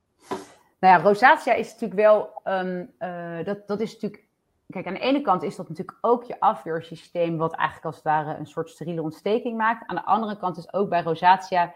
Nou 0.79 0.97
ja, 0.97 0.97
rosacea 0.97 1.53
is 1.53 1.71
natuurlijk 1.71 1.99
wel, 1.99 2.41
um, 2.43 2.93
uh, 2.99 3.45
dat, 3.45 3.67
dat 3.67 3.79
is 3.79 3.93
natuurlijk 3.93 4.27
kijk, 4.73 4.88
aan 4.88 4.93
de 4.93 4.99
ene 4.99 5.21
kant 5.21 5.43
is 5.43 5.55
dat 5.55 5.69
natuurlijk 5.69 5.97
ook 6.01 6.23
je 6.23 6.39
afweersysteem, 6.39 7.38
wat 7.38 7.53
eigenlijk 7.53 7.86
als 7.86 7.95
het 7.95 8.03
ware 8.03 8.38
een 8.38 8.45
soort 8.45 8.69
steriele 8.69 9.01
ontsteking 9.01 9.57
maakt. 9.57 9.88
Aan 9.88 9.95
de 9.95 10.05
andere 10.05 10.38
kant 10.38 10.57
is 10.57 10.73
ook 10.73 10.89
bij 10.89 11.01
rosacea 11.01 11.73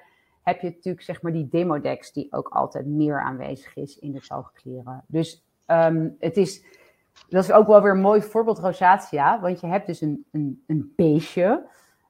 heb 0.47 0.61
je 0.61 0.69
natuurlijk 0.69 1.03
zeg 1.03 1.21
maar 1.21 1.31
die 1.31 1.47
demodex, 1.47 2.11
die 2.11 2.33
ook 2.33 2.47
altijd 2.47 2.85
meer 2.85 3.21
aanwezig 3.21 3.75
is 3.75 3.99
in 3.99 4.11
de 4.11 4.21
talgklieren. 4.21 5.03
Dus 5.07 5.45
um, 5.67 6.15
het 6.19 6.37
is, 6.37 6.65
dat 7.29 7.43
is 7.43 7.51
ook 7.51 7.67
wel 7.67 7.81
weer 7.81 7.91
een 7.91 8.01
mooi 8.01 8.21
voorbeeld 8.21 8.59
rosacea, 8.59 9.39
want 9.39 9.59
je 9.59 9.67
hebt 9.67 9.87
dus 9.87 10.01
een, 10.01 10.25
een, 10.31 10.63
een 10.67 10.93
beestje, 10.95 11.69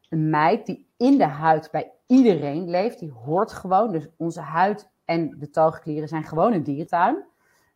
een 0.09 0.29
meid 0.29 0.65
die 0.65 0.87
in 0.97 1.17
de 1.17 1.25
huid 1.25 1.69
bij 1.71 1.91
iedereen 2.07 2.69
leeft, 2.69 2.99
die 2.99 3.11
hoort 3.11 3.51
gewoon. 3.51 3.91
Dus 3.91 4.07
onze 4.17 4.41
huid 4.41 4.89
en 5.05 5.35
de 5.39 5.49
talgklieren 5.49 6.07
zijn 6.07 6.23
gewoon 6.23 6.53
een 6.53 6.63
dierentuin. 6.63 7.25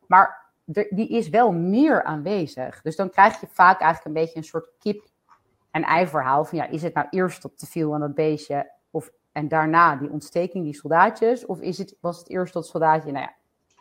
Maar 0.08 0.41
die 0.72 1.08
is 1.08 1.30
wel 1.30 1.52
meer 1.52 2.04
aanwezig. 2.04 2.82
Dus 2.82 2.96
dan 2.96 3.10
krijg 3.10 3.40
je 3.40 3.48
vaak 3.48 3.80
eigenlijk 3.80 4.06
een 4.06 4.22
beetje 4.24 4.38
een 4.38 4.44
soort 4.44 4.70
kip- 4.80 5.10
en 5.72 5.84
ei-verhaal. 5.84 6.46
Van 6.46 6.58
ja, 6.58 6.68
is 6.68 6.82
het 6.82 6.94
nou 6.94 7.08
eerst 7.10 7.42
tot 7.42 7.58
te 7.58 7.66
veel 7.66 7.94
aan 7.94 8.00
dat 8.00 8.16
beestje 8.16 8.72
of, 8.92 9.12
en 9.32 9.48
daarna 9.48 9.96
die 9.96 10.10
ontsteking, 10.10 10.64
die 10.64 10.76
soldaatjes? 10.76 11.46
Of 11.46 11.60
is 11.60 11.78
het, 11.78 11.98
was 12.02 12.20
het 12.20 12.30
eerst 12.30 12.54
dat 12.54 12.68
soldaatje? 12.68 13.12
Nou 13.12 13.26
ja, 13.26 13.34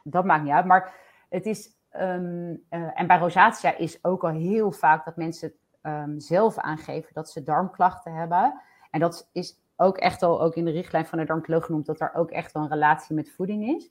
dat 0.03 0.24
maakt 0.24 0.42
niet 0.44 0.53
uit. 0.53 0.64
Maar 0.64 0.94
het 1.29 1.46
is, 1.46 1.76
ehm, 1.90 2.55
eh, 2.68 3.00
en 3.00 3.07
bij 3.07 3.18
rosacea 3.18 3.76
is 3.76 4.05
ook 4.05 4.24
al 4.24 4.31
heel 4.31 4.72
vaak 4.72 5.05
dat 5.05 5.16
mensen 5.16 5.53
um, 5.83 6.20
zelf 6.20 6.59
aangeven 6.59 7.14
dat 7.14 7.31
ze 7.31 7.42
darmklachten 7.42 8.14
hebben. 8.14 8.61
En 8.90 9.00
dat 9.00 9.29
is 9.33 9.61
ook 9.76 9.98
echt 9.98 10.22
al 10.22 10.42
ook 10.42 10.55
in 10.55 10.64
de 10.64 10.70
richtlijn 10.70 11.07
van 11.07 11.18
de 11.18 11.24
darmtoloog 11.24 11.64
genoemd, 11.64 11.87
dat 11.87 12.00
er 12.00 12.14
ook 12.14 12.31
echt 12.31 12.53
wel 12.53 12.62
een 12.62 12.68
relatie 12.68 13.14
met 13.14 13.31
voeding 13.31 13.76
is. 13.76 13.90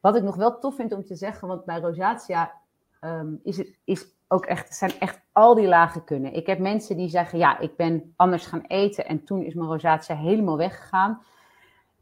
Wat 0.00 0.16
ik 0.16 0.22
nog 0.22 0.36
wel 0.36 0.58
tof 0.58 0.74
vind 0.74 0.92
om 0.92 1.04
te 1.04 1.14
zeggen, 1.14 1.48
want 1.48 1.64
bij 1.64 1.80
rosacea 1.80 2.52
um, 3.00 3.40
is 3.42 3.56
het 3.56 3.78
is 3.84 4.06
ook 4.28 4.46
echt, 4.46 4.74
zijn 4.74 4.92
echt 4.98 5.20
al 5.32 5.54
die 5.54 5.68
lagen 5.68 6.04
kunnen. 6.04 6.32
Ik 6.32 6.46
heb 6.46 6.58
mensen 6.58 6.96
die 6.96 7.08
zeggen, 7.08 7.38
ja, 7.38 7.58
ik 7.58 7.76
ben 7.76 8.12
anders 8.16 8.46
gaan 8.46 8.64
eten 8.66 9.06
en 9.06 9.24
toen 9.24 9.42
is 9.42 9.54
mijn 9.54 9.68
rosacea 9.68 10.16
helemaal 10.16 10.56
weggegaan. 10.56 11.22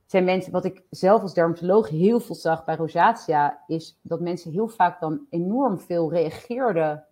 Zijn 0.06 0.24
mensen, 0.24 0.52
wat 0.52 0.64
ik 0.64 0.82
zelf 0.90 1.22
als 1.22 1.34
dermatoloog 1.34 1.88
heel 1.88 2.20
veel 2.20 2.34
zag 2.34 2.64
bij 2.64 2.76
rosacea, 2.76 3.62
is 3.66 3.98
dat 4.02 4.20
mensen 4.20 4.52
heel 4.52 4.68
vaak 4.68 5.00
dan 5.00 5.26
enorm 5.30 5.80
veel 5.80 6.12
reageerden 6.12 7.04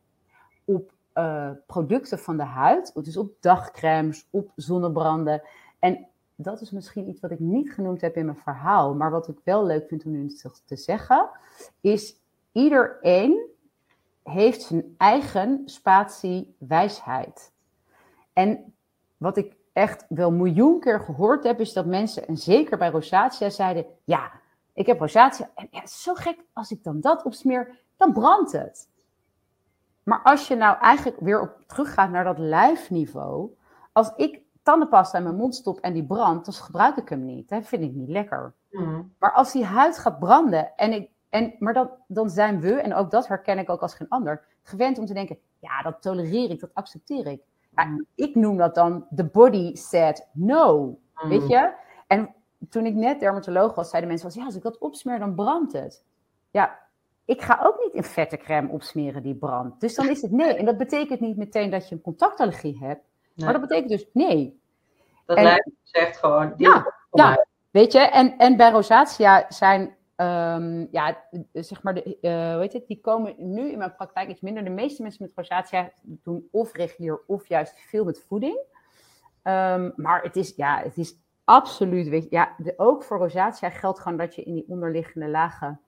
op 0.65 0.93
uh, 1.15 1.51
producten 1.67 2.19
van 2.19 2.37
de 2.37 2.45
huid. 2.45 3.05
Dus 3.05 3.17
op 3.17 3.33
dagcremes, 3.41 4.27
op 4.31 4.53
zonnebranden. 4.55 5.43
En 5.79 6.07
dat 6.41 6.61
is 6.61 6.71
misschien 6.71 7.09
iets 7.09 7.21
wat 7.21 7.31
ik 7.31 7.39
niet 7.39 7.73
genoemd 7.73 8.01
heb 8.01 8.17
in 8.17 8.25
mijn 8.25 8.37
verhaal, 8.37 8.95
maar 8.95 9.11
wat 9.11 9.29
ik 9.29 9.39
wel 9.45 9.65
leuk 9.65 9.89
vind 9.89 10.05
om 10.05 10.11
nu 10.11 10.35
te 10.65 10.77
zeggen, 10.77 11.31
is 11.81 12.21
iedereen 12.53 13.47
heeft 14.23 14.63
zijn 14.63 14.95
eigen 14.97 15.63
spatie 15.65 16.55
wijsheid. 16.59 17.53
En 18.33 18.75
wat 19.17 19.37
ik 19.37 19.57
echt 19.73 20.05
wel 20.09 20.31
miljoen 20.31 20.81
keer 20.81 21.01
gehoord 21.01 21.45
heb, 21.45 21.61
is 21.61 21.73
dat 21.73 21.87
mensen, 21.87 22.27
en 22.27 22.37
zeker 22.37 22.79
bij 22.79 22.91
rosacea, 22.91 23.51
zeiden, 23.51 23.87
ja, 24.05 24.33
ik 24.73 24.87
heb 24.87 25.01
rosacea, 25.01 25.51
en 25.55 25.69
ja, 25.71 25.87
zo 25.87 26.15
gek, 26.15 26.45
als 26.53 26.71
ik 26.71 26.85
dan 26.85 27.01
dat 27.01 27.23
opsmeer, 27.23 27.79
dan 27.97 28.13
brandt 28.13 28.53
het. 28.53 28.89
Maar 30.03 30.23
als 30.23 30.49
je 30.49 30.57
nou 30.57 30.79
eigenlijk 30.79 31.21
weer 31.21 31.41
op 31.41 31.57
teruggaat 31.67 32.11
naar 32.11 32.25
dat 32.25 32.39
lijfniveau, 32.39 33.57
als 33.93 34.13
ik 34.17 34.41
tandenpasta 34.69 35.19
in 35.19 35.25
mijn 35.25 35.37
mond 35.37 35.55
stop 35.55 35.81
en 35.81 35.93
die 35.93 36.05
brandt, 36.05 36.45
dan 36.45 36.55
gebruik 36.55 36.97
ik 36.97 37.09
hem 37.09 37.25
niet. 37.25 37.49
Dat 37.49 37.67
vind 37.67 37.83
ik 37.83 37.93
niet 37.93 38.09
lekker. 38.09 38.55
Mm. 38.71 39.15
Maar 39.19 39.33
als 39.33 39.53
die 39.53 39.65
huid 39.65 39.99
gaat 39.99 40.19
branden, 40.19 40.77
en 40.77 40.93
ik, 40.93 41.11
en, 41.29 41.55
maar 41.59 41.73
dan, 41.73 41.91
dan 42.07 42.31
zijn 42.31 42.61
we, 42.61 42.73
en 42.73 42.95
ook 42.95 43.11
dat 43.11 43.29
herken 43.29 43.59
ik 43.59 43.71
ook 43.71 43.81
als 43.81 43.95
geen 43.95 44.09
ander, 44.09 44.45
gewend 44.63 44.99
om 44.99 45.07
te 45.07 45.15
denken, 45.15 45.39
ja, 45.59 45.83
dat 45.83 46.03
tolereer 46.03 46.51
ik, 46.51 46.61
dat 46.61 46.75
accepteer 46.75 47.27
ik. 47.27 47.43
Mm. 47.75 48.07
ik 48.15 48.35
noem 48.35 48.57
dat 48.57 48.75
dan 48.75 49.07
the 49.15 49.25
body 49.25 49.75
said 49.75 50.27
no, 50.33 50.99
mm. 51.15 51.29
weet 51.29 51.49
je? 51.49 51.73
En 52.07 52.35
toen 52.69 52.87
ik 52.87 52.95
net 52.95 53.21
dermatoloog 53.21 53.75
was, 53.75 53.91
zeiden 53.91 54.11
mensen, 54.11 54.41
ja, 54.41 54.45
als 54.45 54.57
ik 54.57 54.63
dat 54.63 54.79
opsmeer, 54.79 55.19
dan 55.19 55.35
brandt 55.35 55.73
het. 55.73 56.05
Ja, 56.51 56.79
ik 57.25 57.43
ga 57.43 57.61
ook 57.63 57.85
niet 57.85 57.95
in 57.95 58.05
vette 58.05 58.37
crème 58.37 58.69
opsmeren 58.69 59.23
die 59.23 59.35
brandt. 59.35 59.81
Dus 59.81 59.95
dan 59.95 60.09
is 60.09 60.23
het 60.23 60.31
nee. 60.31 60.55
En 60.55 60.65
dat 60.65 60.77
betekent 60.77 61.21
niet 61.21 61.37
meteen 61.37 61.71
dat 61.71 61.89
je 61.89 61.95
een 61.95 62.01
contactallergie 62.01 62.79
hebt. 62.79 63.07
Maar 63.45 63.53
dat 63.53 63.61
betekent 63.61 63.89
dus 63.89 64.07
nee. 64.13 64.58
Dat 65.29 65.37
en, 65.37 65.43
lijkt 65.43 65.71
zegt 65.83 66.17
gewoon. 66.17 66.55
Ja, 66.57 66.95
ja 67.11 67.47
weet 67.71 67.93
je, 67.93 67.99
en, 67.99 68.39
en 68.39 68.57
bij 68.57 68.71
rosacea 68.71 69.47
zijn, 69.49 69.97
um, 70.17 70.89
ja, 70.91 71.25
zeg 71.53 71.83
maar, 71.83 71.95
de, 71.95 72.19
uh, 72.21 72.53
hoe 72.53 72.61
heet 72.61 72.73
het, 72.73 72.87
die 72.87 73.01
komen 73.01 73.35
nu 73.37 73.71
in 73.71 73.79
mijn 73.79 73.95
praktijk 73.95 74.29
iets 74.29 74.41
minder. 74.41 74.65
De 74.65 74.71
meeste 74.71 75.03
mensen 75.03 75.25
met 75.25 75.33
rosacea 75.37 75.93
doen 76.03 76.49
of 76.51 76.73
regulier 76.73 77.21
of 77.27 77.49
juist 77.49 77.75
veel 77.89 78.05
met 78.05 78.25
voeding. 78.29 78.59
Um, 79.43 79.93
maar 79.97 80.23
het 80.23 80.37
is, 80.37 80.53
ja, 80.57 80.83
het 80.83 80.97
is 80.97 81.15
absoluut, 81.45 82.09
weet 82.09 82.23
je, 82.23 82.31
ja, 82.31 82.55
de, 82.59 82.75
ook 82.77 83.03
voor 83.03 83.19
rosacea 83.19 83.71
geldt 83.71 84.01
gewoon 84.01 84.19
dat 84.19 84.35
je 84.35 84.43
in 84.43 84.55
die 84.55 84.69
onderliggende 84.69 85.29
lagen, 85.29 85.81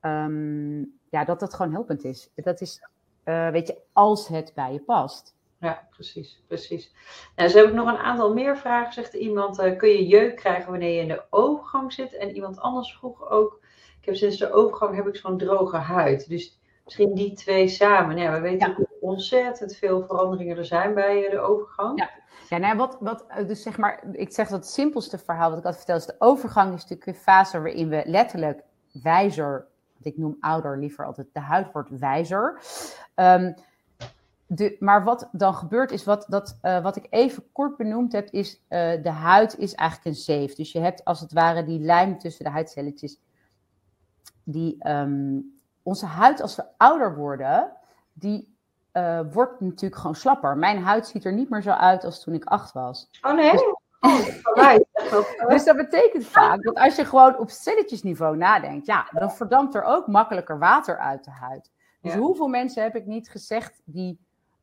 um, 0.00 0.98
ja, 1.10 1.24
dat 1.24 1.40
dat 1.40 1.54
gewoon 1.54 1.72
helpend 1.72 2.04
is. 2.04 2.30
Dat 2.34 2.60
is, 2.60 2.82
uh, 3.24 3.48
weet 3.48 3.66
je, 3.66 3.82
als 3.92 4.28
het 4.28 4.52
bij 4.54 4.72
je 4.72 4.80
past. 4.80 5.40
Ja, 5.62 5.88
precies, 5.90 6.42
precies. 6.46 6.94
Nou, 7.36 7.48
ze 7.48 7.56
hebben 7.56 7.74
nog 7.74 7.88
een 7.88 7.98
aantal 7.98 8.34
meer 8.34 8.58
vragen. 8.58 8.92
Zegt 8.92 9.14
iemand, 9.14 9.60
uh, 9.60 9.76
kun 9.76 9.88
je 9.88 10.06
jeuk 10.06 10.36
krijgen 10.36 10.70
wanneer 10.70 10.94
je 10.94 11.00
in 11.00 11.08
de 11.08 11.22
overgang 11.30 11.92
zit? 11.92 12.16
En 12.16 12.34
iemand 12.34 12.60
anders 12.60 12.96
vroeg 12.96 13.30
ook, 13.30 13.60
ik 14.00 14.04
heb 14.04 14.14
sinds 14.14 14.36
de 14.36 14.52
overgang 14.52 14.94
heb 14.94 15.06
ik 15.06 15.16
zo'n 15.16 15.38
droge 15.38 15.76
huid. 15.76 16.28
Dus 16.28 16.60
misschien 16.84 17.14
die 17.14 17.32
twee 17.32 17.68
samen. 17.68 18.16
Ja, 18.16 18.32
we 18.32 18.40
weten 18.40 18.68
ja. 18.68 18.74
hoe 18.74 18.88
ontzettend 19.00 19.76
veel 19.76 20.02
veranderingen 20.02 20.56
er 20.56 20.64
zijn 20.64 20.94
bij 20.94 21.28
de 21.30 21.40
overgang. 21.40 21.98
Ja. 21.98 22.10
Ja, 22.48 22.58
nou, 22.58 22.76
wat, 22.76 22.96
wat, 23.00 23.24
dus 23.46 23.62
zeg 23.62 23.78
maar, 23.78 24.04
ik 24.12 24.32
zeg 24.32 24.48
dat 24.48 24.58
het 24.58 24.68
simpelste 24.68 25.18
verhaal 25.18 25.48
wat 25.48 25.58
ik 25.58 25.64
altijd 25.64 25.84
vertel 25.84 25.96
is 25.96 26.06
de 26.06 26.16
overgang 26.18 26.74
is 26.74 26.80
natuurlijk 26.80 27.06
een 27.06 27.22
fase 27.22 27.60
waarin 27.60 27.88
we 27.88 28.02
letterlijk 28.06 28.62
wijzer, 29.02 29.66
wat 29.96 30.06
ik 30.06 30.18
noem 30.18 30.36
ouder 30.40 30.78
liever 30.78 31.06
altijd, 31.06 31.26
de 31.32 31.40
huid 31.40 31.72
wordt 31.72 31.98
wijzer. 31.98 32.60
Um, 33.14 33.54
de, 34.54 34.76
maar 34.78 35.04
wat 35.04 35.28
dan 35.32 35.54
gebeurt 35.54 35.90
is, 35.90 36.04
wat, 36.04 36.26
dat, 36.28 36.58
uh, 36.62 36.82
wat 36.82 36.96
ik 36.96 37.06
even 37.10 37.52
kort 37.52 37.76
benoemd 37.76 38.12
heb, 38.12 38.30
is 38.30 38.54
uh, 38.68 39.02
de 39.02 39.10
huid 39.10 39.58
is 39.58 39.74
eigenlijk 39.74 40.08
een 40.08 40.22
zeef. 40.22 40.54
Dus 40.54 40.72
je 40.72 40.80
hebt 40.80 41.04
als 41.04 41.20
het 41.20 41.32
ware 41.32 41.64
die 41.64 41.80
lijm 41.80 42.18
tussen 42.18 42.44
de 42.44 42.50
huidcelletjes. 42.50 43.20
Die, 44.44 44.88
um, 44.88 45.60
onze 45.82 46.06
huid, 46.06 46.40
als 46.40 46.56
we 46.56 46.64
ouder 46.76 47.16
worden, 47.16 47.72
die 48.12 48.56
uh, 48.92 49.20
wordt 49.32 49.60
natuurlijk 49.60 50.00
gewoon 50.00 50.16
slapper. 50.16 50.56
Mijn 50.56 50.82
huid 50.82 51.06
ziet 51.06 51.24
er 51.24 51.32
niet 51.32 51.50
meer 51.50 51.62
zo 51.62 51.70
uit 51.70 52.04
als 52.04 52.22
toen 52.22 52.34
ik 52.34 52.44
acht 52.44 52.72
was. 52.72 53.10
Oh 53.20 53.34
nee? 53.34 53.50
Dus, 53.50 53.62
oh, 55.10 55.48
dus 55.48 55.64
dat 55.64 55.76
betekent 55.76 56.26
vaak 56.26 56.62
dat 56.62 56.74
als 56.74 56.96
je 56.96 57.04
gewoon 57.04 57.38
op 57.38 57.50
celletjesniveau 57.50 58.36
nadenkt, 58.36 58.86
ja, 58.86 59.08
dan 59.12 59.32
verdampt 59.32 59.74
er 59.74 59.82
ook 59.82 60.06
makkelijker 60.06 60.58
water 60.58 60.98
uit 60.98 61.24
de 61.24 61.30
huid. 61.30 61.70
Dus 62.00 62.12
ja. 62.12 62.18
hoeveel 62.18 62.48
mensen 62.48 62.82
heb 62.82 62.96
ik 62.96 63.06
niet 63.06 63.30
gezegd 63.30 63.80
die 63.84 64.18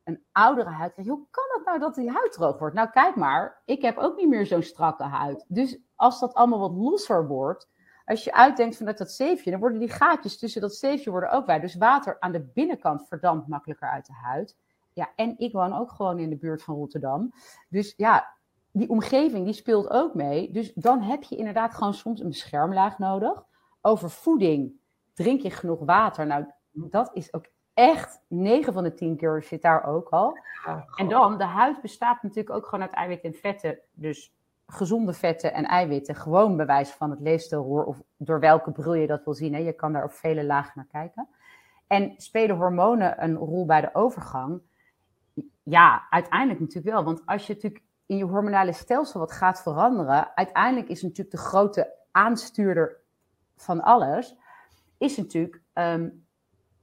een 0.10 0.24
oudere 0.32 0.70
huid 0.70 0.91
krijgen? 0.93 1.14
Hoe 1.14 1.28
kan 1.32 1.43
het 1.47 1.66
nou 1.66 1.80
dat 1.80 1.95
die 1.95 2.12
huid 2.12 2.32
droog 2.32 2.60
wordt? 2.60 2.76
Nou, 2.76 2.89
kijk 2.89 3.16
maar, 3.16 3.62
ik 3.66 3.82
heb 3.82 3.97
ook 3.97 4.18
niet 4.18 4.30
meer 4.30 4.45
zo'n 4.45 4.62
strakke 4.62 5.03
huid. 5.03 5.45
Dus 5.47 5.80
als 5.95 6.20
dat 6.20 6.34
allemaal 6.34 6.60
wat 6.60 6.74
losser 6.74 7.28
wordt, 7.28 7.70
als 8.05 8.24
je 8.24 8.34
uitdenkt 8.34 8.78
vanuit 8.78 8.97
dat 8.97 9.12
zeefje, 9.12 9.51
dan 9.51 9.60
worden 9.60 9.80
die 9.80 9.89
gaatjes 9.89 10.38
tussen 10.38 10.62
dat 10.62 10.76
zeefje 10.76 11.12
worden 11.12 11.32
ook 11.32 11.45
wij. 11.45 11.60
Dus 11.60 11.76
water 11.76 12.20
aan 12.20 12.32
de 12.32 12.49
binnenkant 12.53 13.07
verdampt 13.07 13.47
makkelijker 13.47 13.89
uit 13.89 14.05
de 14.05 14.14
huid. 14.14 14.57
Ja, 14.93 15.10
en 15.16 15.38
ik 15.38 15.51
woon 15.51 15.74
ook 15.74 15.91
gewoon 15.91 16.20
in 16.20 16.30
de 16.30 16.38
buurt 16.38 16.64
van 16.64 16.76
Rotterdam. 16.76 17.34
Dus 17.70 17.93
ja, 17.97 18.36
die 18.72 18.89
omgeving 18.89 19.45
die 19.45 19.53
speelt 19.53 19.89
ook 19.89 20.14
mee. 20.14 20.51
Dus 20.51 20.74
dan 20.74 21.01
heb 21.01 21.24
je 21.24 21.36
inderdaad 21.36 21.74
gewoon 21.74 21.93
soms 21.93 22.20
een 22.20 22.28
beschermlaag 22.28 22.97
nodig. 22.99 23.45
Over 23.82 24.10
voeding, 24.10 24.72
drink 25.14 25.41
je 25.41 25.51
genoeg 25.51 25.80
water? 25.80 26.26
Nou, 26.26 26.45
dat 26.72 27.10
is 27.14 27.34
ook 27.34 27.45
echt 27.80 28.21
9 28.27 28.73
van 28.73 28.84
de 28.84 28.93
10 28.93 29.17
keer 29.17 29.43
zit 29.43 29.61
daar 29.61 29.84
ook 29.84 30.09
al. 30.09 30.38
en 30.95 31.09
dan, 31.09 31.38
de 31.38 31.43
huid 31.43 31.82
bestaat 31.82 32.23
natuurlijk 32.23 32.55
ook 32.55 32.65
gewoon 32.65 32.82
uit 32.82 32.93
eiwitten 32.93 33.32
en 33.32 33.39
vetten. 33.39 33.80
Dus 33.93 34.34
gezonde 34.67 35.13
vetten 35.13 35.53
en 35.53 35.65
eiwitten 35.65 36.15
gewoon 36.15 36.57
bewijs 36.57 36.89
van 36.89 37.09
het 37.09 37.19
leefstijlroer 37.19 37.84
of 37.84 38.01
door 38.17 38.39
welke 38.39 38.71
bril 38.71 38.93
je 38.93 39.07
dat 39.07 39.23
wil 39.23 39.34
zien. 39.34 39.53
Hè. 39.53 39.59
Je 39.59 39.73
kan 39.73 39.93
daar 39.93 40.03
op 40.03 40.11
vele 40.11 40.43
lagen 40.43 40.71
naar 40.75 40.88
kijken. 40.91 41.27
En 41.88 42.13
spelen 42.17 42.55
hormonen 42.55 43.23
een 43.23 43.36
rol 43.36 43.65
bij 43.65 43.82
de 43.82 43.89
overgang? 43.93 44.61
Ja, 45.63 46.07
uiteindelijk 46.09 46.59
natuurlijk 46.59 46.95
wel. 46.95 47.03
Want 47.03 47.21
als 47.25 47.47
je 47.47 47.53
natuurlijk 47.53 47.84
in 48.05 48.17
je 48.17 48.23
hormonale 48.23 48.73
stelsel 48.73 49.19
wat 49.19 49.32
gaat 49.32 49.61
veranderen, 49.61 50.36
uiteindelijk 50.36 50.89
is 50.89 51.01
natuurlijk 51.01 51.32
de 51.32 51.41
grote 51.41 51.93
aanstuurder 52.11 52.97
van 53.55 53.82
alles, 53.82 54.36
is 54.97 55.17
natuurlijk 55.17 55.61
um, 55.73 56.27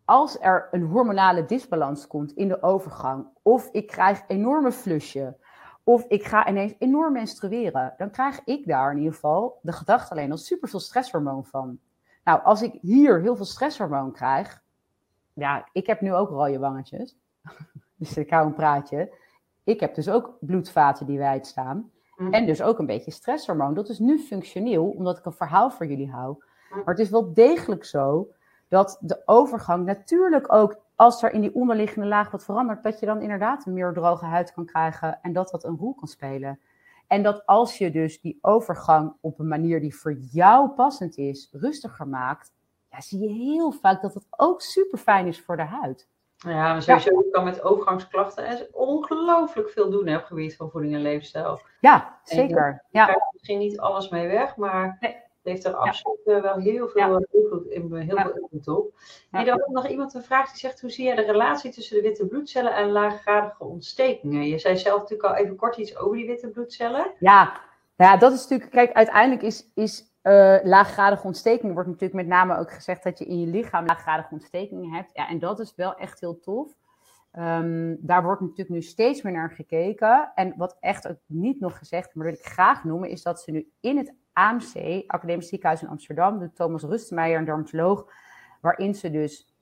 als 0.06 0.40
er 0.40 0.68
een 0.70 0.82
hormonale 0.82 1.44
disbalans 1.44 2.06
komt 2.06 2.32
in 2.32 2.48
de 2.48 2.62
overgang, 2.62 3.26
of 3.42 3.68
ik 3.72 3.86
krijg 3.86 4.24
enorme 4.26 4.72
flusje, 4.72 5.36
of 5.84 6.04
ik 6.08 6.24
ga 6.24 6.48
ineens 6.48 6.74
enorm 6.78 7.12
menstrueren, 7.12 7.94
dan 7.98 8.10
krijg 8.10 8.40
ik 8.44 8.66
daar 8.66 8.90
in 8.90 8.98
ieder 8.98 9.12
geval 9.12 9.58
de 9.62 9.72
gedachte 9.72 10.10
alleen 10.10 10.30
al 10.30 10.36
superveel 10.36 10.80
stresshormoon 10.80 11.44
van. 11.44 11.78
Nou, 12.24 12.42
als 12.42 12.62
ik 12.62 12.78
hier 12.80 13.20
heel 13.20 13.36
veel 13.36 13.44
stresshormoon 13.44 14.12
krijg, 14.12 14.62
ja, 15.32 15.68
ik 15.72 15.86
heb 15.86 16.00
nu 16.00 16.14
ook 16.14 16.28
rode 16.28 16.58
wangetjes, 16.58 17.16
dus 17.98 18.16
ik 18.16 18.30
hou 18.30 18.46
een 18.46 18.54
praatje. 18.54 19.14
Ik 19.64 19.80
heb 19.80 19.94
dus 19.94 20.08
ook 20.08 20.36
bloedvaten 20.40 21.06
die 21.06 21.18
wijd 21.18 21.46
staan. 21.46 21.90
Mm. 22.16 22.32
En 22.32 22.46
dus 22.46 22.62
ook 22.62 22.78
een 22.78 22.86
beetje 22.86 23.10
stresshormoon. 23.10 23.74
Dat 23.74 23.88
is 23.88 23.98
nu 23.98 24.18
functioneel, 24.18 24.88
omdat 24.88 25.18
ik 25.18 25.24
een 25.24 25.32
verhaal 25.32 25.70
voor 25.70 25.86
jullie 25.86 26.10
hou. 26.10 26.36
Mm. 26.70 26.76
Maar 26.76 26.94
het 26.94 26.98
is 26.98 27.10
wel 27.10 27.32
degelijk 27.32 27.84
zo 27.84 28.28
dat 28.68 28.98
de 29.00 29.22
overgang 29.24 29.84
natuurlijk 29.84 30.52
ook 30.52 30.84
als 30.94 31.22
er 31.22 31.32
in 31.32 31.40
die 31.40 31.54
onderliggende 31.54 32.06
laag 32.06 32.30
wat 32.30 32.44
verandert, 32.44 32.82
dat 32.82 33.00
je 33.00 33.06
dan 33.06 33.20
inderdaad 33.20 33.66
een 33.66 33.72
meer 33.72 33.92
droge 33.92 34.24
huid 34.24 34.52
kan 34.52 34.66
krijgen 34.66 35.18
en 35.22 35.32
dat 35.32 35.50
dat 35.50 35.64
een 35.64 35.76
rol 35.76 35.94
kan 35.94 36.08
spelen. 36.08 36.60
En 37.06 37.22
dat 37.22 37.46
als 37.46 37.78
je 37.78 37.90
dus 37.90 38.20
die 38.20 38.38
overgang 38.40 39.12
op 39.20 39.38
een 39.38 39.48
manier 39.48 39.80
die 39.80 39.96
voor 39.96 40.12
jou 40.12 40.68
passend 40.68 41.16
is, 41.16 41.48
rustiger 41.52 42.08
maakt, 42.08 42.52
ja, 42.90 43.00
zie 43.00 43.20
je 43.20 43.28
heel 43.28 43.72
vaak 43.72 44.02
dat 44.02 44.14
het 44.14 44.26
ook 44.30 44.60
super 44.60 44.98
fijn 44.98 45.26
is 45.26 45.40
voor 45.40 45.56
de 45.56 45.62
huid. 45.62 46.08
Ja, 46.36 46.72
maar 46.72 46.82
sowieso 46.82 47.10
ja. 47.10 47.30
kan 47.30 47.44
met 47.44 47.62
overgangsklachten 47.62 48.46
en 48.46 48.66
ongelooflijk 48.72 49.70
veel 49.70 49.90
doen 49.90 50.06
hè, 50.06 50.14
op 50.14 50.18
het 50.18 50.28
gebied 50.28 50.56
van 50.56 50.70
voeding 50.70 50.94
en 50.94 51.02
leefstijl. 51.02 51.60
Ja, 51.80 52.18
zeker. 52.22 52.66
En, 52.66 52.82
ja. 52.90 53.08
Er 53.08 53.28
misschien 53.32 53.58
niet 53.58 53.78
alles 53.78 54.08
mee 54.08 54.28
weg, 54.28 54.56
maar 54.56 54.96
nee 55.00 55.24
heeft 55.46 55.64
er 55.64 55.74
absoluut 55.74 56.20
ja. 56.24 56.40
wel 56.40 56.56
heel 56.56 56.88
veel 56.88 57.10
ja. 57.10 57.22
invloed, 57.30 57.66
in, 57.66 57.94
heel 57.94 58.16
veel 58.16 58.32
invloed 58.32 58.68
op. 58.68 58.94
En 59.30 59.52
ook 59.52 59.68
nog 59.68 59.88
iemand 59.88 60.14
een 60.14 60.22
vraag 60.22 60.50
die 60.50 60.58
zegt: 60.58 60.80
hoe 60.80 60.90
zie 60.90 61.04
jij 61.04 61.14
de 61.14 61.22
relatie 61.22 61.70
tussen 61.70 61.96
de 61.96 62.02
witte 62.02 62.26
bloedcellen 62.26 62.74
en 62.74 62.90
laaggradige 62.90 63.64
ontstekingen? 63.64 64.46
Je 64.46 64.58
zei 64.58 64.76
zelf 64.76 65.00
natuurlijk 65.00 65.28
al 65.28 65.44
even 65.44 65.56
kort 65.56 65.76
iets 65.76 65.96
over 65.96 66.16
die 66.16 66.26
witte 66.26 66.48
bloedcellen. 66.48 67.12
Ja, 67.18 67.60
ja 67.96 68.16
dat 68.16 68.32
is 68.32 68.40
natuurlijk, 68.42 68.70
kijk, 68.70 68.92
uiteindelijk 68.92 69.42
is, 69.42 69.70
is 69.74 70.14
uh, 70.22 70.56
laaggradige 70.62 71.26
ontstekingen, 71.26 71.74
wordt 71.74 71.88
natuurlijk 71.88 72.20
met 72.20 72.26
name 72.26 72.58
ook 72.58 72.72
gezegd 72.72 73.04
dat 73.04 73.18
je 73.18 73.24
in 73.24 73.40
je 73.40 73.46
lichaam 73.46 73.86
laaggradige 73.86 74.32
ontstekingen 74.32 74.92
hebt. 74.92 75.10
Ja, 75.12 75.28
en 75.28 75.38
dat 75.38 75.60
is 75.60 75.74
wel 75.76 75.94
echt 75.94 76.20
heel 76.20 76.38
tof. 76.40 76.74
Um, 77.38 77.96
daar 78.00 78.22
wordt 78.22 78.40
natuurlijk 78.40 78.68
nu 78.68 78.82
steeds 78.82 79.22
meer 79.22 79.32
naar 79.32 79.50
gekeken. 79.50 80.32
En 80.34 80.54
wat 80.56 80.76
echt 80.80 81.08
ook 81.08 81.18
niet 81.26 81.60
nog 81.60 81.78
gezegd, 81.78 82.14
maar 82.14 82.26
dat 82.26 82.38
ik 82.38 82.44
graag 82.44 82.84
noemen, 82.84 83.08
is 83.08 83.22
dat 83.22 83.40
ze 83.40 83.50
nu 83.50 83.70
in 83.80 83.96
het 83.96 84.14
AMC, 84.36 85.02
Academisch 85.06 85.48
Ziekenhuis 85.48 85.82
in 85.82 85.88
Amsterdam, 85.88 86.38
de 86.38 86.52
Thomas 86.52 86.82
Rustmeijer, 86.82 87.38
een 87.38 87.44
dermatoloog, 87.44 88.12
waarin 88.60 88.94
ze 88.94 89.10
dus 89.10 89.54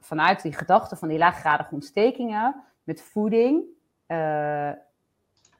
vanuit 0.00 0.42
die 0.42 0.52
gedachte 0.52 0.96
van 0.96 1.08
die 1.08 1.18
laaggradige 1.18 1.74
ontstekingen 1.74 2.62
met 2.82 3.02
voeding, 3.02 3.64
uh, 4.08 4.70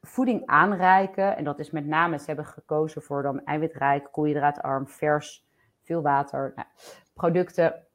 voeding 0.00 0.46
aanreiken. 0.46 1.36
En 1.36 1.44
dat 1.44 1.58
is 1.58 1.70
met 1.70 1.86
name, 1.86 2.18
ze 2.18 2.26
hebben 2.26 2.46
gekozen 2.46 3.02
voor 3.02 3.22
dan 3.22 3.44
eiwitrijk, 3.44 4.08
koolhydraatarm, 4.12 4.88
vers, 4.88 5.46
veel 5.82 6.02
water, 6.02 6.52
nou, 6.56 6.68
producten. 7.14 7.86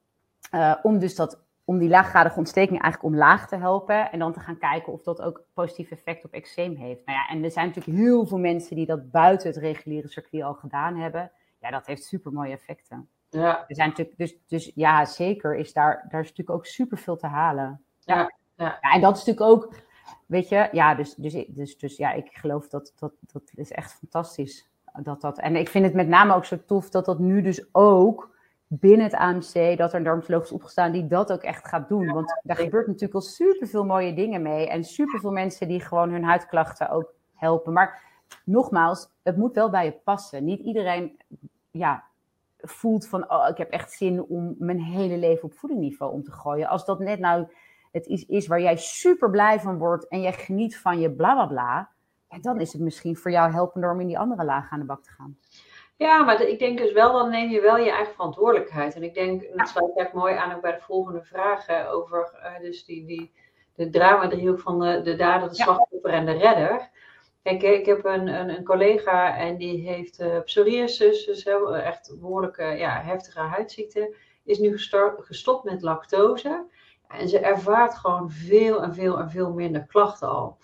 Uh, 0.51 0.75
om 0.81 0.99
dus 0.99 1.15
dat 1.15 1.46
om 1.67 1.77
die 1.77 1.89
laaggradige 1.89 2.37
ontsteking 2.37 2.81
eigenlijk 2.81 3.13
omlaag 3.13 3.47
te 3.47 3.55
helpen. 3.55 4.11
En 4.11 4.19
dan 4.19 4.33
te 4.33 4.39
gaan 4.39 4.57
kijken 4.57 4.93
of 4.93 5.03
dat 5.03 5.21
ook 5.21 5.43
positief 5.53 5.91
effect 5.91 6.25
op 6.25 6.33
eczeem 6.33 6.75
heeft. 6.75 7.05
Nou 7.05 7.17
ja, 7.17 7.27
en 7.29 7.43
er 7.43 7.51
zijn 7.51 7.67
natuurlijk 7.67 7.97
heel 7.97 8.25
veel 8.25 8.37
mensen 8.37 8.75
die 8.75 8.85
dat 8.85 9.11
buiten 9.11 9.47
het 9.47 9.57
reguliere 9.57 10.07
circuit 10.07 10.43
al 10.43 10.53
gedaan 10.53 10.95
hebben. 10.95 11.31
Ja, 11.59 11.71
dat 11.71 11.85
heeft 11.85 12.03
super 12.03 12.31
mooie 12.31 12.51
effecten. 12.51 13.09
Ja. 13.29 13.65
Er 13.67 13.75
zijn 13.75 13.89
natuurlijk, 13.89 14.17
dus, 14.17 14.37
dus 14.47 14.71
ja, 14.75 15.05
zeker 15.05 15.55
is 15.55 15.73
daar, 15.73 16.05
daar 16.09 16.21
is 16.21 16.29
natuurlijk 16.29 16.57
ook 16.57 16.65
super 16.65 16.97
veel 16.97 17.17
te 17.17 17.27
halen. 17.27 17.83
Ja. 17.99 18.15
ja. 18.55 18.79
ja 18.81 18.91
en 18.93 19.01
dat 19.01 19.17
is 19.17 19.25
natuurlijk 19.25 19.51
ook, 19.51 19.75
weet 20.25 20.49
je, 20.49 20.69
ja, 20.71 20.95
dus, 20.95 21.15
dus, 21.15 21.45
dus, 21.47 21.77
dus 21.77 21.97
ja, 21.97 22.11
ik 22.11 22.29
geloof 22.31 22.67
dat 22.67 22.93
dat, 22.99 23.13
dat 23.19 23.51
is 23.55 23.71
echt 23.71 23.93
fantastisch. 23.93 24.69
Dat 25.01 25.21
dat, 25.21 25.39
en 25.39 25.55
ik 25.55 25.69
vind 25.69 25.85
het 25.85 25.93
met 25.93 26.07
name 26.07 26.33
ook 26.33 26.45
zo 26.45 26.57
tof 26.65 26.89
dat 26.89 27.05
dat 27.05 27.19
nu 27.19 27.41
dus 27.41 27.69
ook 27.71 28.35
binnen 28.67 29.05
het 29.05 29.13
AMC, 29.13 29.77
dat 29.77 29.91
er 29.91 29.97
een 29.97 30.03
dermatoloog 30.03 30.43
is 30.43 30.51
opgestaan 30.51 30.91
die 30.91 31.07
dat 31.07 31.31
ook 31.31 31.41
echt 31.41 31.67
gaat 31.67 31.89
doen. 31.89 32.13
Want 32.13 32.39
daar 32.43 32.55
gebeurt 32.55 32.87
natuurlijk 32.87 33.13
al 33.13 33.21
superveel 33.21 33.85
mooie 33.85 34.13
dingen 34.13 34.41
mee. 34.41 34.67
En 34.67 34.83
superveel 34.83 35.31
mensen 35.31 35.67
die 35.67 35.79
gewoon 35.79 36.09
hun 36.09 36.23
huidklachten 36.23 36.89
ook 36.89 37.13
helpen. 37.33 37.73
Maar 37.73 38.03
nogmaals, 38.43 39.09
het 39.23 39.37
moet 39.37 39.55
wel 39.55 39.69
bij 39.69 39.85
je 39.85 39.91
passen. 39.91 40.43
Niet 40.43 40.59
iedereen 40.59 41.17
ja, 41.71 42.03
voelt 42.57 43.07
van, 43.07 43.31
oh, 43.31 43.47
ik 43.49 43.57
heb 43.57 43.71
echt 43.71 43.91
zin 43.91 44.23
om 44.23 44.55
mijn 44.57 44.81
hele 44.81 45.17
leven 45.17 45.43
op 45.43 45.53
voedingniveau 45.53 46.13
om 46.13 46.23
te 46.23 46.31
gooien. 46.31 46.67
Als 46.67 46.85
dat 46.85 46.99
net 46.99 47.19
nou 47.19 47.47
het 47.91 48.05
is, 48.05 48.25
is 48.25 48.47
waar 48.47 48.61
jij 48.61 48.77
super 48.77 49.29
blij 49.29 49.59
van 49.59 49.77
wordt 49.77 50.07
en 50.07 50.21
jij 50.21 50.33
geniet 50.33 50.77
van 50.77 50.99
je 50.99 51.11
bla 51.11 51.33
bla 51.33 51.45
bla. 51.45 51.89
Ja, 52.29 52.39
dan 52.39 52.59
is 52.59 52.73
het 52.73 52.81
misschien 52.81 53.17
voor 53.17 53.31
jou 53.31 53.51
helpender 53.51 53.91
om 53.91 53.99
in 53.99 54.07
die 54.07 54.19
andere 54.19 54.43
laag 54.43 54.71
aan 54.71 54.79
de 54.79 54.85
bak 54.85 55.03
te 55.03 55.11
gaan. 55.11 55.37
Ja, 55.97 56.23
maar 56.23 56.41
ik 56.41 56.59
denk 56.59 56.77
dus 56.77 56.91
wel, 56.91 57.13
dan 57.13 57.29
neem 57.29 57.49
je 57.49 57.61
wel 57.61 57.77
je 57.77 57.91
eigen 57.91 58.13
verantwoordelijkheid. 58.13 58.95
En 58.95 59.03
ik 59.03 59.13
denk, 59.13 59.41
en 59.41 59.57
dat 59.57 59.67
sluit 59.67 59.95
echt 59.95 60.13
mooi 60.13 60.35
aan 60.35 60.55
ook 60.55 60.61
bij 60.61 60.71
de 60.71 60.81
volgende 60.81 61.23
vragen 61.23 61.89
over 61.89 62.33
uh, 62.43 62.59
dus 62.59 62.85
die, 62.85 63.05
die, 63.05 63.31
de 63.75 63.89
drama-driehoek 63.89 64.59
van 64.59 64.79
de, 64.79 65.01
de 65.01 65.15
dader, 65.15 65.49
de 65.49 65.55
slachtoffer 65.55 66.11
en 66.11 66.25
de 66.25 66.31
redder. 66.31 66.89
Kijk, 67.43 67.61
ik 67.61 67.85
heb 67.85 68.05
een, 68.05 68.27
een, 68.27 68.49
een 68.49 68.63
collega 68.63 69.37
en 69.37 69.57
die 69.57 69.89
heeft 69.89 70.19
uh, 70.19 70.39
psoriasis, 70.39 71.25
dus 71.25 71.43
echt 71.83 72.15
behoorlijke 72.19 72.63
ja, 72.63 73.01
heftige 73.01 73.39
huidziekte. 73.39 74.15
Is 74.43 74.59
nu 74.59 74.77
gestopt 75.17 75.63
met 75.63 75.81
lactose. 75.81 76.65
En 77.07 77.29
ze 77.29 77.39
ervaart 77.39 77.97
gewoon 77.97 78.31
veel 78.31 78.83
en 78.83 78.93
veel 78.93 79.19
en 79.19 79.29
veel 79.29 79.53
minder 79.53 79.85
klachten 79.85 80.29
al. 80.29 80.57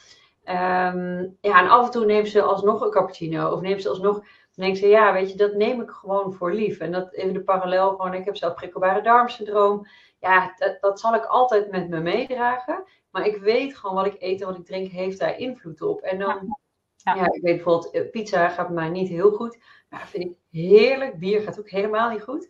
Ehm, 0.44 1.22
ja, 1.42 1.60
en 1.60 1.70
af 1.70 1.86
en 1.86 1.92
toe 1.92 2.06
neemt 2.06 2.28
ze 2.28 2.42
alsnog 2.42 2.82
een 2.82 2.92
cappuccino. 2.92 3.52
Of 3.52 3.62
neemt 3.62 3.82
ze 3.82 3.90
alsnog. 3.90 4.24
Dan 4.56 4.66
denkt 4.66 4.80
ze, 4.80 4.88
ja, 4.88 5.14
weet 5.14 5.32
je, 5.32 5.38
dat 5.38 5.54
neem 5.54 5.82
ik 5.82 5.89
gewoon 5.89 6.34
voor 6.34 6.54
lief. 6.54 6.80
En 6.80 6.91
dat 6.91 7.14
even 7.14 7.34
de 7.34 7.43
parallel 7.43 7.89
gewoon. 7.89 8.14
Ik 8.14 8.26
heb 8.26 8.36
zelf 8.36 8.54
prikkelbare 8.54 9.01
darmsyndroom. 9.01 9.88
Ja, 10.20 10.54
dat, 10.58 10.78
dat 10.82 10.99
zal 10.99 11.16
ik 11.16 11.26
altijd 11.26 11.72
met 11.72 11.89
me 11.89 11.99
meedragen. 11.99 12.84
Maar 13.10 13.28
ik 13.28 13.38
weet 13.38 13.78
gewoon 13.78 13.95
wat 13.95 14.06
ik 14.06 14.22
eet 14.22 14.41
en 14.41 14.47
wat 14.47 14.58
ik 14.58 14.66
drink 14.66 14.91
heeft 14.91 15.20
daar 15.20 15.38
invloed 15.38 15.82
op. 15.82 16.01
En 16.01 16.20
dan, 16.20 16.58
ja, 16.95 17.16
ja 17.16 17.26
ik 17.26 17.41
weet 17.41 17.56
bijvoorbeeld, 17.56 17.91
eh, 17.91 18.10
pizza 18.10 18.49
gaat 18.49 18.70
mij 18.70 18.89
niet 18.89 19.10
heel 19.10 19.32
goed. 19.32 19.58
Maar 19.89 20.08
vind 20.08 20.24
ik 20.24 20.38
heerlijk. 20.49 21.20
Bier 21.20 21.41
gaat 21.41 21.60
ook 21.60 21.70
helemaal 21.70 22.10
niet 22.10 22.22
goed. 22.22 22.49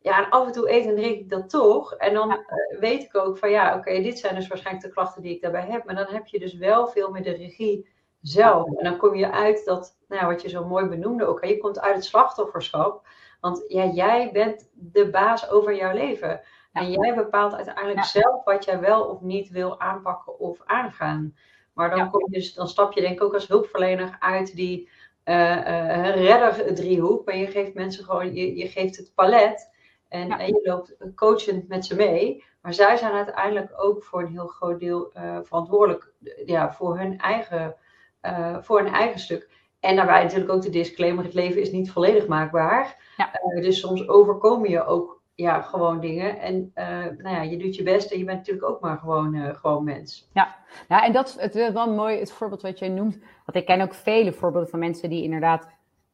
Ja, 0.00 0.24
en 0.24 0.30
af 0.30 0.46
en 0.46 0.52
toe 0.52 0.70
eet 0.70 0.86
en 0.86 0.96
drink 0.96 1.18
ik 1.18 1.30
dat 1.30 1.50
toch. 1.50 1.94
En 1.94 2.14
dan 2.14 2.30
eh, 2.30 2.78
weet 2.80 3.02
ik 3.02 3.16
ook 3.16 3.38
van 3.38 3.50
ja, 3.50 3.76
oké, 3.76 4.02
dit 4.02 4.18
zijn 4.18 4.34
dus 4.34 4.48
waarschijnlijk 4.48 4.86
de 4.86 4.92
klachten 4.92 5.22
die 5.22 5.34
ik 5.34 5.42
daarbij 5.42 5.66
heb. 5.66 5.84
Maar 5.84 5.94
dan 5.94 6.06
heb 6.08 6.26
je 6.26 6.38
dus 6.38 6.54
wel 6.54 6.88
veel 6.88 7.10
meer 7.10 7.22
de 7.22 7.34
regie 7.34 7.88
zelf. 8.28 8.66
En 8.66 8.84
dan 8.84 8.96
kom 8.96 9.14
je 9.14 9.30
uit 9.30 9.64
dat, 9.64 9.96
nou 10.08 10.26
wat 10.26 10.42
je 10.42 10.48
zo 10.48 10.64
mooi 10.64 10.86
benoemde 10.86 11.26
ook, 11.26 11.44
je 11.44 11.58
komt 11.58 11.80
uit 11.80 11.94
het 11.94 12.04
slachtofferschap. 12.04 13.06
Want 13.40 13.64
ja, 13.68 13.84
jij 13.84 14.30
bent 14.32 14.68
de 14.72 15.10
baas 15.10 15.50
over 15.50 15.76
jouw 15.76 15.92
leven. 15.92 16.40
En 16.72 16.90
jij 16.90 17.14
bepaalt 17.14 17.54
uiteindelijk 17.54 18.04
zelf 18.04 18.44
wat 18.44 18.64
jij 18.64 18.80
wel 18.80 19.02
of 19.04 19.20
niet 19.20 19.48
wil 19.48 19.80
aanpakken 19.80 20.38
of 20.38 20.58
aangaan. 20.64 21.36
Maar 21.72 21.90
dan, 21.90 22.10
kom 22.10 22.24
je 22.24 22.30
dus, 22.30 22.54
dan 22.54 22.68
stap 22.68 22.92
je 22.92 23.00
denk 23.00 23.14
ik 23.14 23.22
ook 23.22 23.34
als 23.34 23.48
hulpverlener 23.48 24.16
uit 24.18 24.56
die 24.56 24.90
uh, 25.24 25.56
uh, 25.56 26.14
redder 26.14 26.74
driehoek. 26.74 27.24
Maar 27.24 27.36
je 27.36 27.46
geeft 27.46 27.74
mensen 27.74 28.04
gewoon, 28.04 28.34
je, 28.34 28.56
je 28.56 28.68
geeft 28.68 28.96
het 28.96 29.12
palet. 29.14 29.74
En, 30.08 30.30
en, 30.30 30.46
je 30.46 30.60
loopt 30.62 30.96
coachend 31.14 31.68
met 31.68 31.86
ze 31.86 31.96
mee. 31.96 32.44
Maar 32.60 32.74
zij 32.74 32.96
zijn 32.96 33.12
uiteindelijk 33.12 33.72
ook 33.76 34.04
voor 34.04 34.20
een 34.20 34.32
heel 34.32 34.46
groot 34.46 34.80
deel 34.80 35.10
uh, 35.16 35.38
verantwoordelijk 35.42 36.12
ja, 36.46 36.72
voor, 36.72 36.98
hun 36.98 37.18
eigen, 37.18 37.76
uh, 38.22 38.56
voor 38.60 38.80
hun 38.80 38.92
eigen 38.92 39.20
stuk. 39.20 39.50
En 39.80 39.96
daarbij 39.96 40.22
natuurlijk 40.22 40.52
ook 40.52 40.62
de 40.62 40.70
disclaimer: 40.70 41.24
het 41.24 41.34
leven 41.34 41.60
is 41.60 41.70
niet 41.70 41.90
volledig 41.90 42.26
maakbaar. 42.26 42.96
Ja. 43.16 43.30
Uh, 43.54 43.62
dus 43.62 43.80
soms 43.80 44.08
overkomen 44.08 44.70
je 44.70 44.84
ook 44.84 45.22
ja, 45.34 45.60
gewoon 45.60 46.00
dingen. 46.00 46.40
En 46.40 46.70
nou 47.18 47.28
ja, 47.28 47.42
je 47.42 47.56
doet 47.56 47.76
je 47.76 47.82
best 47.82 48.10
en 48.10 48.18
je 48.18 48.24
bent 48.24 48.38
natuurlijk 48.38 48.68
ook 48.68 48.80
maar 48.80 48.98
gewoon, 48.98 49.54
gewoon 49.54 49.84
mens. 49.84 50.30
Ja. 50.32 50.56
ja, 50.88 51.04
en 51.04 51.12
dat 51.12 51.26
is 51.26 51.36
het, 51.40 51.72
wel 51.72 51.94
mooi, 51.94 52.18
het 52.18 52.32
voorbeeld 52.32 52.62
wat 52.62 52.78
jij 52.78 52.88
noemt. 52.88 53.18
Want 53.18 53.58
ik 53.58 53.66
ken 53.66 53.80
ook 53.80 53.94
vele 53.94 54.32
voorbeelden 54.32 54.70
van 54.70 54.78
mensen 54.78 55.10
die 55.10 55.22
inderdaad 55.22 55.68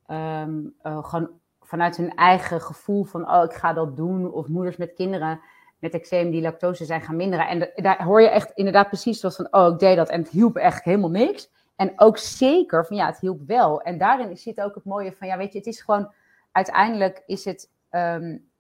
um, 0.09 0.75
gewoon 0.83 1.31
vanuit 1.61 1.97
hun 1.97 2.15
eigen 2.15 2.61
gevoel 2.61 3.05
van, 3.05 3.31
oh, 3.31 3.45
ik 3.45 3.53
ga 3.53 3.73
dat 3.73 3.97
doen. 3.97 4.33
Of 4.33 4.49
moeders 4.49 4.77
met 4.77 4.95
kinderen 4.95 5.41
met 5.83 5.95
eczeem 5.95 6.31
die 6.31 6.43
lactose 6.43 6.85
zijn 6.85 7.01
gaan 7.01 7.17
minderen. 7.17 7.49
En 7.49 7.71
daar 7.75 8.05
hoor 8.05 8.21
je 8.21 8.29
echt 8.29 8.51
inderdaad 8.55 8.89
precies 8.89 9.21
zoals 9.21 9.37
van, 9.37 9.49
oh, 9.51 9.73
ik 9.73 9.79
deed 9.79 9.97
dat 9.97 10.09
en 10.09 10.21
het 10.21 10.31
hielp 10.31 10.57
echt 10.57 10.85
helemaal 10.85 11.11
niks. 11.11 11.51
En 11.77 11.93
ook 11.97 12.19
zeker 12.19 12.87
van, 12.87 12.97
ja, 12.97 13.07
het 13.07 13.21
hielp 13.21 13.41
wel. 13.47 13.83
En 13.83 13.99
daarin 13.99 14.37
zit 14.37 14.61
ook 14.61 14.75
het 14.75 14.85
mooie 14.85 15.13
van, 15.13 15.27
ja, 15.27 15.37
weet 15.37 15.53
je, 15.53 15.59
het 15.59 15.67
is 15.67 15.81
gewoon, 15.81 16.13
uiteindelijk 16.53 17.23
is 17.27 17.45
het, 17.45 17.71
um, 17.91 18.51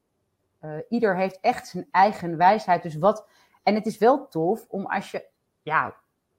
uh, 0.60 0.70
ieder 0.88 1.16
heeft 1.16 1.40
echt 1.40 1.68
zijn 1.68 1.88
eigen 1.90 2.36
wijsheid. 2.36 2.82
Dus 2.82 2.96
wat, 2.96 3.26
en 3.62 3.74
het 3.74 3.86
is 3.86 3.98
wel 3.98 4.28
tof 4.28 4.66
om 4.68 4.86
als 4.86 5.10
je, 5.10 5.24
ja, 5.62 5.94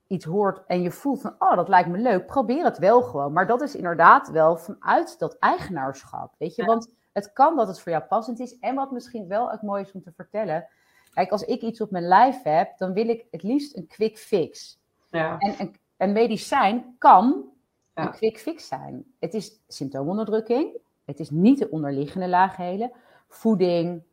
iets 0.08 0.26
hoort 0.26 0.66
en 0.68 0.82
je 0.82 0.92
voelt 0.92 1.22
van, 1.22 1.36
oh, 1.40 1.56
dat 1.56 1.68
lijkt 1.68 1.90
me 1.90 1.98
leuk, 1.98 2.26
probeer 2.26 2.64
het 2.64 2.78
wel 2.78 3.02
gewoon. 3.02 3.34
Maar 3.34 3.48
dat 3.48 3.62
is 3.62 3.76
inderdaad 3.76 4.30
wel 4.30 4.58
vanuit 4.58 5.20
dat 5.20 5.38
eigenaarschap, 5.40 6.34
weet 6.38 6.56
je. 6.56 6.66
Want 6.66 6.94
het 7.14 7.34
kan 7.34 7.56
dat 7.56 7.68
het 7.68 7.80
voor 7.80 7.92
jou 7.92 8.04
passend 8.04 8.40
is. 8.40 8.60
En 8.60 8.76
wat 8.76 8.92
misschien 8.92 9.28
wel 9.28 9.52
het 9.52 9.62
mooie 9.62 9.84
is 9.84 9.92
om 9.92 10.02
te 10.02 10.12
vertellen. 10.12 10.68
Kijk, 11.14 11.32
als 11.32 11.44
ik 11.44 11.62
iets 11.62 11.82
op 11.82 11.92
mijn 11.92 12.08
lijf 12.08 12.44
heb, 12.44 12.78
dan 12.78 12.94
wil 12.94 13.10
ik 13.10 13.26
het 13.32 13.44
liefst 13.44 13.78
een 13.78 13.88
quick 13.88 14.18
fix. 14.18 14.82
Ja. 15.10 15.38
En 15.38 15.56
een, 15.60 15.76
een 16.04 16.12
medicijn 16.12 16.96
kan 16.98 17.52
een 17.94 18.12
quick 18.12 18.40
fix 18.40 18.68
zijn. 18.68 19.06
Het 19.20 19.34
is 19.34 19.62
symptoomonderdrukking. 19.68 20.78
Het 21.06 21.20
is 21.20 21.30
niet 21.30 21.60
de 21.60 21.70
onderliggende 21.70 22.28
laagheden. 22.28 22.92
Voeding, 23.28 24.04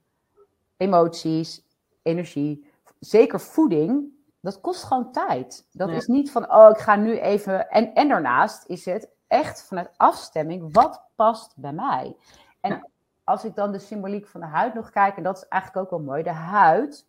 emoties, 0.76 1.64
energie. 2.02 2.66
Zeker 2.98 3.40
voeding 3.40 4.18
dat 4.40 4.60
kost 4.60 4.82
gewoon 4.84 5.12
tijd. 5.12 5.66
Dat 5.72 5.88
is 5.88 6.06
niet 6.06 6.30
van, 6.30 6.52
oh, 6.52 6.70
ik 6.70 6.78
ga 6.78 6.96
nu 6.96 7.18
even. 7.18 7.68
En, 7.68 7.94
en 7.94 8.08
daarnaast 8.08 8.64
is 8.68 8.84
het 8.84 9.08
echt 9.26 9.62
vanuit 9.62 9.90
afstemming, 9.96 10.72
wat 10.72 11.02
past 11.14 11.52
bij 11.56 11.72
mij? 11.72 12.16
En 12.60 12.90
als 13.24 13.44
ik 13.44 13.54
dan 13.54 13.72
de 13.72 13.78
symboliek 13.78 14.26
van 14.26 14.40
de 14.40 14.46
huid 14.46 14.74
nog 14.74 14.90
kijk, 14.90 15.16
en 15.16 15.22
dat 15.22 15.36
is 15.36 15.48
eigenlijk 15.48 15.84
ook 15.84 15.90
wel 15.90 16.08
mooi, 16.08 16.22
de 16.22 16.30
huid 16.30 17.06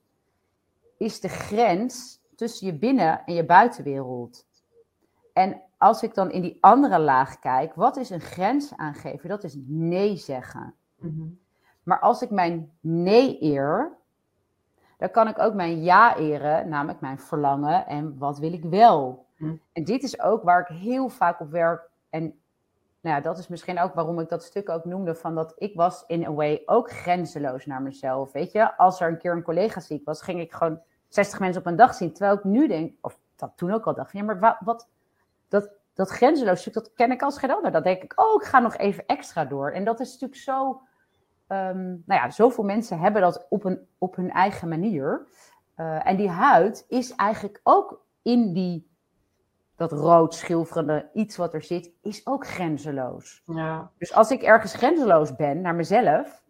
is 0.98 1.20
de 1.20 1.30
grens 1.30 2.20
tussen 2.36 2.68
je 2.68 2.74
binnen- 2.74 3.26
en 3.26 3.34
je 3.34 3.46
buitenwereld. 3.46 4.46
En 5.42 5.62
als 5.78 6.04
ik 6.04 6.14
dan 6.14 6.32
in 6.32 6.42
die 6.42 6.58
andere 6.60 7.00
laag 7.00 7.40
kijk, 7.40 7.76
wat 7.76 7.98
is 7.98 8.10
een 8.10 8.22
grens 8.22 8.78
aangeven? 8.78 9.30
Dat 9.30 9.44
is 9.44 9.58
nee 9.68 10.16
zeggen. 10.16 10.74
Mhm. 10.96 11.28
Maar 11.84 12.00
als 12.00 12.22
ik 12.22 12.30
mijn 12.30 12.72
nee 12.80 13.44
eer, 13.44 13.92
dan 14.98 15.12
kan 15.12 15.28
ik 15.28 15.40
ook 15.40 15.54
mijn 15.54 15.84
ja 15.84 16.18
eren, 16.18 16.70
namelijk 16.70 17.02
mijn 17.02 17.20
verlangen 17.20 17.88
en 17.88 18.18
wat 18.18 18.40
wil 18.40 18.54
ik 18.54 18.64
wel. 18.64 19.26
Hm. 19.36 19.56
En 19.74 19.84
dit 19.84 20.04
is 20.04 20.20
ook 20.20 20.44
waar 20.44 20.62
ik 20.62 20.78
heel 20.78 21.10
vaak 21.10 21.40
op 21.40 21.52
werk. 21.52 21.90
En 22.10 22.22
nou 23.02 23.16
ja, 23.16 23.22
dat 23.22 23.38
is 23.38 23.48
misschien 23.48 23.80
ook 23.80 23.94
waarom 23.94 24.20
ik 24.20 24.30
dat 24.30 24.44
stuk 24.44 24.70
ook 24.70 24.86
noemde 24.86 25.16
van 25.16 25.36
dat 25.36 25.54
ik 25.58 25.76
was 25.76 26.04
in 26.08 26.26
a 26.26 26.34
way 26.34 26.62
ook 26.66 26.92
grenzeloos 26.92 27.66
naar 27.66 27.82
mezelf. 27.82 28.32
Weet 28.32 28.52
je, 28.52 28.78
als 28.78 29.02
er 29.02 29.10
een 29.10 29.18
keer 29.18 29.32
een 29.32 29.44
collega 29.44 29.80
ziek 29.80 30.06
was, 30.06 30.22
ging 30.22 30.40
ik 30.40 30.54
gewoon 30.54 30.82
60 31.08 31.40
mensen 31.40 31.62
op 31.62 31.68
een 31.68 31.76
dag 31.76 31.94
zien. 31.94 32.14
Terwijl 32.14 32.38
ik 32.38 32.44
nu 32.44 32.68
denk, 32.68 32.96
of 33.02 33.18
dat 33.36 33.52
toen 33.56 33.72
ook 33.72 33.86
al 33.86 33.96
dacht, 33.96 34.12
ja, 34.12 34.24
maar 34.24 34.40
wat, 34.40 34.58
wat 34.60 34.88
dat, 35.52 35.70
dat 35.94 36.10
grenzeloos 36.10 36.60
stuk, 36.60 36.74
dat 36.74 36.94
ken 36.94 37.12
ik 37.12 37.22
als 37.22 37.38
geen 37.38 37.52
ander. 37.52 37.72
Dat 37.72 37.84
denk 37.84 38.04
ik, 38.04 38.20
oh, 38.20 38.42
ik 38.42 38.48
ga 38.48 38.60
nog 38.60 38.78
even 38.78 39.06
extra 39.06 39.46
door. 39.46 39.72
En 39.72 39.84
dat 39.84 40.00
is 40.00 40.12
natuurlijk 40.12 40.42
zo 40.42 40.82
um, 41.48 42.04
nou 42.06 42.22
ja, 42.22 42.30
zoveel 42.30 42.64
mensen 42.64 43.00
hebben 43.00 43.22
dat 43.22 43.46
op, 43.50 43.64
een, 43.64 43.88
op 43.98 44.16
hun 44.16 44.32
eigen 44.32 44.70
manier. 44.70 45.28
Uh, 45.78 46.08
en 46.08 46.18
die 46.18 46.30
huid 46.30 46.86
is 46.88 47.16
eigenlijk 47.16 47.60
ook 47.64 48.06
in 48.22 48.54
die, 48.54 48.90
dat 49.76 49.92
rood 49.92 50.36
schilferende 50.36 51.10
iets 51.14 51.38
wat 51.38 51.54
er 51.54 51.64
zit, 51.64 51.92
is 52.02 52.28
ook 52.28 52.48
grenzeloos. 52.48 53.44
Ja. 53.46 53.92
Dus 53.98 54.14
als 54.14 54.32
ik 54.32 54.42
ergens 54.42 54.74
grenzeloos 54.74 55.36
ben 55.36 55.62
naar 55.62 55.76
mezelf, 55.76 56.44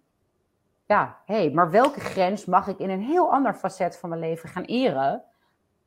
ja, 0.86 1.18
hé, 1.26 1.36
hey, 1.36 1.52
maar 1.52 1.72
welke 1.72 2.00
grens 2.00 2.46
mag 2.46 2.68
ik 2.68 2.78
in 2.78 2.90
een 2.90 3.02
heel 3.02 3.32
ander 3.32 3.54
facet 3.54 3.98
van 3.98 4.10
mijn 4.10 4.22
leven 4.22 4.50
gaan 4.50 4.64
eren? 4.64 5.24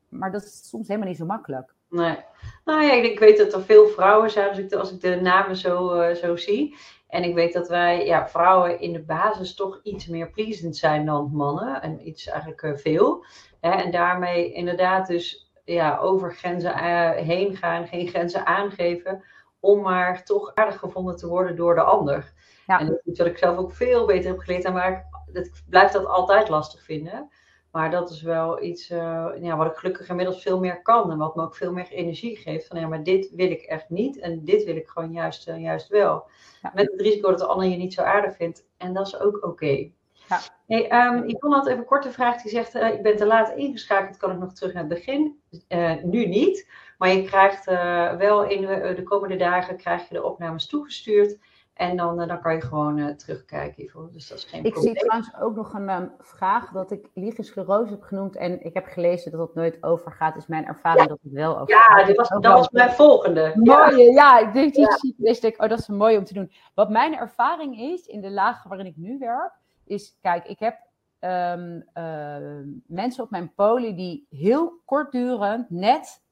Maar 0.09 0.33
dat 0.33 0.43
is 0.43 0.69
soms 0.69 0.89
helemaal 0.89 1.09
niet 1.09 1.19
zo 1.19 1.27
makkelijk. 1.27 1.75
Nee. 1.95 2.17
Nou 2.65 2.83
ja, 2.83 2.93
ik, 2.93 3.19
weet 3.19 3.39
dat 3.39 3.53
er 3.53 3.63
veel 3.63 3.87
vrouwen 3.87 4.31
zijn, 4.31 4.49
als 4.49 4.59
ik 4.59 4.69
de, 4.69 4.77
als 4.77 4.93
ik 4.93 5.01
de 5.01 5.21
namen 5.21 5.57
zo, 5.57 6.01
uh, 6.01 6.15
zo 6.15 6.37
zie. 6.37 6.77
En 7.09 7.23
ik 7.23 7.35
weet 7.35 7.53
dat 7.53 7.69
wij 7.69 8.07
ja, 8.07 8.29
vrouwen 8.29 8.81
in 8.81 8.93
de 8.93 9.03
basis 9.03 9.55
toch 9.55 9.81
iets 9.83 10.07
meer 10.07 10.31
pleasend 10.31 10.77
zijn 10.77 11.07
dan 11.07 11.31
mannen. 11.33 11.83
En 11.83 12.09
iets 12.09 12.27
eigenlijk 12.27 12.63
uh, 12.63 12.77
veel. 12.77 13.25
Hè, 13.61 13.71
en 13.71 13.91
daarmee 13.91 14.53
inderdaad 14.53 15.07
dus 15.07 15.53
ja, 15.65 15.99
over 15.99 16.35
grenzen 16.35 16.71
uh, 16.71 17.11
heen 17.11 17.57
gaan, 17.57 17.87
geen 17.87 18.09
grenzen 18.09 18.47
aangeven. 18.47 19.25
Om 19.61 19.81
maar 19.81 20.25
toch 20.25 20.55
aardig 20.55 20.79
gevonden 20.79 21.17
te 21.17 21.29
worden 21.29 21.57
door 21.57 21.75
de 21.75 21.83
ander. 21.83 22.33
Ja. 22.67 22.79
En 22.79 22.87
dat 22.87 22.97
is 22.99 23.05
iets 23.05 23.19
wat 23.19 23.29
ik 23.29 23.39
zelf 23.39 23.57
ook 23.57 23.73
veel 23.73 24.07
beter 24.07 24.31
heb 24.31 24.39
geleerd. 24.39 24.73
Maar 24.73 24.93
ik, 24.93 25.35
dat, 25.35 25.51
blijf 25.69 25.91
dat 25.91 26.07
altijd 26.07 26.49
lastig 26.49 26.83
vinden. 26.85 27.31
Maar 27.75 27.91
dat 27.91 28.11
is 28.11 28.23
wel 28.23 28.63
iets 28.63 28.91
uh, 28.91 29.27
ja, 29.41 29.57
wat 29.57 29.67
ik 29.67 29.77
gelukkig 29.77 30.09
inmiddels 30.09 30.43
veel 30.43 30.59
meer 30.59 30.83
kan. 30.83 31.11
En 31.11 31.19
wat 31.19 31.37
me 31.37 31.43
ook 31.43 31.57
veel 31.57 31.73
meer 31.73 31.89
energie 31.89 32.37
geeft. 32.37 32.67
Van 32.67 32.81
ja, 32.81 32.87
maar 32.87 33.03
dit 33.03 33.31
wil 33.35 33.51
ik 33.51 33.63
echt 33.63 33.91
niet. 33.91 34.19
En 34.19 34.45
dit 34.45 34.65
wil 34.65 34.77
ik 34.77 34.89
gewoon 34.89 35.13
juist, 35.13 35.49
uh, 35.49 35.61
juist 35.61 35.89
wel. 35.89 36.27
Ja. 36.63 36.73
Met 36.75 36.91
het 36.91 37.01
risico 37.01 37.31
dat 37.31 37.39
de 37.39 37.47
ander 37.47 37.67
je 37.67 37.77
niet 37.77 37.95
zo 37.95 38.03
aardig 38.03 38.37
vindt. 38.37 38.65
En 38.77 38.93
dat 38.93 39.07
is 39.07 39.21
ook 39.21 39.37
oké. 39.37 39.47
Okay. 39.47 39.93
Ja. 40.29 40.41
Hey, 40.67 41.07
um, 41.07 41.29
Yvonne 41.29 41.57
had 41.57 41.67
even 41.67 41.79
een 41.79 41.85
korte 41.85 42.13
vraag. 42.13 42.43
Die 42.43 42.51
zegt, 42.51 42.75
uh, 42.75 42.89
ik 42.89 43.03
ben 43.03 43.17
te 43.17 43.27
laat 43.27 43.57
ingeschakeld. 43.57 44.17
Kan 44.17 44.31
ik 44.31 44.39
nog 44.39 44.53
terug 44.53 44.73
naar 44.73 44.85
het 44.85 44.95
begin? 44.95 45.39
nu 46.03 46.27
niet. 46.27 46.71
Maar 46.99 47.09
je 47.09 47.23
krijgt 47.23 47.65
wel 48.19 48.45
in 48.45 48.61
de, 48.61 48.93
de 48.97 49.03
komende 49.03 49.37
dagen 49.37 49.77
krijg 49.77 50.09
je 50.09 50.15
de 50.15 50.25
opnames 50.25 50.67
toegestuurd. 50.67 51.39
En 51.75 51.97
dan, 51.97 52.21
uh, 52.21 52.29
dan 52.29 52.41
kan 52.41 52.55
je 52.55 52.61
gewoon 52.61 52.99
uh, 52.99 53.09
terugkijken 53.09 53.83
hiervoor. 53.83 54.09
Dus 54.13 54.29
dat 54.29 54.39
is 54.39 54.45
geen 54.45 54.65
ik 54.65 54.73
probleem. 54.73 54.93
Ik 54.93 54.99
zie 54.99 55.09
trouwens 55.09 55.37
ook 55.41 55.57
nog 55.57 55.73
een 55.73 55.89
um, 55.91 56.13
vraag 56.19 56.71
dat 56.71 56.91
ik 56.91 57.11
liegensclerose 57.15 57.91
heb 57.91 58.03
genoemd. 58.03 58.37
En 58.37 58.65
ik 58.65 58.75
heb 58.75 58.87
gelezen 58.87 59.31
dat 59.31 59.41
het 59.41 59.55
nooit 59.55 59.83
overgaat. 59.83 60.37
Is 60.37 60.47
mijn 60.47 60.67
ervaring 60.67 61.03
ja. 61.03 61.09
dat 61.09 61.19
het 61.23 61.33
wel 61.33 61.59
overgaat. 61.59 61.99
Ja, 61.99 62.07
dit 62.07 62.17
was, 62.17 62.29
dat 62.29 62.45
was 62.45 62.71
mijn 62.71 62.91
volgende. 62.91 63.53
Mooie, 63.55 64.13
ja. 64.13 64.39
ik 64.39 64.53
denk, 64.53 64.75
die 64.75 64.83
ja. 64.83 64.97
Zie, 65.35 65.49
ik, 65.49 65.63
oh, 65.63 65.69
dat 65.69 65.79
is 65.79 65.89
mooi 65.89 66.17
om 66.17 66.25
te 66.25 66.35
doen. 66.35 66.53
Wat 66.75 66.91
mijn 66.91 67.17
ervaring 67.17 67.81
is 67.81 68.07
in 68.07 68.21
de 68.21 68.31
laag 68.31 68.63
waarin 68.63 68.87
ik 68.87 68.97
nu 68.97 69.19
werk, 69.19 69.53
is, 69.85 70.19
kijk, 70.21 70.47
ik 70.47 70.59
heb 70.59 70.77
um, 71.21 71.85
uh, 71.95 72.37
mensen 72.87 73.25
op 73.25 73.31
mijn 73.31 73.53
poli 73.55 73.95
die 73.95 74.27
heel 74.31 74.83
kortdurend 74.85 75.71
net 75.71 76.23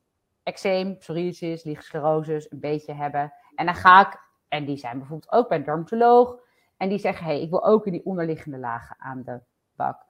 eczeem, 0.42 0.98
psoriasis, 0.98 1.64
liegensclerose 1.64 2.46
een 2.48 2.60
beetje 2.60 2.92
hebben. 2.92 3.32
En 3.54 3.66
dan 3.66 3.74
ga 3.74 4.00
ik 4.00 4.21
en 4.52 4.64
die 4.64 4.76
zijn 4.76 4.98
bijvoorbeeld 4.98 5.32
ook 5.32 5.48
bij 5.48 5.58
een 5.58 5.64
dermatoloog. 5.64 6.36
En 6.76 6.88
die 6.88 6.98
zeggen, 6.98 7.26
hé, 7.26 7.32
hey, 7.32 7.42
ik 7.42 7.50
wil 7.50 7.64
ook 7.64 7.86
in 7.86 7.92
die 7.92 8.04
onderliggende 8.04 8.58
lagen 8.58 8.96
aan 8.98 9.22
de 9.22 9.40
bak. 9.76 10.04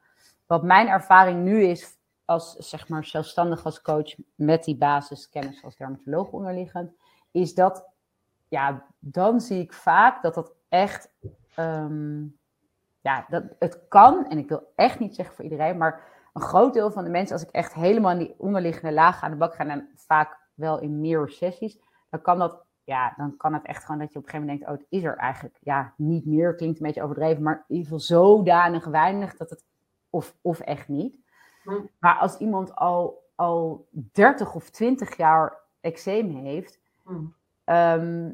Wat 0.46 0.62
mijn 0.62 0.88
ervaring 0.88 1.42
nu 1.42 1.62
is, 1.62 1.96
als 2.24 2.56
zeg 2.56 2.88
maar 2.88 3.04
zelfstandig 3.04 3.64
als 3.64 3.82
coach 3.82 4.14
met 4.34 4.64
die 4.64 4.76
basiskennis 4.76 5.64
als 5.64 5.76
dermatoloog 5.76 6.30
onderliggend, 6.30 6.92
is 7.30 7.54
dat, 7.54 7.88
ja, 8.48 8.84
dan 8.98 9.40
zie 9.40 9.60
ik 9.60 9.72
vaak 9.72 10.22
dat 10.22 10.34
dat 10.34 10.52
echt, 10.68 11.12
ehm, 11.54 12.22
ja, 13.00 13.26
dat 13.28 13.44
het 13.58 13.88
kan, 13.88 14.26
en 14.28 14.38
ik 14.38 14.48
wil 14.48 14.72
echt 14.74 14.98
niet 14.98 15.14
zeggen 15.14 15.34
voor 15.34 15.44
iedereen, 15.44 15.76
maar 15.76 16.02
een 16.32 16.42
groot 16.42 16.74
deel 16.74 16.90
van 16.90 17.04
de 17.04 17.10
mensen, 17.10 17.36
als 17.36 17.46
ik 17.46 17.54
echt 17.54 17.74
helemaal 17.74 18.12
in 18.12 18.18
die 18.18 18.34
onderliggende 18.38 18.92
laag 18.92 19.22
aan 19.22 19.30
de 19.30 19.36
bak 19.36 19.54
ga, 19.54 19.66
en 19.66 19.88
vaak 19.96 20.38
wel 20.54 20.80
in 20.80 21.00
meer 21.00 21.28
sessies, 21.28 21.78
dan 22.10 22.22
kan 22.22 22.38
dat, 22.38 22.64
ja, 22.84 23.14
dan 23.16 23.36
kan 23.36 23.52
het 23.52 23.64
echt 23.64 23.84
gewoon 23.84 24.00
dat 24.00 24.12
je 24.12 24.18
op 24.18 24.24
een 24.24 24.30
gegeven 24.30 24.48
moment 24.48 24.66
denkt, 24.66 24.82
oh, 24.82 24.86
het 24.88 25.00
is 25.00 25.04
er 25.04 25.16
eigenlijk, 25.16 25.58
ja, 25.60 25.94
niet 25.96 26.26
meer, 26.26 26.54
klinkt 26.54 26.80
een 26.80 26.86
beetje 26.86 27.02
overdreven, 27.02 27.42
maar 27.42 27.64
in 27.68 27.76
ieder 27.76 27.84
geval 27.84 28.00
zodanig 28.00 28.84
weinig 28.84 29.36
dat 29.36 29.50
het, 29.50 29.64
of, 30.10 30.34
of 30.40 30.60
echt 30.60 30.88
niet. 30.88 31.18
Hm. 31.62 31.80
Maar 31.98 32.18
als 32.18 32.36
iemand 32.36 32.76
al, 32.76 33.28
al 33.34 33.88
30 33.90 34.54
of 34.54 34.70
20 34.70 35.16
jaar 35.16 35.58
eczeem 35.80 36.30
heeft, 36.30 36.80
hm. 37.04 37.24
Ehm, 37.64 38.30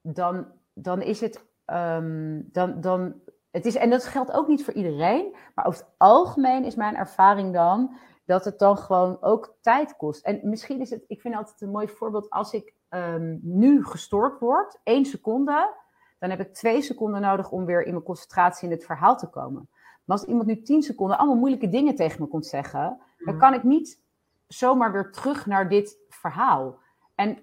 dan, 0.00 0.46
dan 0.72 1.02
is 1.02 1.20
het, 1.20 1.44
um, 1.66 2.48
dan, 2.52 2.80
dan, 2.80 3.14
het 3.50 3.66
is, 3.66 3.74
en 3.74 3.90
dat 3.90 4.04
geldt 4.04 4.32
ook 4.32 4.48
niet 4.48 4.64
voor 4.64 4.74
iedereen, 4.74 5.36
maar 5.54 5.66
over 5.66 5.80
het 5.80 5.88
algemeen 5.96 6.64
is 6.64 6.74
mijn 6.74 6.96
ervaring 6.96 7.52
dan 7.52 7.96
dat 8.24 8.44
het 8.44 8.58
dan 8.58 8.78
gewoon 8.78 9.22
ook 9.22 9.56
tijd 9.60 9.96
kost. 9.96 10.24
En 10.24 10.40
misschien 10.42 10.80
is 10.80 10.90
het, 10.90 11.04
ik 11.06 11.20
vind 11.20 11.34
altijd 11.34 11.60
een 11.60 11.70
mooi 11.70 11.88
voorbeeld, 11.88 12.30
als 12.30 12.52
ik 12.52 12.74
um, 12.90 13.38
nu 13.42 13.84
gestoord 13.84 14.40
word, 14.40 14.80
één 14.82 15.04
seconde, 15.04 15.74
dan 16.18 16.30
heb 16.30 16.40
ik 16.40 16.54
twee 16.54 16.82
seconden 16.82 17.20
nodig 17.20 17.50
om 17.50 17.64
weer 17.64 17.82
in 17.82 17.92
mijn 17.92 18.04
concentratie 18.04 18.68
in 18.68 18.74
het 18.74 18.84
verhaal 18.84 19.16
te 19.16 19.26
komen. 19.26 19.68
Maar 20.04 20.16
als 20.16 20.26
iemand 20.26 20.46
nu 20.46 20.62
tien 20.62 20.82
seconden 20.82 21.18
allemaal 21.18 21.36
moeilijke 21.36 21.68
dingen 21.68 21.94
tegen 21.94 22.22
me 22.22 22.28
komt 22.28 22.46
zeggen, 22.46 23.00
dan 23.18 23.38
kan 23.38 23.54
ik 23.54 23.62
niet 23.62 24.00
zomaar 24.46 24.92
weer 24.92 25.10
terug 25.10 25.46
naar 25.46 25.68
dit 25.68 25.98
verhaal. 26.08 26.78
En 27.14 27.38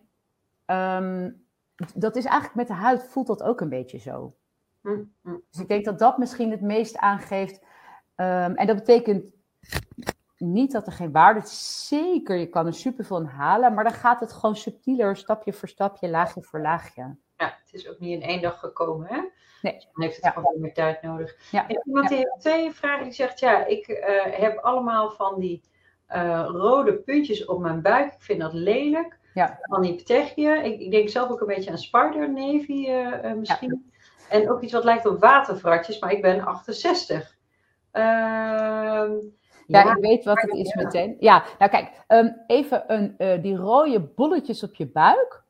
um, 0.65 1.45
dat 1.95 2.15
is 2.15 2.25
eigenlijk 2.25 2.55
met 2.55 2.67
de 2.67 2.83
huid 2.83 3.03
voelt 3.03 3.27
dat 3.27 3.43
ook 3.43 3.61
een 3.61 3.69
beetje 3.69 3.97
zo. 3.97 4.35
Mhm. 4.81 5.03
Dus 5.21 5.59
ik 5.59 5.67
denk 5.67 5.85
dat 5.85 5.99
dat 5.99 6.17
misschien 6.17 6.51
het 6.51 6.61
meest 6.61 6.97
aangeeft. 6.97 7.61
Um, 8.15 8.55
en 8.55 8.67
dat 8.67 8.75
betekent 8.75 9.31
niet 10.43 10.71
dat 10.71 10.87
er 10.87 10.93
geen 10.93 11.11
waarde 11.11 11.39
is. 11.39 11.87
Zeker, 11.87 12.35
je 12.35 12.47
kan 12.49 12.65
er 12.65 12.73
superveel 12.73 13.17
aan 13.17 13.25
halen, 13.25 13.73
maar 13.73 13.83
dan 13.83 13.93
gaat 13.93 14.19
het 14.19 14.33
gewoon 14.33 14.55
subtieler, 14.55 15.17
stapje 15.17 15.53
voor 15.53 15.67
stapje, 15.69 16.09
laagje 16.09 16.43
voor 16.43 16.61
laagje. 16.61 17.15
Ja, 17.37 17.57
het 17.63 17.73
is 17.73 17.89
ook 17.89 17.99
niet 17.99 18.21
in 18.21 18.27
één 18.27 18.41
dag 18.41 18.59
gekomen, 18.59 19.07
hè? 19.07 19.21
Nee. 19.61 19.73
Dus 19.73 19.89
dan 19.93 20.03
heeft 20.03 20.21
het 20.21 20.33
gewoon 20.33 20.59
meer 20.59 20.73
tijd 20.73 21.01
nodig. 21.01 21.35
Ja. 21.51 21.67
En 21.67 21.81
iemand 21.85 22.07
die 22.07 22.17
heeft 22.17 22.39
twee 22.39 22.71
vragen, 22.71 23.03
die 23.03 23.13
zegt, 23.13 23.39
ja, 23.39 23.65
ik 23.65 23.87
uh, 23.87 23.97
heb 24.39 24.57
allemaal 24.57 25.11
van 25.11 25.39
die 25.39 25.61
uh, 26.09 26.45
rode 26.47 26.93
puntjes 26.93 27.45
op 27.45 27.59
mijn 27.59 27.81
buik. 27.81 28.13
Ik 28.13 28.21
vind 28.21 28.39
dat 28.39 28.53
lelijk. 28.53 29.19
Ja. 29.33 29.59
Van 29.61 29.81
die 29.81 29.95
petechie. 29.95 30.47
Ik, 30.47 30.79
ik, 30.79 30.91
denk 30.91 31.09
zelf 31.09 31.29
ook 31.29 31.41
een 31.41 31.47
beetje 31.47 31.71
aan 31.71 31.77
Spider 31.77 32.33
Navy 32.33 32.89
uh, 32.89 33.33
misschien. 33.33 33.91
En 34.29 34.49
ook 34.49 34.61
iets 34.61 34.73
wat 34.73 34.83
lijkt 34.83 35.05
op 35.05 35.19
watervratjes, 35.19 35.99
maar 35.99 36.11
ik 36.11 36.21
ben 36.21 36.45
68. 36.45 37.37
Ehm 37.91 39.11
ja, 39.67 39.95
ik 39.95 40.01
weet 40.01 40.23
wat 40.23 40.41
het 40.41 40.53
is 40.53 40.73
meteen. 40.73 41.15
Ja, 41.19 41.43
nou 41.59 41.71
kijk, 41.71 42.03
um, 42.07 42.41
even 42.47 42.83
een, 42.93 43.15
uh, 43.17 43.41
die 43.41 43.55
rode 43.55 43.99
bolletjes 43.99 44.63
op 44.63 44.75
je 44.75 44.87
buik. 44.87 45.43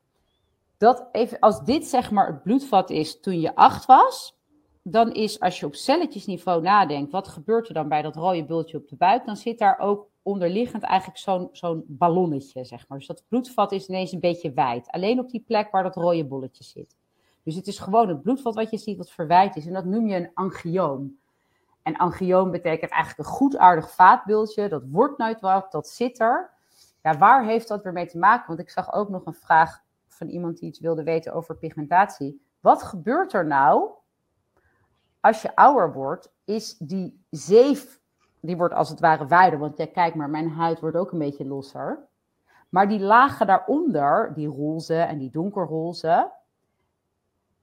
Dat 0.78 1.08
even, 1.12 1.40
als 1.40 1.64
dit 1.64 1.86
zeg 1.86 2.12
maar 2.12 2.28
het 2.28 2.44
bloedvat 2.44 2.90
is 2.90 3.20
toen 3.20 3.40
je 3.40 3.56
acht 3.56 3.86
was, 3.86 4.38
dan 4.82 5.12
is 5.12 5.40
als 5.40 5.60
je 5.60 5.66
op 5.66 5.76
celletjesniveau 5.76 6.62
nadenkt, 6.62 7.12
wat 7.12 7.28
gebeurt 7.28 7.68
er 7.68 7.74
dan 7.74 7.90
bij 7.90 8.02
dat 8.02 8.16
rode 8.16 8.46
bultje 8.46 8.78
op 8.78 8.88
de 8.88 8.96
buik? 8.96 9.26
Dan 9.26 9.36
zit 9.36 9.60
daar 9.60 9.80
ook 9.80 10.08
onderliggend 10.22 10.84
eigenlijk 10.84 11.20
zo'n 11.20 11.50
zo'n 11.52 11.84
ballonnetje, 11.88 12.64
zeg 12.64 12.88
maar. 12.88 12.98
Dus 12.98 13.08
dat 13.08 13.24
bloedvat 13.28 13.72
is 13.72 13.88
ineens 13.88 14.12
een 14.12 14.20
beetje 14.20 14.54
wijd. 14.54 14.92
Alleen 14.92 15.20
op 15.20 15.30
die 15.30 15.44
plek 15.48 15.72
waar 15.72 15.84
dat 15.84 15.96
rode 15.96 16.26
bolletje 16.26 16.64
zit. 16.64 16.96
Dus 17.44 17.56
het 17.56 17.68
is 17.68 17.80
gewoon 17.80 18.08
het 18.08 18.22
bloedvat 18.22 18.56
wat 18.56 18.72
je 18.72 18.78
ziet 18.78 18.98
wat 18.98 19.12
verwijt 19.12 19.56
is. 19.56 19.66
En 19.66 19.74
dat 19.74 19.86
noem 19.86 20.08
je 20.08 20.16
een 20.16 20.32
angioom. 20.34 21.18
En 21.84 21.98
angioom 21.98 22.52
betekent 22.52 22.92
eigenlijk 22.92 23.30
een 23.30 23.36
goedaardig 23.36 23.92
vaatbultje. 23.92 24.70
Dat 24.70 24.84
wordt 24.90 25.18
nooit 25.18 25.42
wat, 25.42 25.72
dat 25.72 25.88
zit 25.88 26.20
er. 26.20 26.52
Ja, 27.02 27.18
waar 27.18 27.46
heeft 27.46 27.68
dat 27.68 27.84
weer 27.84 27.94
mee 27.94 28.08
te 28.08 28.18
maken? 28.18 28.48
Want 28.48 28.60
ik 28.60 28.70
zag 28.70 28.94
ook 28.94 29.10
nog 29.10 29.26
een 29.26 29.34
vraag 29.34 29.82
van 30.08 30.28
iemand 30.28 30.58
die 30.58 30.70
iets 30.70 30.80
wilde 30.80 31.04
weten 31.04 31.34
over 31.34 31.58
pigmentatie. 31.58 32.46
Wat 32.60 32.84
gebeurt 32.84 33.34
er 33.34 33.46
nou 33.46 33.90
als 35.20 35.42
je 35.42 35.56
ouder 35.56 35.94
wordt? 35.94 36.34
Is 36.44 36.78
die 36.78 37.26
zeef, 37.30 38.02
die 38.40 38.58
wordt 38.58 38.74
als 38.74 38.90
het 38.90 39.00
ware 39.00 39.28
wijder. 39.28 39.60
Want 39.60 39.92
kijk 39.92 40.16
maar, 40.16 40.30
mijn 40.30 40.50
huid 40.50 40.80
wordt 40.80 40.98
ook 40.98 41.12
een 41.12 41.20
beetje 41.20 41.46
losser. 41.46 42.08
Maar 42.70 42.88
die 42.90 43.00
lagen 43.00 43.48
daaronder, 43.48 44.34
die 44.34 44.48
roze 44.48 44.96
en 44.96 45.18
die 45.18 45.30
donkerroze, 45.30 46.32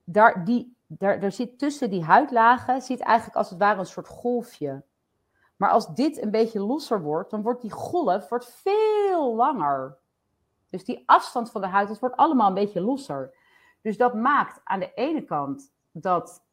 daar, 0.05 0.45
die, 0.45 0.77
daar, 0.99 1.33
zit 1.33 1.59
tussen 1.59 1.91
die 1.91 2.05
huidlagen 2.05 2.83
zit 2.83 3.01
eigenlijk 3.01 3.37
als 3.37 3.51
het 3.51 3.59
ware 3.59 3.79
een 3.79 3.87
soort 3.87 4.09
golfje. 4.09 4.83
Maar 5.57 5.71
als 5.71 5.95
dit 5.95 6.23
een 6.23 6.31
beetje 6.31 6.61
losser 6.61 7.03
wordt, 7.03 7.31
dan 7.31 7.43
wordt 7.43 7.61
die 7.61 7.71
golf 7.71 8.29
wordt 8.29 8.53
veel 8.63 9.35
langer. 9.35 9.99
Dus 10.71 10.85
die 10.85 11.03
afstand 11.07 11.51
van 11.51 11.61
de 11.61 11.67
huid, 11.67 11.89
het 11.89 11.99
wordt 11.99 12.17
allemaal 12.17 12.49
een 12.49 12.55
beetje 12.55 12.81
losser. 12.81 13.35
Dus 13.83 13.97
dat 13.97 14.15
maakt 14.15 14.61
aan 14.65 14.81
de 14.81 14.93
ene 14.95 15.25
kant 15.25 15.73
dat 15.91 16.45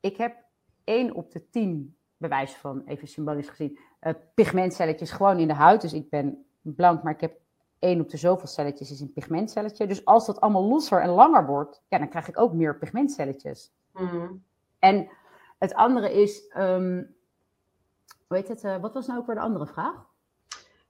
ik 0.00 0.16
heb 0.16 0.36
1 0.84 1.14
op 1.14 1.30
de 1.30 1.48
10, 1.50 1.96
bewijs 2.16 2.52
van, 2.54 2.82
even 2.84 3.08
symbolisch 3.08 3.48
gezien, 3.48 3.78
uh, 4.00 4.12
pigmentcelletjes 4.34 5.10
gewoon 5.10 5.38
in 5.38 5.48
de 5.48 5.54
huid. 5.54 5.80
Dus 5.80 5.92
ik 5.92 6.10
ben 6.10 6.46
blank, 6.60 7.02
maar 7.02 7.12
ik 7.12 7.20
heb 7.20 7.40
1 7.78 8.00
op 8.00 8.08
de 8.08 8.16
zoveel 8.16 8.48
celletjes 8.48 8.90
is 8.90 9.00
een 9.00 9.12
pigmentcelletje. 9.12 9.86
Dus 9.86 10.04
als 10.04 10.26
dat 10.26 10.40
allemaal 10.40 10.64
losser 10.64 11.00
en 11.00 11.08
langer 11.08 11.46
wordt, 11.46 11.82
ja, 11.88 11.98
dan 11.98 12.08
krijg 12.08 12.28
ik 12.28 12.38
ook 12.38 12.52
meer 12.52 12.78
pigmentcelletjes. 12.78 13.72
Mm. 13.92 14.44
En 14.78 15.08
het 15.58 15.74
andere 15.74 16.12
is, 16.22 16.54
um, 16.56 17.14
hoe 18.26 18.36
heet 18.36 18.48
het, 18.48 18.64
uh, 18.64 18.76
wat 18.76 18.94
was 18.94 19.06
nou 19.06 19.18
ook 19.18 19.26
weer 19.26 19.34
de 19.34 19.42
andere 19.42 19.66
vraag? 19.66 20.10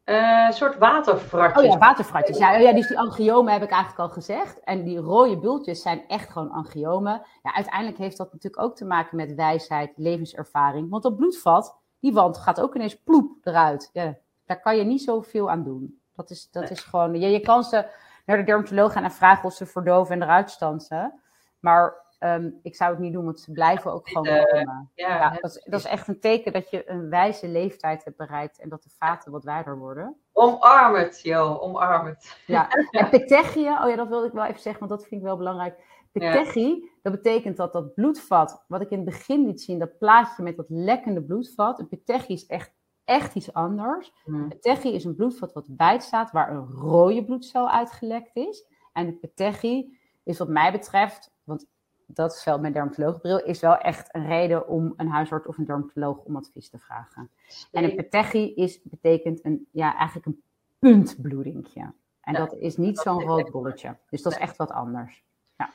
Uh, 0.04 0.46
een 0.46 0.52
soort 0.52 0.78
watervratjes. 0.78 1.64
Oh 1.64 1.70
ja, 1.70 1.78
watervratjes. 1.78 2.38
Ja, 2.38 2.54
oh 2.54 2.60
ja, 2.60 2.72
dus 2.72 2.88
die 2.88 2.98
angiomen 2.98 3.52
heb 3.52 3.62
ik 3.62 3.70
eigenlijk 3.70 4.00
al 4.00 4.08
gezegd. 4.08 4.60
En 4.60 4.84
die 4.84 4.98
rode 4.98 5.38
bultjes 5.38 5.82
zijn 5.82 6.08
echt 6.08 6.30
gewoon 6.30 6.50
angiomen. 6.50 7.22
Ja, 7.42 7.54
uiteindelijk 7.54 7.98
heeft 7.98 8.16
dat 8.16 8.32
natuurlijk 8.32 8.62
ook 8.62 8.76
te 8.76 8.84
maken 8.84 9.16
met 9.16 9.34
wijsheid, 9.34 9.92
levenservaring. 9.96 10.90
Want 10.90 11.02
dat 11.02 11.16
bloedvat, 11.16 11.78
die 12.00 12.12
wand 12.12 12.38
gaat 12.38 12.60
ook 12.60 12.74
ineens 12.74 13.02
ploep 13.02 13.46
eruit. 13.46 13.90
Ja, 13.92 14.16
daar 14.44 14.60
kan 14.60 14.76
je 14.76 14.84
niet 14.84 15.02
zoveel 15.02 15.50
aan 15.50 15.62
doen. 15.62 16.00
Dat 16.14 16.30
is, 16.30 16.50
dat 16.50 16.70
is 16.70 16.80
gewoon... 16.80 17.20
Ja, 17.20 17.28
je 17.28 17.40
kan 17.40 17.64
ze 17.64 17.86
naar 18.26 18.36
de 18.36 18.44
dermatoloog 18.44 18.92
gaan 18.92 19.04
en 19.04 19.10
vragen 19.10 19.44
of 19.44 19.52
ze 19.52 19.66
verdoven 19.66 20.14
en 20.14 20.22
eruit 20.22 20.50
stansen. 20.50 21.20
Maar 21.60 21.94
Ehm, 22.22 22.50
ik 22.62 22.76
zou 22.76 22.90
het 22.90 23.00
niet 23.00 23.12
doen, 23.12 23.24
want 23.24 23.40
ze 23.40 23.52
blijven 23.52 23.92
ook 23.92 24.08
gewoon 24.08 24.26
uh. 24.26 24.66
Ja, 24.94 25.30
dat, 25.30 25.56
is, 25.56 25.64
dat, 25.64 25.80
is, 25.80 25.86
echt 25.86 26.08
een 26.08 26.20
teken 26.20 26.52
dat 26.52 26.70
je 26.70 26.90
een 26.90 27.10
wijze 27.10 27.48
leeftijd 27.48 28.04
hebt 28.04 28.16
bereikt 28.16 28.58
en 28.58 28.68
dat 28.68 28.82
de 28.82 28.90
vaten 28.98 29.32
wat 29.32 29.44
wijder 29.44 29.78
worden. 29.78 30.16
Omarm 30.32 30.94
het, 30.94 31.20
joh, 31.22 31.62
omarm 31.62 32.06
het. 32.06 32.36
Ja, 32.46 32.70
en 32.90 33.08
petechie, 33.08 33.66
oh 33.66 33.88
ja, 33.88 33.96
dat 33.96 34.08
wilde 34.08 34.26
ik 34.26 34.32
wel 34.32 34.44
even 34.44 34.60
zeggen, 34.60 34.86
want 34.86 35.00
dat 35.00 35.08
vind 35.08 35.20
ik 35.20 35.26
wel 35.26 35.36
belangrijk. 35.36 35.84
Petechie, 36.12 36.90
dat 37.02 37.12
betekent 37.12 37.56
dat 37.56 37.72
dat 37.72 37.94
bloedvat, 37.94 38.64
wat 38.68 38.80
ik 38.80 38.90
in 38.90 38.96
het 38.96 39.06
begin 39.06 39.46
liet 39.46 39.60
zien, 39.60 39.78
dat 39.78 39.98
plaatje 39.98 40.42
met 40.42 40.56
dat 40.56 40.68
lekkende 40.68 41.22
bloedvat, 41.22 41.78
een 41.78 41.88
petechie 41.88 42.34
is 42.34 42.46
echt, 42.46 42.72
echt 43.04 43.34
iets 43.34 43.52
anders. 43.52 44.12
Mm. 44.24 44.48
Petechie 44.48 44.92
is 44.92 45.04
een 45.04 45.16
bloedvat 45.16 45.52
wat 45.52 45.68
wijd 45.76 46.02
staat, 46.02 46.30
waar 46.30 46.50
een 46.50 46.66
rode 46.66 47.24
bloedcel 47.24 47.70
uitgelekt 47.70 48.36
is. 48.36 48.66
En 48.92 49.06
de 49.06 49.12
petechie 49.12 49.98
is 50.24 50.38
wat 50.38 50.48
mij 50.48 50.72
betreft, 50.72 51.32
want 51.44 51.66
dat 52.14 52.32
is 52.32 52.44
wel 52.44 52.58
mijn 52.58 52.72
dermatoloogbril, 52.72 53.38
is 53.38 53.60
wel 53.60 53.76
echt 53.76 54.14
een 54.14 54.26
reden 54.26 54.68
om 54.68 54.94
een 54.96 55.08
huisarts 55.08 55.46
of 55.46 55.58
een 55.58 55.64
dermatoloog 55.64 56.18
om 56.18 56.36
advies 56.36 56.70
te 56.70 56.78
vragen. 56.78 57.30
En 57.70 57.84
een 57.84 57.96
petechie 57.96 58.54
is, 58.54 58.82
betekent 58.82 59.44
een, 59.44 59.66
ja, 59.70 59.96
eigenlijk 59.96 60.26
een 60.26 60.42
puntbloedingje. 60.78 61.92
En 62.20 62.34
dat 62.34 62.52
is 62.52 62.76
niet 62.76 62.98
zo'n 62.98 63.22
rood 63.22 63.50
bolletje. 63.50 63.96
Dus 64.10 64.22
dat 64.22 64.32
is 64.32 64.38
echt 64.38 64.56
wat 64.56 64.70
anders. 64.70 65.24
Ja. 65.56 65.70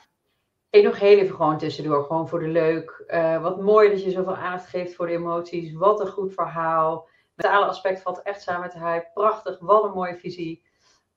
Ik 0.70 0.84
nog 0.84 0.98
heel 0.98 1.18
even 1.18 1.36
gewoon 1.36 1.58
tussendoor, 1.58 2.04
gewoon 2.04 2.28
voor 2.28 2.40
de 2.40 2.48
leuk. 2.48 3.04
Uh, 3.08 3.42
wat 3.42 3.60
mooi 3.60 3.90
dat 3.90 4.02
je 4.02 4.10
zoveel 4.10 4.36
aandacht 4.36 4.66
geeft 4.66 4.94
voor 4.94 5.06
de 5.06 5.12
emoties. 5.12 5.72
Wat 5.72 6.00
een 6.00 6.06
goed 6.06 6.34
verhaal. 6.34 7.08
Het 7.34 7.46
alle 7.46 7.64
aspect 7.64 8.02
valt 8.02 8.22
echt 8.22 8.42
samen 8.42 8.60
met 8.60 8.74
hij. 8.74 9.10
Prachtig, 9.14 9.58
wat 9.58 9.84
een 9.84 9.92
mooie 9.92 10.16
visie. 10.16 10.62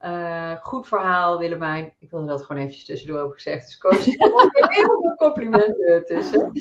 Uh, 0.05 0.55
goed 0.61 0.87
verhaal, 0.87 1.39
Willemijn. 1.39 1.93
Ik 1.99 2.09
wilde 2.09 2.25
dat 2.25 2.41
gewoon 2.41 2.61
eventjes 2.61 2.85
tussendoor 2.85 3.17
hebben 3.17 3.35
gezegd. 3.35 3.65
Dus 3.65 3.77
coach, 3.77 4.05
heel 4.05 4.99
veel 5.01 5.15
complimenten 5.15 6.05
tussen. 6.05 6.51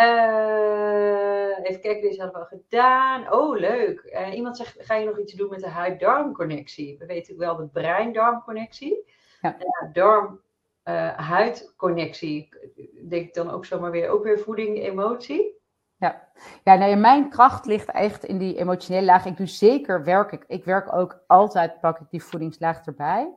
Uh, 0.00 1.58
even 1.62 1.80
kijken, 1.80 2.00
deze 2.00 2.22
hadden 2.22 2.40
we 2.40 2.46
al 2.46 2.46
gedaan. 2.58 3.32
Oh, 3.32 3.58
leuk. 3.58 4.10
Uh, 4.12 4.34
iemand 4.34 4.56
zegt, 4.56 4.76
ga 4.78 4.94
je 4.94 5.06
nog 5.06 5.18
iets 5.18 5.32
doen 5.32 5.50
met 5.50 5.60
de 5.60 5.68
huid-darm-connectie? 5.68 6.98
We 6.98 7.06
weten 7.06 7.38
wel 7.38 7.56
de 7.56 7.66
brein-darm-connectie. 7.66 9.08
Ja. 9.40 9.56
darm-huid-connectie. 9.92 12.48
Denk 13.08 13.26
ik 13.26 13.34
dan 13.34 13.50
ook 13.50 13.64
zomaar 13.64 13.90
weer, 13.90 14.08
ook 14.08 14.24
weer 14.24 14.38
voeding, 14.38 14.78
emotie? 14.78 15.59
Ja, 16.00 16.28
ja 16.64 16.74
nee, 16.74 16.96
mijn 16.96 17.30
kracht 17.30 17.66
ligt 17.66 17.90
echt 17.90 18.24
in 18.24 18.38
die 18.38 18.56
emotionele 18.56 19.06
laag. 19.06 19.24
Ik 19.24 19.36
doe 19.36 19.46
zeker 19.46 20.04
werk. 20.04 20.32
Ik, 20.32 20.44
ik 20.46 20.64
werk 20.64 20.92
ook 20.92 21.22
altijd, 21.26 21.80
pak 21.80 22.00
ik 22.00 22.10
die 22.10 22.22
voedingslaag 22.22 22.86
erbij. 22.86 23.34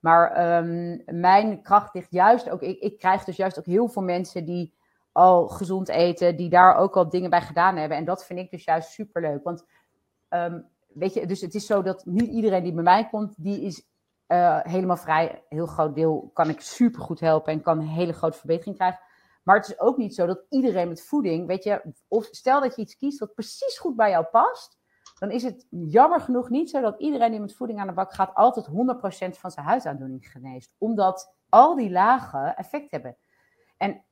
Maar 0.00 0.30
ehm, 0.30 0.98
mijn 1.20 1.62
kracht 1.62 1.94
ligt 1.94 2.10
juist 2.10 2.50
ook. 2.50 2.62
Ik, 2.62 2.80
ik 2.80 2.98
krijg 2.98 3.24
dus 3.24 3.36
juist 3.36 3.58
ook 3.58 3.64
heel 3.64 3.88
veel 3.88 4.02
mensen 4.02 4.44
die 4.44 4.74
al 5.12 5.48
gezond 5.48 5.88
eten, 5.88 6.36
die 6.36 6.48
daar 6.48 6.76
ook 6.76 6.96
al 6.96 7.08
dingen 7.08 7.30
bij 7.30 7.42
gedaan 7.42 7.76
hebben. 7.76 7.98
En 7.98 8.04
dat 8.04 8.26
vind 8.26 8.38
ik 8.38 8.50
dus 8.50 8.64
juist 8.64 8.90
superleuk. 8.90 9.44
Want 9.44 9.64
um, 10.30 10.68
weet 10.86 11.14
je, 11.14 11.26
dus 11.26 11.40
het 11.40 11.54
is 11.54 11.66
zo 11.66 11.82
dat 11.82 12.04
niet 12.04 12.30
iedereen 12.30 12.62
die 12.62 12.72
bij 12.72 12.82
mij 12.82 13.08
komt, 13.08 13.34
die 13.42 13.60
is 13.60 13.86
uh, 14.28 14.58
helemaal 14.62 14.96
vrij. 14.96 15.42
heel 15.48 15.66
groot 15.66 15.94
deel 15.94 16.30
kan 16.32 16.48
ik 16.48 16.60
supergoed 16.60 17.20
helpen 17.20 17.52
en 17.52 17.62
kan 17.62 17.78
een 17.78 17.86
hele 17.86 18.12
grote 18.12 18.38
verbetering 18.38 18.76
krijgen. 18.76 19.00
Maar 19.46 19.56
het 19.56 19.68
is 19.68 19.78
ook 19.78 19.96
niet 19.96 20.14
zo 20.14 20.26
dat 20.26 20.44
iedereen 20.48 20.88
met 20.88 21.02
voeding, 21.02 21.46
weet 21.46 21.64
je, 21.64 21.92
of 22.08 22.24
stel 22.30 22.60
dat 22.60 22.76
je 22.76 22.82
iets 22.82 22.96
kiest 22.96 23.18
wat 23.18 23.34
precies 23.34 23.78
goed 23.78 23.96
bij 23.96 24.10
jou 24.10 24.24
past, 24.24 24.78
dan 25.18 25.30
is 25.30 25.42
het 25.42 25.66
jammer 25.70 26.20
genoeg 26.20 26.50
niet 26.50 26.70
zo 26.70 26.80
dat 26.80 27.00
iedereen 27.00 27.30
die 27.30 27.40
met 27.40 27.54
voeding 27.54 27.80
aan 27.80 27.86
de 27.86 27.92
bak 27.92 28.12
gaat 28.12 28.34
altijd 28.34 28.66
100% 28.66 28.70
van 29.38 29.50
zijn 29.50 29.66
huidaandoening 29.66 30.30
geneest. 30.30 30.74
Omdat 30.78 31.36
al 31.48 31.76
die 31.76 31.90
lagen 31.90 32.56
effect 32.56 32.90
hebben. 32.90 33.16
En 33.76 34.04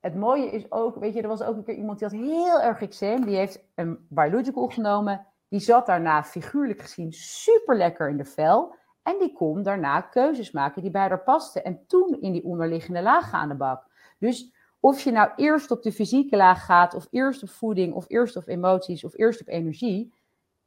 het 0.00 0.14
mooie 0.14 0.50
is 0.50 0.70
ook, 0.70 0.96
weet 0.96 1.14
je, 1.14 1.22
er 1.22 1.28
was 1.28 1.42
ook 1.42 1.56
een 1.56 1.64
keer 1.64 1.74
iemand 1.74 1.98
die 1.98 2.08
had 2.08 2.16
heel 2.16 2.60
erg 2.60 2.82
eczeem, 2.82 3.24
die 3.24 3.36
heeft 3.36 3.64
een 3.74 4.06
biological 4.08 4.68
genomen, 4.68 5.26
die 5.48 5.60
zat 5.60 5.86
daarna 5.86 6.24
figuurlijk 6.24 6.80
gezien 6.80 7.12
super 7.12 7.76
lekker 7.76 8.08
in 8.08 8.16
de 8.16 8.24
vel. 8.24 8.74
En 9.02 9.18
die 9.18 9.32
kon 9.32 9.62
daarna 9.62 10.00
keuzes 10.00 10.50
maken 10.50 10.82
die 10.82 10.90
bij 10.90 11.08
haar 11.08 11.22
pasten. 11.22 11.64
En 11.64 11.86
toen 11.86 12.20
in 12.20 12.32
die 12.32 12.44
onderliggende 12.44 13.02
lagen 13.02 13.38
aan 13.38 13.48
de 13.48 13.54
bak. 13.54 13.86
Dus 14.18 14.53
of 14.84 15.00
je 15.00 15.10
nou 15.10 15.30
eerst 15.36 15.70
op 15.70 15.82
de 15.82 15.92
fysieke 15.92 16.36
laag 16.36 16.64
gaat, 16.64 16.94
of 16.94 17.06
eerst 17.10 17.42
op 17.42 17.48
voeding, 17.48 17.94
of 17.94 18.04
eerst 18.08 18.36
op 18.36 18.48
emoties, 18.48 19.04
of 19.04 19.18
eerst 19.18 19.40
op 19.40 19.48
energie, 19.48 20.14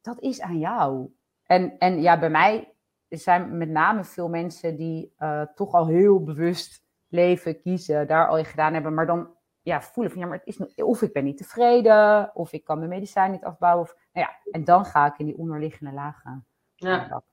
dat 0.01 0.19
is 0.19 0.41
aan 0.41 0.59
jou. 0.59 1.13
En, 1.43 1.77
en 1.77 2.01
ja, 2.01 2.19
bij 2.19 2.29
mij 2.29 2.73
zijn 3.09 3.57
met 3.57 3.69
name 3.69 4.03
veel 4.03 4.29
mensen 4.29 4.75
die 4.75 5.13
uh, 5.19 5.41
toch 5.55 5.73
al 5.73 5.87
heel 5.87 6.23
bewust 6.23 6.83
leven, 7.07 7.61
kiezen, 7.61 8.07
daar 8.07 8.27
al 8.27 8.37
in 8.37 8.45
gedaan 8.45 8.73
hebben, 8.73 8.93
maar 8.93 9.05
dan 9.05 9.29
ja, 9.61 9.81
voelen 9.81 10.11
van 10.11 10.21
ja, 10.21 10.27
maar 10.27 10.41
het 10.43 10.59
is 10.59 10.83
of 10.83 11.01
ik 11.01 11.13
ben 11.13 11.23
niet 11.23 11.37
tevreden, 11.37 12.31
of 12.33 12.53
ik 12.53 12.63
kan 12.63 12.77
mijn 12.77 12.89
medicijn 12.89 13.31
niet 13.31 13.43
afbouwen. 13.43 13.83
Of, 13.83 13.95
nou 14.13 14.27
ja, 14.27 14.51
en 14.51 14.63
dan 14.63 14.85
ga 14.85 15.05
ik 15.05 15.19
in 15.19 15.25
die 15.25 15.37
onderliggende 15.37 15.93
lagen. 15.93 16.45
Ja. 16.75 17.23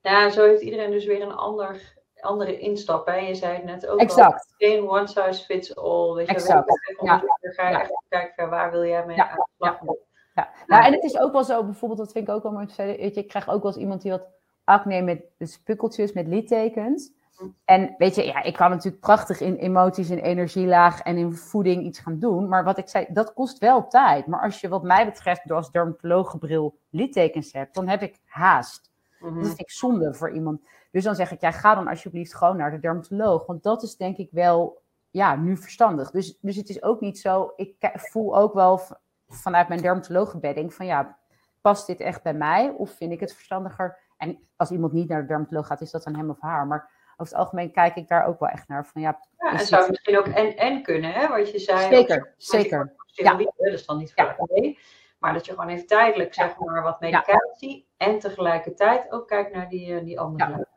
ja, 0.00 0.30
zo 0.30 0.44
heeft 0.44 0.62
iedereen 0.62 0.90
dus 0.90 1.06
weer 1.06 1.22
een 1.22 1.32
ander 1.32 2.02
andere 2.24 2.58
instap. 2.58 3.06
Hè? 3.06 3.16
Je 3.16 3.34
zei 3.34 3.54
het 3.54 3.64
net 3.64 3.86
ook 3.86 4.00
exact. 4.00 4.32
al. 4.32 4.68
Geen 4.68 4.88
one 4.88 5.06
size 5.06 5.44
fits 5.44 5.76
all. 5.76 6.14
Weet 6.14 6.26
je, 6.26 6.34
exact. 6.34 6.80
Ja. 7.02 7.18
Dan 7.40 7.52
ga 7.52 7.68
je 7.68 7.76
echt 7.76 8.02
kijken, 8.08 8.50
waar 8.50 8.70
wil 8.70 8.84
jij 8.84 9.06
mee 9.06 9.16
ja. 9.16 9.28
aan 9.28 9.36
de 9.36 9.48
slag? 9.56 9.80
Ja. 9.82 9.94
Ja. 10.34 10.50
Nou, 10.66 10.84
en 10.84 10.92
het 10.92 11.02
is 11.02 11.18
ook 11.18 11.32
wel 11.32 11.44
zo, 11.44 11.64
bijvoorbeeld, 11.64 12.00
dat 12.00 12.12
vind 12.12 12.28
ik 12.28 12.34
ook 12.34 12.42
wel 12.42 12.52
mooi 12.52 12.66
te 12.66 12.74
zeggen. 12.74 12.96
Weet 12.96 13.14
je, 13.14 13.20
ik 13.20 13.28
krijg 13.28 13.48
ook 13.48 13.62
wel 13.62 13.72
eens 13.72 13.80
iemand 13.80 14.02
die 14.02 14.10
wat 14.10 14.26
acne 14.64 15.02
met 15.02 15.22
spukkeltjes, 15.38 16.12
met 16.12 16.26
littekens. 16.26 17.12
Hm. 17.36 17.44
En 17.64 17.94
weet 17.98 18.14
je, 18.14 18.24
ja, 18.24 18.42
ik 18.42 18.54
kan 18.54 18.70
natuurlijk 18.70 19.02
prachtig 19.02 19.40
in 19.40 19.56
emoties 19.56 20.10
en 20.10 20.18
energielaag 20.18 21.00
en 21.00 21.16
in 21.16 21.34
voeding 21.34 21.84
iets 21.84 21.98
gaan 21.98 22.18
doen. 22.18 22.48
Maar 22.48 22.64
wat 22.64 22.78
ik 22.78 22.88
zei, 22.88 23.06
dat 23.08 23.32
kost 23.32 23.58
wel 23.58 23.88
tijd. 23.88 24.26
Maar 24.26 24.40
als 24.40 24.60
je, 24.60 24.68
wat 24.68 24.82
mij 24.82 25.04
betreft, 25.04 25.48
door 25.48 25.56
als 25.56 25.70
dermatologenbril 25.70 26.78
littekens 26.90 27.52
hebt, 27.52 27.74
dan 27.74 27.88
heb 27.88 28.02
ik 28.02 28.18
haast. 28.24 28.90
Mm 29.18 29.34
Dat 29.34 29.46
vind 29.46 29.60
ik 29.60 29.70
zonde 29.70 30.14
voor 30.14 30.30
iemand. 30.30 30.60
Dus 30.94 31.04
dan 31.04 31.14
zeg 31.14 31.30
ik, 31.30 31.40
ja, 31.40 31.50
ga 31.50 31.74
dan 31.74 31.88
alsjeblieft 31.88 32.34
gewoon 32.34 32.56
naar 32.56 32.70
de 32.70 32.78
dermatoloog. 32.78 33.46
Want 33.46 33.62
dat 33.62 33.82
is 33.82 33.96
denk 33.96 34.16
ik 34.16 34.28
wel, 34.30 34.82
ja, 35.10 35.36
nu 35.36 35.56
verstandig. 35.56 36.10
Dus, 36.10 36.38
dus 36.40 36.56
het 36.56 36.68
is 36.68 36.82
ook 36.82 37.00
niet 37.00 37.18
zo, 37.18 37.52
ik 37.56 37.76
voel 37.94 38.36
ook 38.36 38.54
wel 38.54 38.80
vanuit 39.28 39.68
mijn 39.68 39.80
dermatoloogbedding 39.80 40.74
van, 40.74 40.86
ja, 40.86 41.18
past 41.60 41.86
dit 41.86 42.00
echt 42.00 42.22
bij 42.22 42.34
mij? 42.34 42.70
Of 42.70 42.90
vind 42.90 43.12
ik 43.12 43.20
het 43.20 43.34
verstandiger? 43.34 43.98
En 44.16 44.38
als 44.56 44.70
iemand 44.70 44.92
niet 44.92 45.08
naar 45.08 45.20
de 45.20 45.26
dermatoloog 45.26 45.66
gaat, 45.66 45.80
is 45.80 45.90
dat 45.90 46.02
dan 46.02 46.16
hem 46.16 46.30
of 46.30 46.40
haar. 46.40 46.66
Maar 46.66 46.90
over 47.16 47.32
het 47.32 47.42
algemeen 47.42 47.72
kijk 47.72 47.96
ik 47.96 48.08
daar 48.08 48.26
ook 48.26 48.40
wel 48.40 48.48
echt 48.48 48.68
naar. 48.68 48.86
Van, 48.86 49.02
ja, 49.02 49.20
ja 49.38 49.52
en 49.52 49.66
zou 49.66 49.80
het 49.82 49.90
misschien 49.90 50.18
ook 50.18 50.26
en-en 50.26 50.82
kunnen, 50.82 51.12
hè? 51.12 51.28
Wat 51.28 51.50
je 51.50 51.58
zei. 51.58 51.94
Zeker, 51.94 52.34
zeker. 52.36 52.94
Ja. 53.06 53.36
Dat 53.36 53.52
is 53.56 53.86
dan 53.86 53.98
niet 53.98 54.14
voor 54.14 54.62
ja. 54.62 54.74
Maar 55.18 55.32
dat 55.32 55.46
je 55.46 55.52
gewoon 55.52 55.68
even 55.68 55.86
tijdelijk, 55.86 56.34
zeg 56.34 56.58
maar, 56.58 56.82
wat 56.82 57.00
medicatie. 57.00 57.88
En 57.96 58.18
tegelijkertijd 58.18 59.12
ook 59.12 59.28
kijkt 59.28 59.54
naar 59.54 59.68
die, 59.68 59.94
eh, 59.94 60.04
die 60.04 60.20
andere 60.20 60.50
ja. 60.50 60.72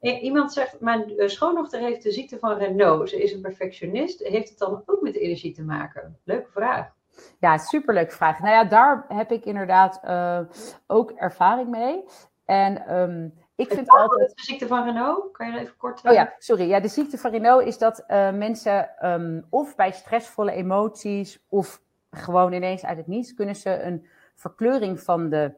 Iemand 0.00 0.52
zegt, 0.52 0.80
mijn 0.80 1.18
eh, 1.18 1.28
schoondochter 1.28 1.80
heeft 1.80 2.02
de 2.02 2.12
ziekte 2.12 2.38
van 2.38 2.56
Renault. 2.56 3.08
Ze 3.08 3.22
is 3.22 3.32
een 3.32 3.40
perfectionist. 3.40 4.20
Heeft 4.22 4.48
het 4.48 4.58
dan 4.58 4.82
ook 4.86 5.00
met 5.00 5.14
energie 5.14 5.52
te 5.52 5.62
maken? 5.62 6.18
Leuke 6.24 6.50
vraag. 6.50 6.92
Ja, 7.40 7.58
superleuke 7.58 8.14
vraag. 8.14 8.40
Nou 8.40 8.54
ja, 8.54 8.64
daar 8.64 9.04
heb 9.08 9.32
ik 9.32 9.44
inderdaad 9.44 10.00
uh, 10.04 10.40
ook 10.86 11.10
ervaring 11.10 11.68
mee. 11.68 12.04
En 12.44 12.96
um, 12.96 13.34
ik 13.54 13.72
vind 13.72 13.90
altijd... 13.90 14.32
De 14.34 14.42
ziekte 14.42 14.66
van 14.66 14.84
Renault, 14.84 15.32
kan 15.32 15.52
je 15.52 15.58
even 15.58 15.76
kort... 15.76 16.04
Oh 16.04 16.12
ja, 16.12 16.34
sorry. 16.38 16.68
Ja, 16.68 16.80
de 16.80 16.88
ziekte 16.88 17.18
van 17.18 17.30
Renault 17.30 17.66
is 17.66 17.78
dat 17.78 18.04
uh, 18.08 18.30
mensen 18.32 18.90
um, 19.02 19.46
of 19.50 19.76
bij 19.76 19.92
stressvolle 19.92 20.52
emoties... 20.52 21.44
of 21.48 21.82
gewoon 22.10 22.52
ineens 22.52 22.84
uit 22.84 22.96
het 22.96 23.06
niets... 23.06 23.34
kunnen 23.34 23.56
ze 23.56 23.82
een 23.82 24.06
verkleuring 24.34 25.00
van 25.00 25.28
de 25.28 25.52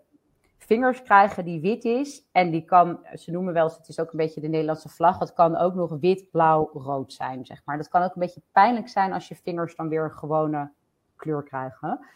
vingers 0.67 1.03
krijgen 1.03 1.45
die 1.45 1.61
wit 1.61 1.85
is. 1.85 2.29
En 2.33 2.51
die 2.51 2.65
kan, 2.65 2.99
ze 3.15 3.31
noemen 3.31 3.53
wel 3.53 3.65
het 3.65 3.89
is 3.89 4.01
ook 4.01 4.11
een 4.11 4.17
beetje 4.17 4.41
de 4.41 4.49
Nederlandse 4.49 4.89
vlag. 4.89 5.19
Het 5.19 5.33
kan 5.33 5.57
ook 5.57 5.75
nog 5.75 5.97
wit, 6.01 6.31
blauw, 6.31 6.71
rood 6.73 7.13
zijn, 7.13 7.47
zeg 7.47 7.63
maar. 7.65 7.77
Dat 7.77 7.89
kan 7.89 8.03
ook 8.03 8.15
een 8.15 8.21
beetje 8.21 8.43
pijnlijk 8.53 8.89
zijn 8.89 9.13
als 9.13 9.29
je 9.29 9.37
vingers 9.43 9.77
dan 9.77 9.89
weer 9.89 10.05
een 10.05 10.13
gewone 10.13 10.71
kleur 11.17 11.43
krijgen. 11.43 12.07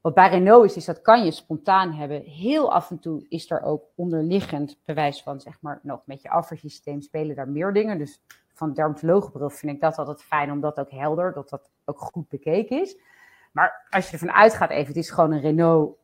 Wat 0.00 0.14
bij 0.14 0.28
Renault 0.28 0.64
is, 0.64 0.76
is 0.76 0.84
dat 0.84 1.02
kan 1.02 1.24
je 1.24 1.30
spontaan 1.30 1.92
hebben. 1.92 2.22
Heel 2.22 2.72
af 2.72 2.90
en 2.90 2.98
toe 2.98 3.26
is 3.28 3.50
er 3.50 3.62
ook 3.62 3.84
onderliggend 3.94 4.78
bewijs 4.84 5.22
van, 5.22 5.40
zeg 5.40 5.60
maar, 5.60 5.80
nog 5.82 6.02
met 6.04 6.22
je 6.22 6.30
afweersysteem 6.30 7.00
spelen 7.00 7.36
daar 7.36 7.48
meer 7.48 7.72
dingen. 7.72 7.98
Dus 7.98 8.22
van 8.52 8.72
dermatologenbril 8.72 9.50
vind 9.50 9.72
ik 9.72 9.80
dat 9.80 9.98
altijd 9.98 10.22
fijn, 10.22 10.50
omdat 10.50 10.78
ook 10.78 10.90
helder, 10.90 11.32
dat 11.32 11.48
dat 11.48 11.70
ook 11.84 11.98
goed 11.98 12.28
bekeken 12.28 12.80
is. 12.80 12.98
Maar 13.52 13.86
als 13.90 14.06
je 14.06 14.12
ervan 14.12 14.32
uitgaat 14.32 14.70
even, 14.70 14.86
het 14.86 14.96
is 14.96 15.10
gewoon 15.10 15.32
een 15.32 15.40
Renault 15.40 15.96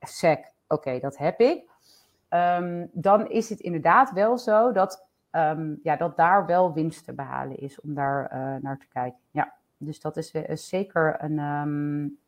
sec 0.00 0.56
oké, 0.68 0.98
dat 0.98 1.18
heb 1.18 1.40
ik. 1.40 1.70
Ehm, 2.28 2.86
dan 2.92 3.28
is 3.28 3.48
het 3.48 3.60
inderdaad 3.60 4.12
wel 4.12 4.38
zo 4.38 4.72
dat, 4.72 5.06
um, 5.32 5.80
ja, 5.82 5.96
dat 5.96 6.16
daar 6.16 6.46
wel 6.46 6.72
winst 6.72 7.04
te 7.04 7.14
behalen 7.14 7.56
is 7.56 7.80
om 7.80 7.94
daar 7.94 8.32
uh, 8.32 8.62
naar 8.62 8.78
te 8.78 8.88
kijken. 8.88 9.18
Ja, 9.30 9.54
dus 9.76 10.00
dat 10.00 10.16
is, 10.16 10.34
uh, 10.34 10.42
zeker 10.48 11.16
een. 11.18 11.38
Um, 11.38 12.18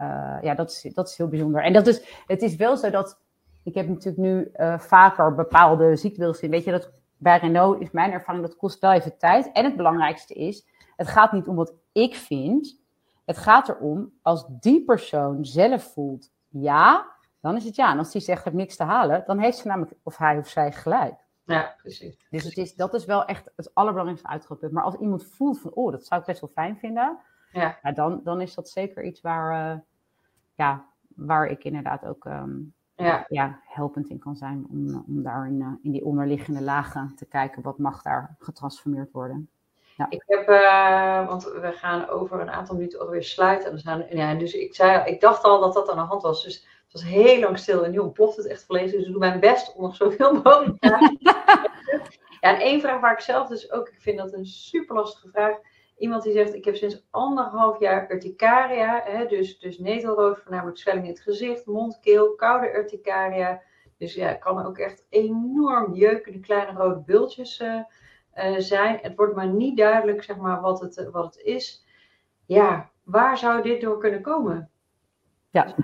uh, 0.00 0.38
ja, 0.42 0.54
dat 0.54 0.70
is, 0.70 0.94
dat 0.94 1.08
is 1.08 1.16
heel 1.16 1.28
bijzonder. 1.28 1.62
En 1.62 1.72
dat 1.72 1.86
is, 1.86 2.22
het 2.26 2.42
is 2.42 2.56
wel 2.56 2.76
zo 2.76 2.90
dat. 2.90 3.20
Ik 3.64 3.74
heb 3.74 3.88
natuurlijk 3.88 4.16
nu 4.16 4.50
vaker 4.78 5.34
bepaalde 5.34 5.96
zien. 5.96 6.34
Weet 6.40 6.64
je, 6.64 6.70
dat 6.70 6.92
bij 7.20 7.38
Renault 7.38 7.80
is 7.80 7.90
mijn 7.90 8.12
ervaring 8.12 8.46
dat 8.46 8.56
kost 8.56 8.80
wel 8.80 8.92
even 8.92 9.18
tijd. 9.18 9.52
En 9.52 9.64
het 9.64 9.76
belangrijkste 9.76 10.34
is, 10.34 10.66
het 10.96 11.08
gaat 11.08 11.32
niet 11.32 11.46
om 11.46 11.56
wat 11.56 11.74
ik 11.92 12.14
vind. 12.14 12.80
Het 13.24 13.38
gaat 13.38 13.68
erom 13.68 14.12
als 14.22 14.46
die 14.48 14.84
persoon 14.84 15.44
zelf 15.44 15.92
voelt, 15.92 16.30
ja, 16.48 17.06
dan 17.40 17.56
is 17.56 17.64
het 17.64 17.76
ja. 17.76 17.92
En 17.92 17.98
als 17.98 18.12
die 18.12 18.20
zegt, 18.20 18.44
heb 18.44 18.52
niks 18.52 18.76
te 18.76 18.84
halen, 18.84 19.22
dan 19.26 19.38
heeft 19.38 19.58
ze 19.58 19.66
namelijk, 19.66 19.92
of 20.02 20.16
hij 20.16 20.38
of 20.38 20.48
zij 20.48 20.72
gelijk. 20.72 21.14
Ja, 21.44 21.74
precies. 21.76 22.26
Dus 22.30 22.44
het 22.44 22.56
is, 22.56 22.74
dat 22.74 22.94
is 22.94 23.04
wel 23.04 23.24
echt 23.24 23.50
het 23.56 23.74
allerbelangrijkste 23.74 24.28
uitgangspunt. 24.28 24.72
Maar 24.72 24.84
als 24.84 24.94
iemand 24.94 25.24
voelt 25.24 25.60
van, 25.60 25.72
oh, 25.72 25.92
dat 25.92 26.06
zou 26.06 26.20
ik 26.20 26.26
best 26.26 26.40
wel 26.40 26.50
fijn 26.54 26.78
vinden, 26.78 27.18
ja. 27.52 27.78
ja 27.82 27.92
dan, 27.92 28.20
dan 28.24 28.40
is 28.40 28.54
dat 28.54 28.68
zeker 28.68 29.04
iets 29.04 29.20
waar, 29.20 29.74
uh, 29.74 29.80
ja, 30.54 30.84
waar 31.16 31.46
ik 31.46 31.64
inderdaad 31.64 32.06
ook 32.06 32.24
um, 32.24 32.74
ja. 33.04 33.24
Ja, 33.28 33.60
helpend 33.64 34.08
in 34.08 34.18
kan 34.18 34.36
zijn. 34.36 34.66
Om, 34.70 35.04
om 35.06 35.22
daar 35.22 35.46
in, 35.46 35.60
uh, 35.60 35.72
in 35.82 35.90
die 35.90 36.04
onderliggende 36.04 36.62
lagen 36.62 37.12
te 37.16 37.26
kijken, 37.26 37.62
wat 37.62 37.78
mag 37.78 38.02
daar 38.02 38.36
getransformeerd 38.38 39.12
worden. 39.12 39.50
Ja. 39.96 40.06
Ik 40.08 40.22
heb, 40.26 40.48
uh, 40.48 41.26
want 41.28 41.44
we 41.44 41.72
gaan 41.72 42.08
over 42.08 42.40
een 42.40 42.50
aantal 42.50 42.74
minuten 42.74 43.00
alweer 43.00 43.22
sluiten. 43.24 43.70
En 43.70 43.78
zijn, 43.78 44.06
ja, 44.16 44.34
dus 44.34 44.54
ik, 44.54 44.74
zei, 44.74 45.10
ik 45.10 45.20
dacht 45.20 45.42
al 45.42 45.60
dat 45.60 45.74
dat 45.74 45.90
aan 45.90 45.96
de 45.96 46.02
hand 46.02 46.22
was. 46.22 46.44
Dus 46.44 46.66
het 46.92 47.02
was 47.02 47.10
heel 47.10 47.40
lang 47.40 47.58
stil 47.58 47.84
en 47.84 47.90
nu 47.90 47.98
ontploft 47.98 48.36
het 48.36 48.46
echt 48.46 48.64
volledig. 48.64 48.90
Dus 48.90 49.04
ik 49.04 49.10
doe 49.10 49.18
mijn 49.18 49.40
best 49.40 49.74
om 49.74 49.82
nog 49.82 49.96
zoveel 49.96 50.32
mogelijk 50.32 50.78
te 50.78 50.88
Ja, 52.40 52.54
en 52.54 52.60
één 52.60 52.80
vraag 52.80 53.00
waar 53.00 53.12
ik 53.12 53.20
zelf 53.20 53.48
dus 53.48 53.72
ook, 53.72 53.88
ik 53.88 54.00
vind 54.00 54.18
dat 54.18 54.32
een 54.32 54.46
super 54.46 54.94
lastige 54.94 55.28
vraag. 55.28 55.56
Iemand 55.96 56.22
die 56.22 56.32
zegt, 56.32 56.54
ik 56.54 56.64
heb 56.64 56.76
sinds 56.76 57.06
anderhalf 57.10 57.80
jaar 57.80 58.10
urticaria, 58.10 59.02
hè, 59.04 59.26
dus, 59.26 59.58
dus 59.58 59.78
netelrood, 59.78 60.38
voornamelijk 60.38 60.78
zwelling 60.78 61.04
in 61.04 61.10
het 61.10 61.20
gezicht, 61.20 61.66
mond, 61.66 62.00
keel, 62.00 62.34
koude 62.34 62.74
urticaria. 62.74 63.62
Dus 63.98 64.14
ja, 64.14 64.28
het 64.28 64.38
kan 64.38 64.66
ook 64.66 64.78
echt 64.78 65.06
enorm 65.08 65.94
jeukende 65.94 66.40
kleine 66.40 66.78
rode 66.78 67.00
bultjes 67.00 67.60
uh, 67.60 67.80
uh, 68.34 68.58
zijn. 68.58 68.98
Het 69.02 69.16
wordt 69.16 69.34
maar 69.34 69.48
niet 69.48 69.76
duidelijk, 69.76 70.22
zeg 70.22 70.36
maar, 70.36 70.60
wat 70.60 70.80
het, 70.80 71.08
wat 71.10 71.24
het 71.24 71.44
is. 71.44 71.86
Ja, 72.46 72.90
waar 73.02 73.38
zou 73.38 73.62
dit 73.62 73.80
door 73.80 73.98
kunnen 73.98 74.22
komen? 74.22 74.70
Ja, 75.50 75.74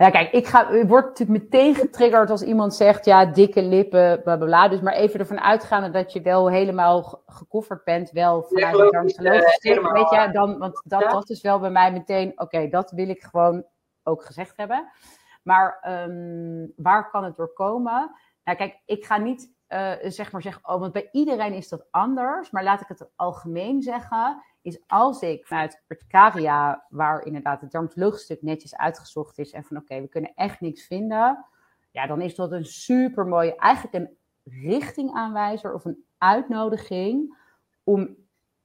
Ja, 0.00 0.10
kijk, 0.10 0.32
ik, 0.32 0.46
ga, 0.46 0.68
ik 0.68 0.88
word 0.88 1.04
natuurlijk 1.04 1.42
meteen 1.42 1.74
getriggerd 1.74 2.30
als 2.30 2.42
iemand 2.42 2.74
zegt, 2.74 3.04
ja, 3.04 3.24
dikke 3.26 3.62
lippen, 3.62 4.22
bla 4.22 4.36
bla 4.36 4.46
bla. 4.46 4.68
Dus 4.68 4.80
maar 4.80 4.92
even 4.92 5.20
ervan 5.20 5.40
uitgaande 5.40 5.90
dat 5.90 6.12
je 6.12 6.20
wel 6.20 6.50
helemaal 6.50 7.22
gekofferd 7.26 7.84
bent, 7.84 8.10
wel 8.10 8.42
vanuit 8.42 8.64
Ja, 8.64 8.70
geloof 8.70 8.90
dermatologische 8.90 9.46
eh, 9.46 9.74
stuk, 9.74 9.92
weet 9.92 10.10
je, 10.10 10.28
dan, 10.32 10.58
want 10.58 10.82
dat, 10.84 11.00
Ja. 11.00 11.08
dat 11.08 11.30
is 11.30 11.40
wel 11.40 11.58
bij 11.58 11.70
mij 11.70 11.92
meteen, 11.92 12.32
oké, 12.40 12.68
dat 12.68 12.90
wil 12.90 13.08
ik 13.08 13.22
gewoon 13.22 13.64
ook 14.02 14.24
gezegd 14.24 14.56
hebben. 14.56 14.90
Maar 15.42 15.78
ehm, 15.80 16.66
waar 16.76 17.10
kan 17.10 17.24
het 17.24 17.36
door 17.36 17.52
komen? 17.52 18.10
Nou, 18.44 18.58
kijk, 18.58 18.80
ik 18.84 19.04
ga 19.04 19.16
niet 19.16 19.52
eh, 19.66 19.92
zeg 20.02 20.32
maar 20.32 20.42
zeggen, 20.42 20.68
oh, 20.68 20.80
want 20.80 20.92
bij 20.92 21.08
iedereen 21.12 21.52
is 21.52 21.68
dat 21.68 21.86
anders. 21.90 22.50
Maar 22.50 22.62
laat 22.64 22.80
ik 22.80 22.88
het 22.88 23.10
algemeen 23.16 23.82
zeggen, 23.82 24.42
is 24.62 24.80
als 24.86 25.22
ik 25.22 25.46
vanuit 25.46 25.82
Urticaria, 25.88 26.84
waar 26.88 27.24
inderdaad 27.24 27.60
het 27.60 27.70
dermatologisch 27.70 28.22
stuk 28.22 28.42
netjes 28.42 28.76
uitgezocht 28.76 29.38
is, 29.38 29.52
en 29.52 29.64
van 29.64 29.76
oké, 29.76 30.00
we 30.00 30.08
kunnen 30.08 30.32
echt 30.34 30.60
niks 30.60 30.86
vinden, 30.86 31.44
ja, 31.90 32.06
dan 32.06 32.20
is 32.20 32.34
dat 32.34 32.52
een 32.52 32.64
super 32.64 33.26
mooie, 33.26 33.56
eigenlijk 33.56 33.94
een 33.94 34.16
richtingaanwijzer 34.62 35.74
of 35.74 35.84
een 35.84 36.04
uitnodiging 36.18 37.36
om 37.84 38.16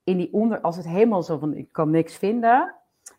in 0.04 0.18
die 0.18 0.34
onder, 0.34 0.62
als 0.62 0.76
het 0.76 0.88
helemaal 0.88 1.24
zo 1.24 1.38
van 1.38 1.54
ik 1.54 1.72
kan 1.72 1.90
niks 1.90 2.16
vinden, 2.16 2.76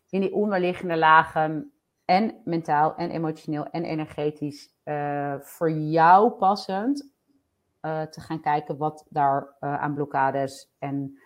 in 0.09 0.21
die 0.21 0.33
onderliggende 0.33 0.97
lagen 0.97 1.71
en 2.05 2.41
mentaal 2.43 2.95
en 2.95 3.09
emotioneel 3.09 3.65
en 3.65 3.83
energetisch 3.83 4.75
eh, 4.83 5.35
voor 5.39 5.71
jou 5.71 6.31
passend 6.31 7.11
eh, 7.79 8.01
te 8.01 8.21
gaan 8.21 8.41
kijken 8.41 8.77
wat 8.77 9.05
daar 9.09 9.55
eh, 9.59 9.81
aan 9.81 9.93
blokkades 9.93 10.75
en 10.79 11.19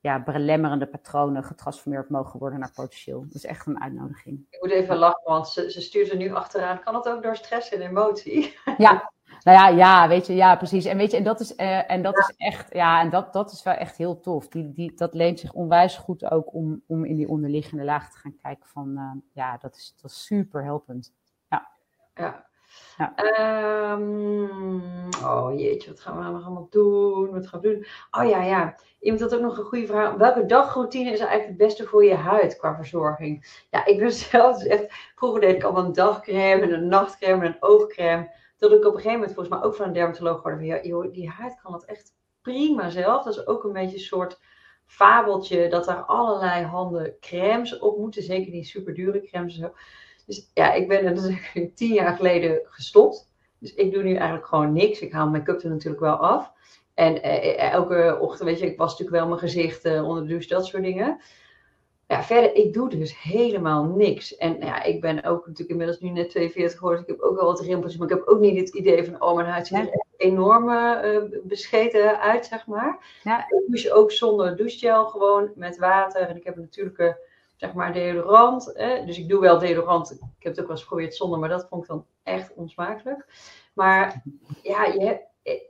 ja, 0.00 0.22
belemmerende 0.22 0.86
patronen 0.86 1.44
getransformeerd 1.44 2.08
mogen 2.08 2.38
worden 2.38 2.58
naar 2.58 2.72
potentieel. 2.74 3.20
Dat 3.20 3.34
is 3.34 3.44
echt 3.44 3.66
een 3.66 3.80
uitnodiging. 3.80 4.46
Ik 4.50 4.62
moet 4.62 4.70
even 4.70 4.96
lachen, 4.96 5.24
want 5.24 5.48
ze, 5.48 5.70
ze 5.70 5.80
stuurt 5.80 6.10
er 6.10 6.16
nu 6.16 6.34
achteraan. 6.34 6.80
Kan 6.80 6.94
het 6.94 7.08
ook 7.08 7.22
door 7.22 7.36
stress 7.36 7.68
en 7.68 7.80
emotie? 7.80 8.58
Ja, 8.78 9.10
nou 9.42 9.58
ja, 9.58 9.68
ja, 9.68 10.08
weet 10.08 10.26
je, 10.26 10.34
ja, 10.34 10.56
precies. 10.56 10.84
En 10.84 10.96
weet 10.96 11.10
je, 11.10 11.16
en 11.16 11.24
dat 11.24 11.40
is, 11.40 11.54
eh, 11.54 11.90
en 11.90 12.02
dat 12.02 12.18
is 12.18 12.34
echt, 12.36 12.74
ja, 12.74 13.00
en 13.00 13.10
dat, 13.10 13.32
dat 13.32 13.52
is 13.52 13.62
wel 13.62 13.74
echt 13.74 13.96
heel 13.96 14.20
tof. 14.20 14.48
Die, 14.48 14.72
die, 14.72 14.94
dat 14.94 15.14
leent 15.14 15.40
zich 15.40 15.52
onwijs 15.52 15.96
goed 15.96 16.30
ook 16.30 16.54
om, 16.54 16.82
om 16.86 17.04
in 17.04 17.16
die 17.16 17.28
onderliggende 17.28 17.84
laag 17.84 18.10
te 18.10 18.18
gaan 18.18 18.36
kijken 18.42 18.68
van, 18.68 18.96
eh, 18.96 19.12
ja, 19.32 19.56
dat 19.56 19.76
is, 19.76 19.94
dat 20.02 20.10
is 20.10 20.24
super 20.24 20.64
helpend. 20.64 21.12
Ja. 21.48 21.68
Ja. 22.14 22.47
Ehm, 23.14 24.48
oh 25.24 25.58
jeetje, 25.58 25.90
wat 25.90 26.00
gaan 26.00 26.16
we 26.16 26.22
nou 26.22 26.34
allemaal 26.34 26.66
doen? 26.70 27.30
Wat 27.30 27.46
gaan 27.46 27.60
we 27.60 27.68
doen? 27.68 27.86
Oh 28.10 28.28
ja, 28.28 28.42
ja. 28.42 28.76
Iemand 29.00 29.22
had 29.22 29.34
ook 29.34 29.40
nog 29.40 29.58
een 29.58 29.64
goede 29.64 29.86
vraag. 29.86 30.14
Welke 30.14 30.46
dagroutine 30.46 31.10
is 31.10 31.18
eigenlijk 31.18 31.48
het 31.48 31.56
beste 31.56 31.84
voor 31.84 32.04
je 32.04 32.14
huid 32.14 32.56
qua 32.56 32.74
verzorging? 32.74 33.64
Ja, 33.70 33.84
ik 33.84 33.98
ben 33.98 34.12
zelf 34.32 34.58
dus 34.58 34.66
echt... 34.66 34.86
Vroeger 35.14 35.40
deed 35.40 35.54
ik 35.54 35.62
allemaal 35.62 35.84
een 35.84 35.92
dagcreme 35.92 36.62
en 36.62 36.72
een 36.72 36.88
nachtcreme 36.88 37.44
en 37.44 37.52
een 37.52 37.62
oogcreme. 37.62 38.30
Tot 38.56 38.72
ik 38.72 38.78
op 38.78 38.84
een 38.84 38.90
gegeven 38.90 39.12
moment 39.12 39.34
volgens 39.34 39.56
mij 39.56 39.64
ook 39.64 39.74
van 39.74 39.86
een 39.86 39.92
dermatoloog 39.92 40.42
hoorde. 40.42 40.64
Ja, 40.64 40.82
joh, 40.82 41.12
die 41.12 41.28
huid 41.28 41.60
kan 41.62 41.72
dat 41.72 41.84
echt 41.84 42.14
prima 42.42 42.90
zelf. 42.90 43.24
Dat 43.24 43.34
is 43.34 43.46
ook 43.46 43.64
een 43.64 43.72
beetje 43.72 43.96
een 43.96 44.02
soort 44.02 44.40
fabeltje 44.86 45.68
dat 45.68 45.88
er 45.88 46.04
allerlei 46.04 46.64
handen 46.64 47.16
crèmes 47.20 47.78
op 47.78 47.98
moeten. 47.98 48.22
Zeker 48.22 48.52
die 48.52 48.64
super 48.64 48.94
dure 48.94 49.20
crèmes 49.20 49.54
en 49.54 49.60
zo. 49.60 49.72
Dus 50.28 50.50
ja, 50.54 50.72
ik 50.72 50.88
ben 50.88 51.04
er 51.04 51.14
dus 51.14 51.34
tien 51.74 51.92
jaar 51.92 52.16
geleden 52.16 52.60
gestopt. 52.64 53.30
Dus 53.58 53.74
ik 53.74 53.92
doe 53.92 54.02
nu 54.02 54.14
eigenlijk 54.14 54.46
gewoon 54.46 54.72
niks. 54.72 55.00
Ik 55.00 55.12
haal 55.12 55.28
make-up 55.28 55.62
er 55.62 55.70
natuurlijk 55.70 56.02
wel 56.02 56.16
af. 56.16 56.52
En 56.94 57.22
eh, 57.22 57.72
elke 57.72 58.18
ochtend, 58.20 58.48
weet 58.48 58.58
je, 58.58 58.66
ik 58.66 58.78
was 58.78 58.90
natuurlijk 58.90 59.16
wel 59.16 59.28
mijn 59.28 59.40
gezicht 59.40 59.84
eh, 59.84 60.08
onder 60.08 60.22
de 60.22 60.28
douche, 60.28 60.48
dat 60.48 60.66
soort 60.66 60.82
dingen. 60.82 61.20
Ja, 62.06 62.22
verder, 62.22 62.54
ik 62.54 62.72
doe 62.72 62.88
dus 62.88 63.22
helemaal 63.22 63.84
niks. 63.84 64.36
En 64.36 64.56
ja, 64.60 64.82
ik 64.82 65.00
ben 65.00 65.24
ook 65.24 65.46
natuurlijk 65.46 65.70
inmiddels 65.70 66.00
nu 66.00 66.10
net 66.10 66.30
42 66.30 66.78
geworden. 66.78 67.04
Dus 67.04 67.14
ik 67.14 67.20
heb 67.20 67.30
ook 67.30 67.36
wel 67.36 67.46
wat 67.46 67.60
rimpeltjes. 67.60 67.96
Maar 67.96 68.10
ik 68.10 68.14
heb 68.14 68.26
ook 68.26 68.40
niet 68.40 68.58
het 68.58 68.74
idee 68.74 69.04
van, 69.04 69.22
oh, 69.22 69.34
mijn 69.34 69.48
huid 69.48 69.66
ziet 69.66 69.78
er 69.78 69.88
echt 69.88 70.06
enorm 70.16 70.70
eh, 70.70 71.22
bescheten 71.42 72.20
uit, 72.20 72.46
zeg 72.46 72.66
maar. 72.66 73.20
Ja. 73.22 73.38
Ik 73.38 73.62
douche 73.66 73.92
ook 73.92 74.12
zonder 74.12 74.56
douchegel, 74.56 75.06
gewoon 75.06 75.50
met 75.54 75.78
water. 75.78 76.20
En 76.20 76.36
ik 76.36 76.44
heb 76.44 76.56
een 76.56 76.62
natuurlijke, 76.62 77.18
zeg 77.58 77.72
maar, 77.72 77.92
deodorant. 77.92 78.70
Hè? 78.74 79.04
Dus 79.04 79.18
ik 79.18 79.28
doe 79.28 79.40
wel 79.40 79.58
deodorant. 79.58 80.10
Ik 80.10 80.18
heb 80.38 80.52
het 80.52 80.60
ook 80.60 80.66
wel 80.66 80.70
eens 80.76 80.80
geprobeerd 80.80 81.14
zonder, 81.14 81.38
maar 81.38 81.48
dat 81.48 81.66
vond 81.68 81.82
ik 81.82 81.88
dan 81.88 82.04
echt 82.22 82.54
onsmakelijk. 82.54 83.26
Maar 83.74 84.22
ja, 84.62 84.84
je 84.84 85.00
hebt- 85.04 85.26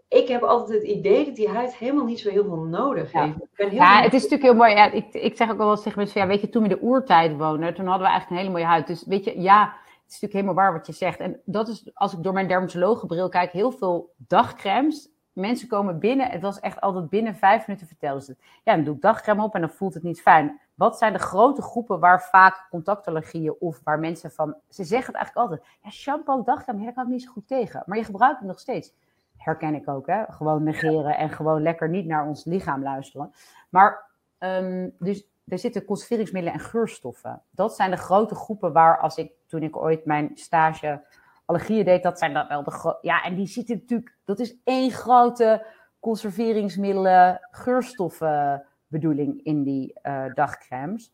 ik 0.08 0.28
heb 0.28 0.42
altijd 0.42 0.80
het 0.80 0.88
idee 0.90 1.24
dat 1.24 1.36
die 1.36 1.48
huid 1.48 1.76
helemaal 1.76 2.04
niet 2.04 2.20
zo 2.20 2.30
heel 2.30 2.44
veel 2.44 2.56
nodig 2.56 3.12
Ja. 3.12 3.22
heeft. 3.24 3.36
Ik 3.36 3.48
ben 3.56 3.68
heel 3.68 3.78
Ja, 3.78 3.86
benieuwd- 3.88 4.04
het 4.04 4.14
is 4.14 4.22
natuurlijk 4.22 4.50
heel 4.50 4.58
mooi. 4.60 4.72
Ja, 4.74 4.90
ik, 4.90 5.14
ik 5.14 5.36
zeg 5.36 5.50
ook 5.50 5.56
wel 5.58 5.70
eens 5.70 5.82
tegen 5.82 5.98
mensen, 5.98 6.16
van, 6.20 6.26
ja, 6.28 6.34
weet 6.34 6.40
je, 6.44 6.48
toen 6.48 6.62
we 6.62 6.68
in 6.68 6.74
de 6.76 6.82
oertijd 6.82 7.36
woonden, 7.36 7.74
toen 7.74 7.86
hadden 7.86 8.06
we 8.06 8.12
eigenlijk 8.12 8.30
een 8.30 8.36
hele 8.36 8.50
mooie 8.50 8.64
huid. 8.72 8.86
Dus 8.86 9.04
weet 9.06 9.24
je, 9.24 9.40
ja, 9.40 9.60
het 9.62 9.72
is 10.16 10.20
natuurlijk 10.20 10.32
helemaal 10.32 10.54
waar 10.54 10.72
wat 10.72 10.86
je 10.86 10.92
zegt. 10.92 11.18
En 11.20 11.40
dat 11.44 11.68
is, 11.68 11.90
als 11.94 12.12
ik 12.12 12.22
door 12.22 12.32
mijn 12.32 12.48
dermatologenbril 12.48 13.28
kijk, 13.28 13.52
heel 13.52 13.70
veel 13.70 14.12
dagcremes. 14.16 15.08
Mensen 15.32 15.68
komen 15.68 15.98
binnen, 15.98 16.30
het 16.30 16.40
was 16.40 16.60
echt 16.60 16.80
altijd 16.80 17.08
binnen 17.08 17.34
vijf 17.36 17.66
minuten 17.66 17.86
vertelden 17.88 18.22
ze 18.22 18.30
het. 18.30 18.40
Ja, 18.64 18.74
dan 18.74 18.84
doe 18.84 18.94
ik 18.94 19.00
dagcreme 19.00 19.42
op 19.42 19.54
en 19.54 19.60
dan 19.60 19.70
voelt 19.70 19.94
het 19.94 20.02
niet 20.02 20.20
fijn. 20.22 20.60
Wat 20.78 20.98
zijn 20.98 21.12
de 21.12 21.18
grote 21.18 21.62
groepen 21.62 22.00
waar 22.00 22.22
vaak 22.22 22.66
contactallergieën 22.70 23.54
of 23.58 23.80
waar 23.84 23.98
mensen 23.98 24.30
van... 24.30 24.56
Ze 24.68 24.84
zeggen 24.84 25.12
het 25.12 25.16
eigenlijk 25.22 25.50
altijd, 25.50 25.68
ja, 25.82 25.90
shampoo, 25.90 26.42
dagcreme, 26.42 26.78
ja, 26.78 26.84
daar 26.84 26.94
kan 26.94 27.04
ik 27.04 27.10
niet 27.10 27.22
zo 27.22 27.32
goed 27.32 27.48
tegen. 27.48 27.82
Maar 27.86 27.98
je 27.98 28.04
gebruikt 28.04 28.38
het 28.38 28.48
nog 28.48 28.58
steeds. 28.58 28.94
Herken 29.36 29.74
ik 29.74 29.88
ook, 29.88 30.06
hè. 30.06 30.24
Gewoon 30.28 30.62
negeren 30.62 31.16
en 31.16 31.30
gewoon 31.30 31.62
lekker 31.62 31.88
niet 31.88 32.06
naar 32.06 32.26
ons 32.26 32.44
lichaam 32.44 32.82
luisteren. 32.82 33.32
Maar 33.68 34.04
um, 34.38 34.94
dus 34.98 35.26
er 35.48 35.58
zitten 35.58 35.84
conserveringsmiddelen 35.84 36.58
en 36.58 36.64
geurstoffen. 36.64 37.42
Dat 37.50 37.76
zijn 37.76 37.90
de 37.90 37.96
grote 37.96 38.34
groepen 38.34 38.72
waar 38.72 38.98
als 38.98 39.16
ik, 39.16 39.32
toen 39.46 39.62
ik 39.62 39.76
ooit 39.76 40.04
mijn 40.04 40.30
stage 40.34 41.02
allergieën 41.44 41.84
deed, 41.84 42.02
dat 42.02 42.18
zijn 42.18 42.34
dat 42.34 42.48
wel 42.48 42.62
de. 42.62 42.98
Ja, 43.00 43.22
en 43.22 43.34
die 43.34 43.46
zitten 43.46 43.76
natuurlijk... 43.76 44.16
Dat 44.24 44.38
is 44.38 44.56
één 44.64 44.90
grote 44.90 45.66
conserveringsmiddelen, 46.00 47.48
geurstoffen 47.50 48.66
bedoeling 48.88 49.40
in 49.42 49.62
die 49.62 49.98
uh, 50.02 50.24
dagcremes. 50.34 51.12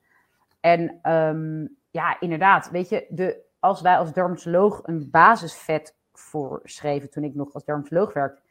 En 0.60 1.10
um, 1.12 1.76
ja, 1.90 2.20
inderdaad, 2.20 2.70
weet 2.70 2.88
je, 2.88 3.06
de, 3.08 3.42
als 3.58 3.80
wij 3.80 3.98
als 3.98 4.12
dermatoloog 4.12 4.80
een 4.84 5.10
basisvet 5.10 5.96
voorschreven 6.12 7.10
toen 7.10 7.24
ik 7.24 7.34
nog 7.34 7.54
als 7.54 7.64
dermatoloog 7.64 8.12
werkte, 8.12 8.42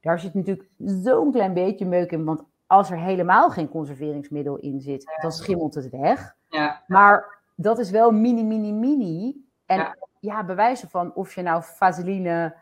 daar 0.00 0.20
zit 0.20 0.34
natuurlijk 0.34 0.68
zo'n 0.78 1.32
klein 1.32 1.54
beetje 1.54 1.86
meuk 1.86 2.12
in, 2.12 2.24
want 2.24 2.44
als 2.66 2.90
er 2.90 2.98
helemaal 2.98 3.50
geen 3.50 3.68
conserveringsmiddel 3.68 4.56
in 4.56 4.80
zit, 4.80 5.02
ja. 5.02 5.22
dan 5.22 5.32
schimmelt 5.32 5.74
het 5.74 5.90
weg. 5.90 6.36
Ja. 6.48 6.82
Maar 6.86 7.40
dat 7.56 7.78
is 7.78 7.90
wel 7.90 8.10
mini, 8.10 8.44
mini, 8.44 8.72
mini. 8.72 9.46
En 9.66 9.76
ja, 9.76 9.96
ja 10.20 10.44
bewijzen 10.44 10.88
van 10.88 11.14
of 11.14 11.34
je 11.34 11.42
nou 11.42 11.62
vaseline, 11.62 12.56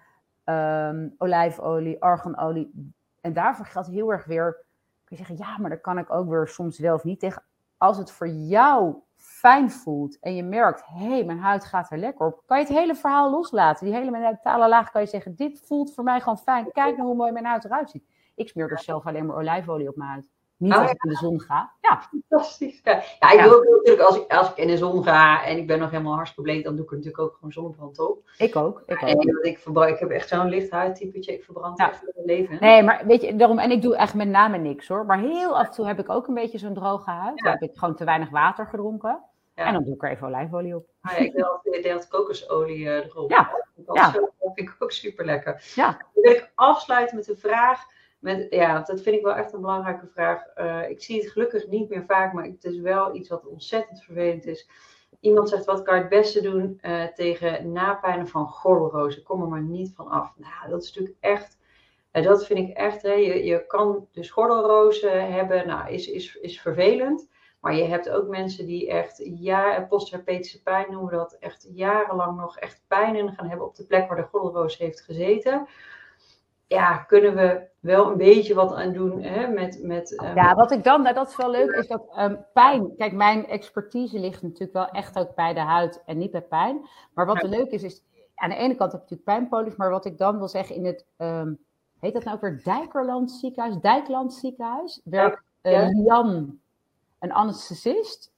um, 0.44 1.14
olijfolie, 1.18 2.02
arganolie, 2.02 2.94
en 3.20 3.32
daarvoor 3.32 3.66
geldt 3.66 3.88
heel 3.88 4.12
erg 4.12 4.24
weer, 4.24 4.64
kun 5.11 5.18
je 5.18 5.24
zeggen, 5.26 5.46
ja, 5.46 5.58
maar 5.58 5.70
daar 5.70 5.80
kan 5.80 5.98
ik 5.98 6.12
ook 6.12 6.28
weer 6.28 6.48
soms 6.48 6.78
wel 6.78 6.94
of 6.94 7.04
niet 7.04 7.20
tegen. 7.20 7.42
Als 7.76 7.96
het 7.96 8.11
voor 8.11 8.28
jou 8.28 8.94
fijn 9.16 9.70
voelt 9.70 10.18
en 10.18 10.34
je 10.34 10.42
merkt, 10.42 10.82
hé, 10.86 11.08
hey, 11.08 11.24
mijn 11.24 11.38
huid 11.38 11.64
gaat 11.64 11.90
er 11.90 11.98
lekker 11.98 12.26
op, 12.26 12.42
kan 12.46 12.58
je 12.58 12.64
het 12.64 12.74
hele 12.74 12.94
verhaal 12.94 13.30
loslaten. 13.30 13.86
Die 13.86 13.94
hele 13.94 14.11
mentale 14.11 14.68
laag 14.68 14.90
kan 14.90 15.00
je 15.00 15.06
zeggen, 15.06 15.34
dit 15.34 15.61
voelt 15.66 15.94
voor 15.94 16.04
mij 16.04 16.20
gewoon 16.20 16.38
fijn. 16.38 16.72
Kijk 16.72 16.96
nou 16.96 17.08
hoe 17.08 17.16
mooi 17.16 17.32
mijn 17.32 17.44
huid 17.44 17.64
eruit 17.64 17.90
ziet. 17.90 18.04
Ik 18.34 18.48
smeer 18.48 18.68
dus 18.68 18.84
zelf 18.84 19.06
alleen 19.06 19.26
maar 19.26 19.36
olijfolie 19.36 19.88
op 19.88 19.96
mijn 19.96 20.11
huid. 20.11 20.28
Niet 20.61 20.72
Oh, 20.72 20.78
als 20.78 20.86
ja. 20.86 20.92
ik 20.94 21.04
in 21.04 21.11
de 21.11 21.16
zon 21.16 21.40
ga. 21.40 21.72
Ja, 21.80 22.02
Fantastisch. 22.11 22.80
Ja, 22.84 22.92
ja 23.20 23.30
ik 23.32 23.38
Ja. 23.38 23.44
doe 23.44 23.54
ook 23.56 23.64
natuurlijk 23.76 24.00
als 24.08 24.16
ik, 24.16 24.32
als 24.32 24.50
ik 24.50 24.56
in 24.56 24.66
de 24.66 24.76
zon 24.76 25.02
ga 25.04 25.44
en 25.44 25.56
ik 25.56 25.66
ben 25.66 25.78
nog 25.78 25.90
helemaal 25.90 26.14
hartstikke 26.14 26.50
bleek, 26.50 26.64
dan 26.64 26.74
doe 26.76 26.84
ik 26.84 26.90
er 26.90 26.96
natuurlijk 26.96 27.22
ook 27.22 27.34
gewoon 27.34 27.52
zonnebrand 27.52 27.98
op. 27.98 28.30
ik 28.38 28.56
ook. 28.56 28.82
Ik 28.86 29.02
ook. 29.02 29.08
En 29.08 29.42
ik, 29.42 29.58
verbrand, 29.58 29.90
ik 29.90 29.98
heb 29.98 30.11
echt 30.11 30.28
zo'n 30.28 30.48
licht 30.48 30.70
huidtypetje, 30.70 31.32
ik 31.32 31.44
verbrand 31.44 31.78
Ja. 31.78 31.88
echt 31.90 31.98
voor 31.98 32.12
het 32.16 32.24
leven. 32.26 32.56
Nee, 32.61 32.82
maar 32.82 33.02
weet 33.06 33.22
je, 33.22 33.36
daarom, 33.36 33.58
en 33.58 33.70
ik 33.70 33.82
doe 33.82 33.96
echt 33.96 34.14
met 34.14 34.28
name 34.28 34.58
niks 34.58 34.88
hoor. 34.88 35.06
Maar 35.06 35.18
heel 35.18 35.58
af 35.58 35.66
en 35.66 35.72
toe 35.72 35.86
heb 35.86 35.98
ik 35.98 36.08
ook 36.11 36.26
een 36.28 36.34
beetje 36.34 36.58
zo'n 36.58 36.74
droge 36.74 37.11
huid. 37.11 37.38
Dan 37.38 37.52
heb 37.52 37.62
ik 37.62 37.70
gewoon 37.78 37.94
te 37.94 38.04
weinig 38.04 38.30
water 38.30 38.66
gedronken. 38.66 39.22
Ja. 39.54 39.64
En 39.66 39.72
dan 39.72 39.84
doe 39.84 39.94
ik 39.94 40.02
er 40.02 40.11
even 40.11 40.26
olijfolie 40.26 40.76
op. 40.76 40.86
Maar 41.00 41.12
ja, 41.12 41.18
ik 41.26 41.32
deel 41.32 41.44
altijd- 41.44 41.82
deel 41.82 42.00
kokosolie 42.08 42.86
eh, 42.88 43.04
erop. 43.04 43.30
Ja. 43.30 43.36
Dat 43.36 43.66
vind 43.74 43.88
ik, 43.88 43.94
Ja. 43.94 44.11
zo- 44.12 44.20
dat 44.20 44.52
vind 44.54 44.68
ik 44.68 44.76
ook 44.78 44.92
super 44.92 45.24
lekker. 45.24 45.72
Ja. 45.74 45.86
Dan 45.86 46.22
wil 46.22 46.32
ik 46.32 46.52
afsluiten 46.54 47.16
met 47.16 47.28
een 47.28 47.36
vraag. 47.36 47.84
Met, 48.20 48.46
ja, 48.50 48.80
dat 48.80 49.00
vind 49.00 49.16
ik 49.16 49.22
wel 49.22 49.34
echt 49.34 49.52
een 49.52 49.60
belangrijke 49.60 50.06
vraag. 50.06 50.46
Eh, 50.46 50.90
ik 50.90 51.02
zie 51.02 51.20
het 51.20 51.30
gelukkig 51.30 51.66
niet 51.66 51.88
meer 51.88 52.04
vaak, 52.06 52.32
maar 52.32 52.44
het 52.44 52.64
is 52.64 52.78
wel 52.78 53.14
iets 53.14 53.28
wat 53.28 53.46
ontzettend 53.46 54.02
vervelend 54.02 54.46
is. 54.46 54.68
Iemand 55.20 55.48
zegt, 55.48 55.64
wat 55.64 55.82
kan 55.82 55.94
je 55.94 56.00
het 56.00 56.10
beste 56.10 56.40
doen 56.40 56.78
eh, 56.80 57.04
tegen 57.04 57.72
napijnen 57.72 58.28
van 58.28 58.48
gordelrozen? 58.48 59.22
Kom 59.22 59.42
er 59.42 59.48
maar 59.48 59.62
niet 59.62 59.92
van 59.94 60.08
af. 60.08 60.32
Nou, 60.36 60.70
dat 60.70 60.82
is 60.82 60.88
natuurlijk 60.88 61.16
echt, 61.20 61.58
eh, 62.10 62.22
dat 62.22 62.46
vind 62.46 62.68
ik 62.68 62.76
echt, 62.76 63.02
hè. 63.02 63.12
Je, 63.12 63.44
je 63.44 63.66
kan 63.66 64.08
dus 64.12 64.30
gordelrozen 64.30 65.32
hebben, 65.32 65.66
nou, 65.66 65.92
is, 65.92 66.08
is, 66.08 66.36
is 66.36 66.60
vervelend. 66.60 67.28
Maar 67.60 67.74
je 67.74 67.84
hebt 67.84 68.08
ook 68.08 68.28
mensen 68.28 68.66
die 68.66 68.88
echt, 68.88 69.22
ja, 69.24 69.86
postherpetische 69.88 70.62
pijn 70.62 70.86
noemen 70.90 71.10
we 71.10 71.16
dat, 71.16 71.36
echt 71.40 71.68
jarenlang 71.72 72.36
nog 72.36 72.58
echt 72.58 72.82
pijn 72.88 73.16
in 73.16 73.32
gaan 73.32 73.48
hebben 73.48 73.66
op 73.66 73.76
de 73.76 73.86
plek 73.86 74.08
waar 74.08 74.16
de 74.16 74.28
gordelroos 74.30 74.78
heeft 74.78 75.00
gezeten. 75.00 75.68
Ja, 76.70 76.96
kunnen 76.96 77.34
we 77.34 77.68
wel 77.80 78.10
een 78.10 78.16
beetje 78.16 78.54
wat 78.54 78.74
aan 78.74 78.92
doen 78.92 79.22
hè, 79.22 79.48
met... 79.48 79.78
met 79.82 80.16
ehm, 80.16 80.36
Ja, 80.36 80.54
wat 80.54 80.70
ik 80.70 80.84
dan, 80.84 81.02
nou, 81.02 81.14
dat 81.14 81.28
is 81.28 81.36
wel 81.36 81.50
leuk, 81.50 81.70
is 81.70 81.86
dat 81.86 82.02
um, 82.18 82.44
pijn... 82.52 82.96
Kijk, 82.96 83.12
mijn 83.12 83.46
expertise 83.46 84.18
ligt 84.18 84.42
natuurlijk 84.42 84.72
wel 84.72 84.88
echt 84.88 85.18
ook 85.18 85.34
bij 85.34 85.54
de 85.54 85.60
huid 85.60 86.02
en 86.06 86.18
niet 86.18 86.30
bij 86.30 86.42
pijn. 86.42 86.88
Maar 87.14 87.26
wat 87.26 87.42
er 87.42 87.48
leuk 87.48 87.70
is, 87.70 87.82
is 87.82 88.02
aan 88.34 88.48
de 88.48 88.56
ene 88.56 88.74
kant 88.74 88.92
heb 88.92 89.00
je 89.08 89.14
natuurlijk 89.14 89.38
pijnpolies, 89.38 89.76
maar 89.76 89.90
wat 89.90 90.04
ik 90.04 90.18
dan 90.18 90.38
wil 90.38 90.48
zeggen 90.48 90.74
in 90.74 90.84
het... 90.84 91.06
Um, 91.18 91.58
heet 92.00 92.12
dat 92.12 92.24
nou 92.24 92.36
ook 92.36 92.42
weer 92.42 92.60
Dijkerland 92.64 93.30
ziekenhuis? 93.30 93.76
Dijkland 93.80 94.34
ziekenhuis? 94.34 95.00
Werkt 95.04 95.42
uh, 95.62 95.88
Lian, 95.88 96.58
een 97.18 97.32
anesthesist. 97.32 98.32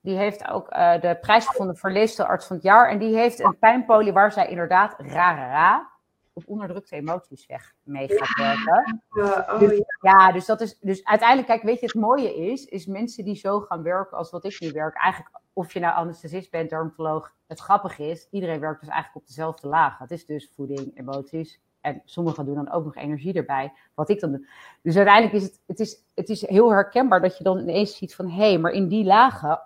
Die 0.00 0.16
heeft 0.16 0.48
ook 0.48 0.72
uh, 0.72 1.00
de 1.00 1.18
prijs 1.20 1.46
gevonden 1.46 1.76
voor 1.76 1.90
leefstelarts 1.90 2.46
van 2.46 2.56
het 2.56 2.64
jaar. 2.64 2.88
En 2.88 2.98
die 2.98 3.16
heeft 3.16 3.40
een 3.40 3.58
pijnpolie 3.58 4.12
waar 4.12 4.32
zij 4.32 4.48
inderdaad 4.48 4.94
ra 4.98 5.92
op 6.34 6.48
onderdrukte 6.48 6.96
emoties 6.96 7.46
weg 7.46 7.74
mee 7.82 8.08
gaat 8.08 8.38
werken. 8.38 9.02
Oh, 9.08 9.58
dus, 9.58 9.82
ja, 10.00 10.32
dus 10.32 10.46
dat 10.46 10.60
is. 10.60 10.78
Dus 10.78 11.04
uiteindelijk, 11.04 11.48
kijk, 11.48 11.62
weet 11.62 11.80
je, 11.80 11.86
het 11.86 11.94
mooie 11.94 12.34
is, 12.34 12.64
is 12.64 12.86
mensen 12.86 13.24
die 13.24 13.36
zo 13.36 13.60
gaan 13.60 13.82
werken 13.82 14.16
als 14.16 14.30
wat 14.30 14.44
ik 14.44 14.60
nu 14.60 14.72
werk, 14.72 14.96
eigenlijk, 14.96 15.40
of 15.52 15.72
je 15.72 15.80
nou 15.80 15.94
anesthesist 15.94 16.50
bent, 16.50 16.70
dermatoloog, 16.70 17.34
het 17.46 17.60
grappige 17.60 18.06
is, 18.08 18.28
iedereen 18.30 18.60
werkt 18.60 18.80
dus 18.80 18.88
eigenlijk 18.88 19.22
op 19.22 19.26
dezelfde 19.26 19.68
laag. 19.68 19.98
Het 19.98 20.10
is 20.10 20.26
dus 20.26 20.50
voeding, 20.54 20.98
emoties. 20.98 21.60
En 21.80 22.02
sommigen 22.04 22.44
doen 22.44 22.54
dan 22.54 22.70
ook 22.70 22.84
nog 22.84 22.96
energie 22.96 23.34
erbij, 23.34 23.72
wat 23.94 24.08
ik 24.08 24.20
dan 24.20 24.30
doe. 24.30 24.46
Dus 24.82 24.96
uiteindelijk 24.96 25.34
is 25.34 25.42
het, 25.42 25.60
het, 25.66 25.80
is, 25.80 26.04
het 26.14 26.28
is 26.28 26.46
heel 26.46 26.70
herkenbaar 26.70 27.20
dat 27.20 27.38
je 27.38 27.44
dan 27.44 27.58
ineens 27.58 27.96
ziet 27.96 28.14
van, 28.14 28.30
hé, 28.30 28.48
hey, 28.48 28.58
maar 28.58 28.72
in 28.72 28.88
die 28.88 29.04
lagen, 29.04 29.60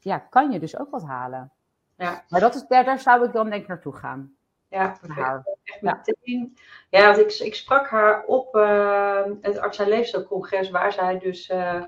ja, 0.00 0.18
kan 0.18 0.50
je 0.50 0.58
dus 0.58 0.78
ook 0.78 0.90
wat 0.90 1.04
halen. 1.04 1.50
Ja. 1.96 2.24
Maar 2.28 2.40
dat 2.40 2.54
is, 2.54 2.66
daar, 2.66 2.84
daar 2.84 2.98
zou 2.98 3.24
ik 3.24 3.32
dan 3.32 3.50
denk 3.50 3.62
ik 3.62 3.68
naartoe 3.68 3.92
gaan. 3.92 4.34
Ja, 4.68 4.96
haar. 5.06 5.44
Echt 5.64 5.82
meteen. 5.82 6.56
Ja, 6.90 7.06
want 7.06 7.18
ik, 7.18 7.46
ik 7.46 7.54
sprak 7.54 7.88
haar 7.88 8.24
op 8.24 8.54
uh, 8.54 9.22
het 9.40 9.58
Arts- 9.58 9.78
en 9.78 9.88
Leefstijlcongres, 9.88 10.70
waar 10.70 10.92
zij 10.92 11.18
dus 11.18 11.50
uh, 11.50 11.82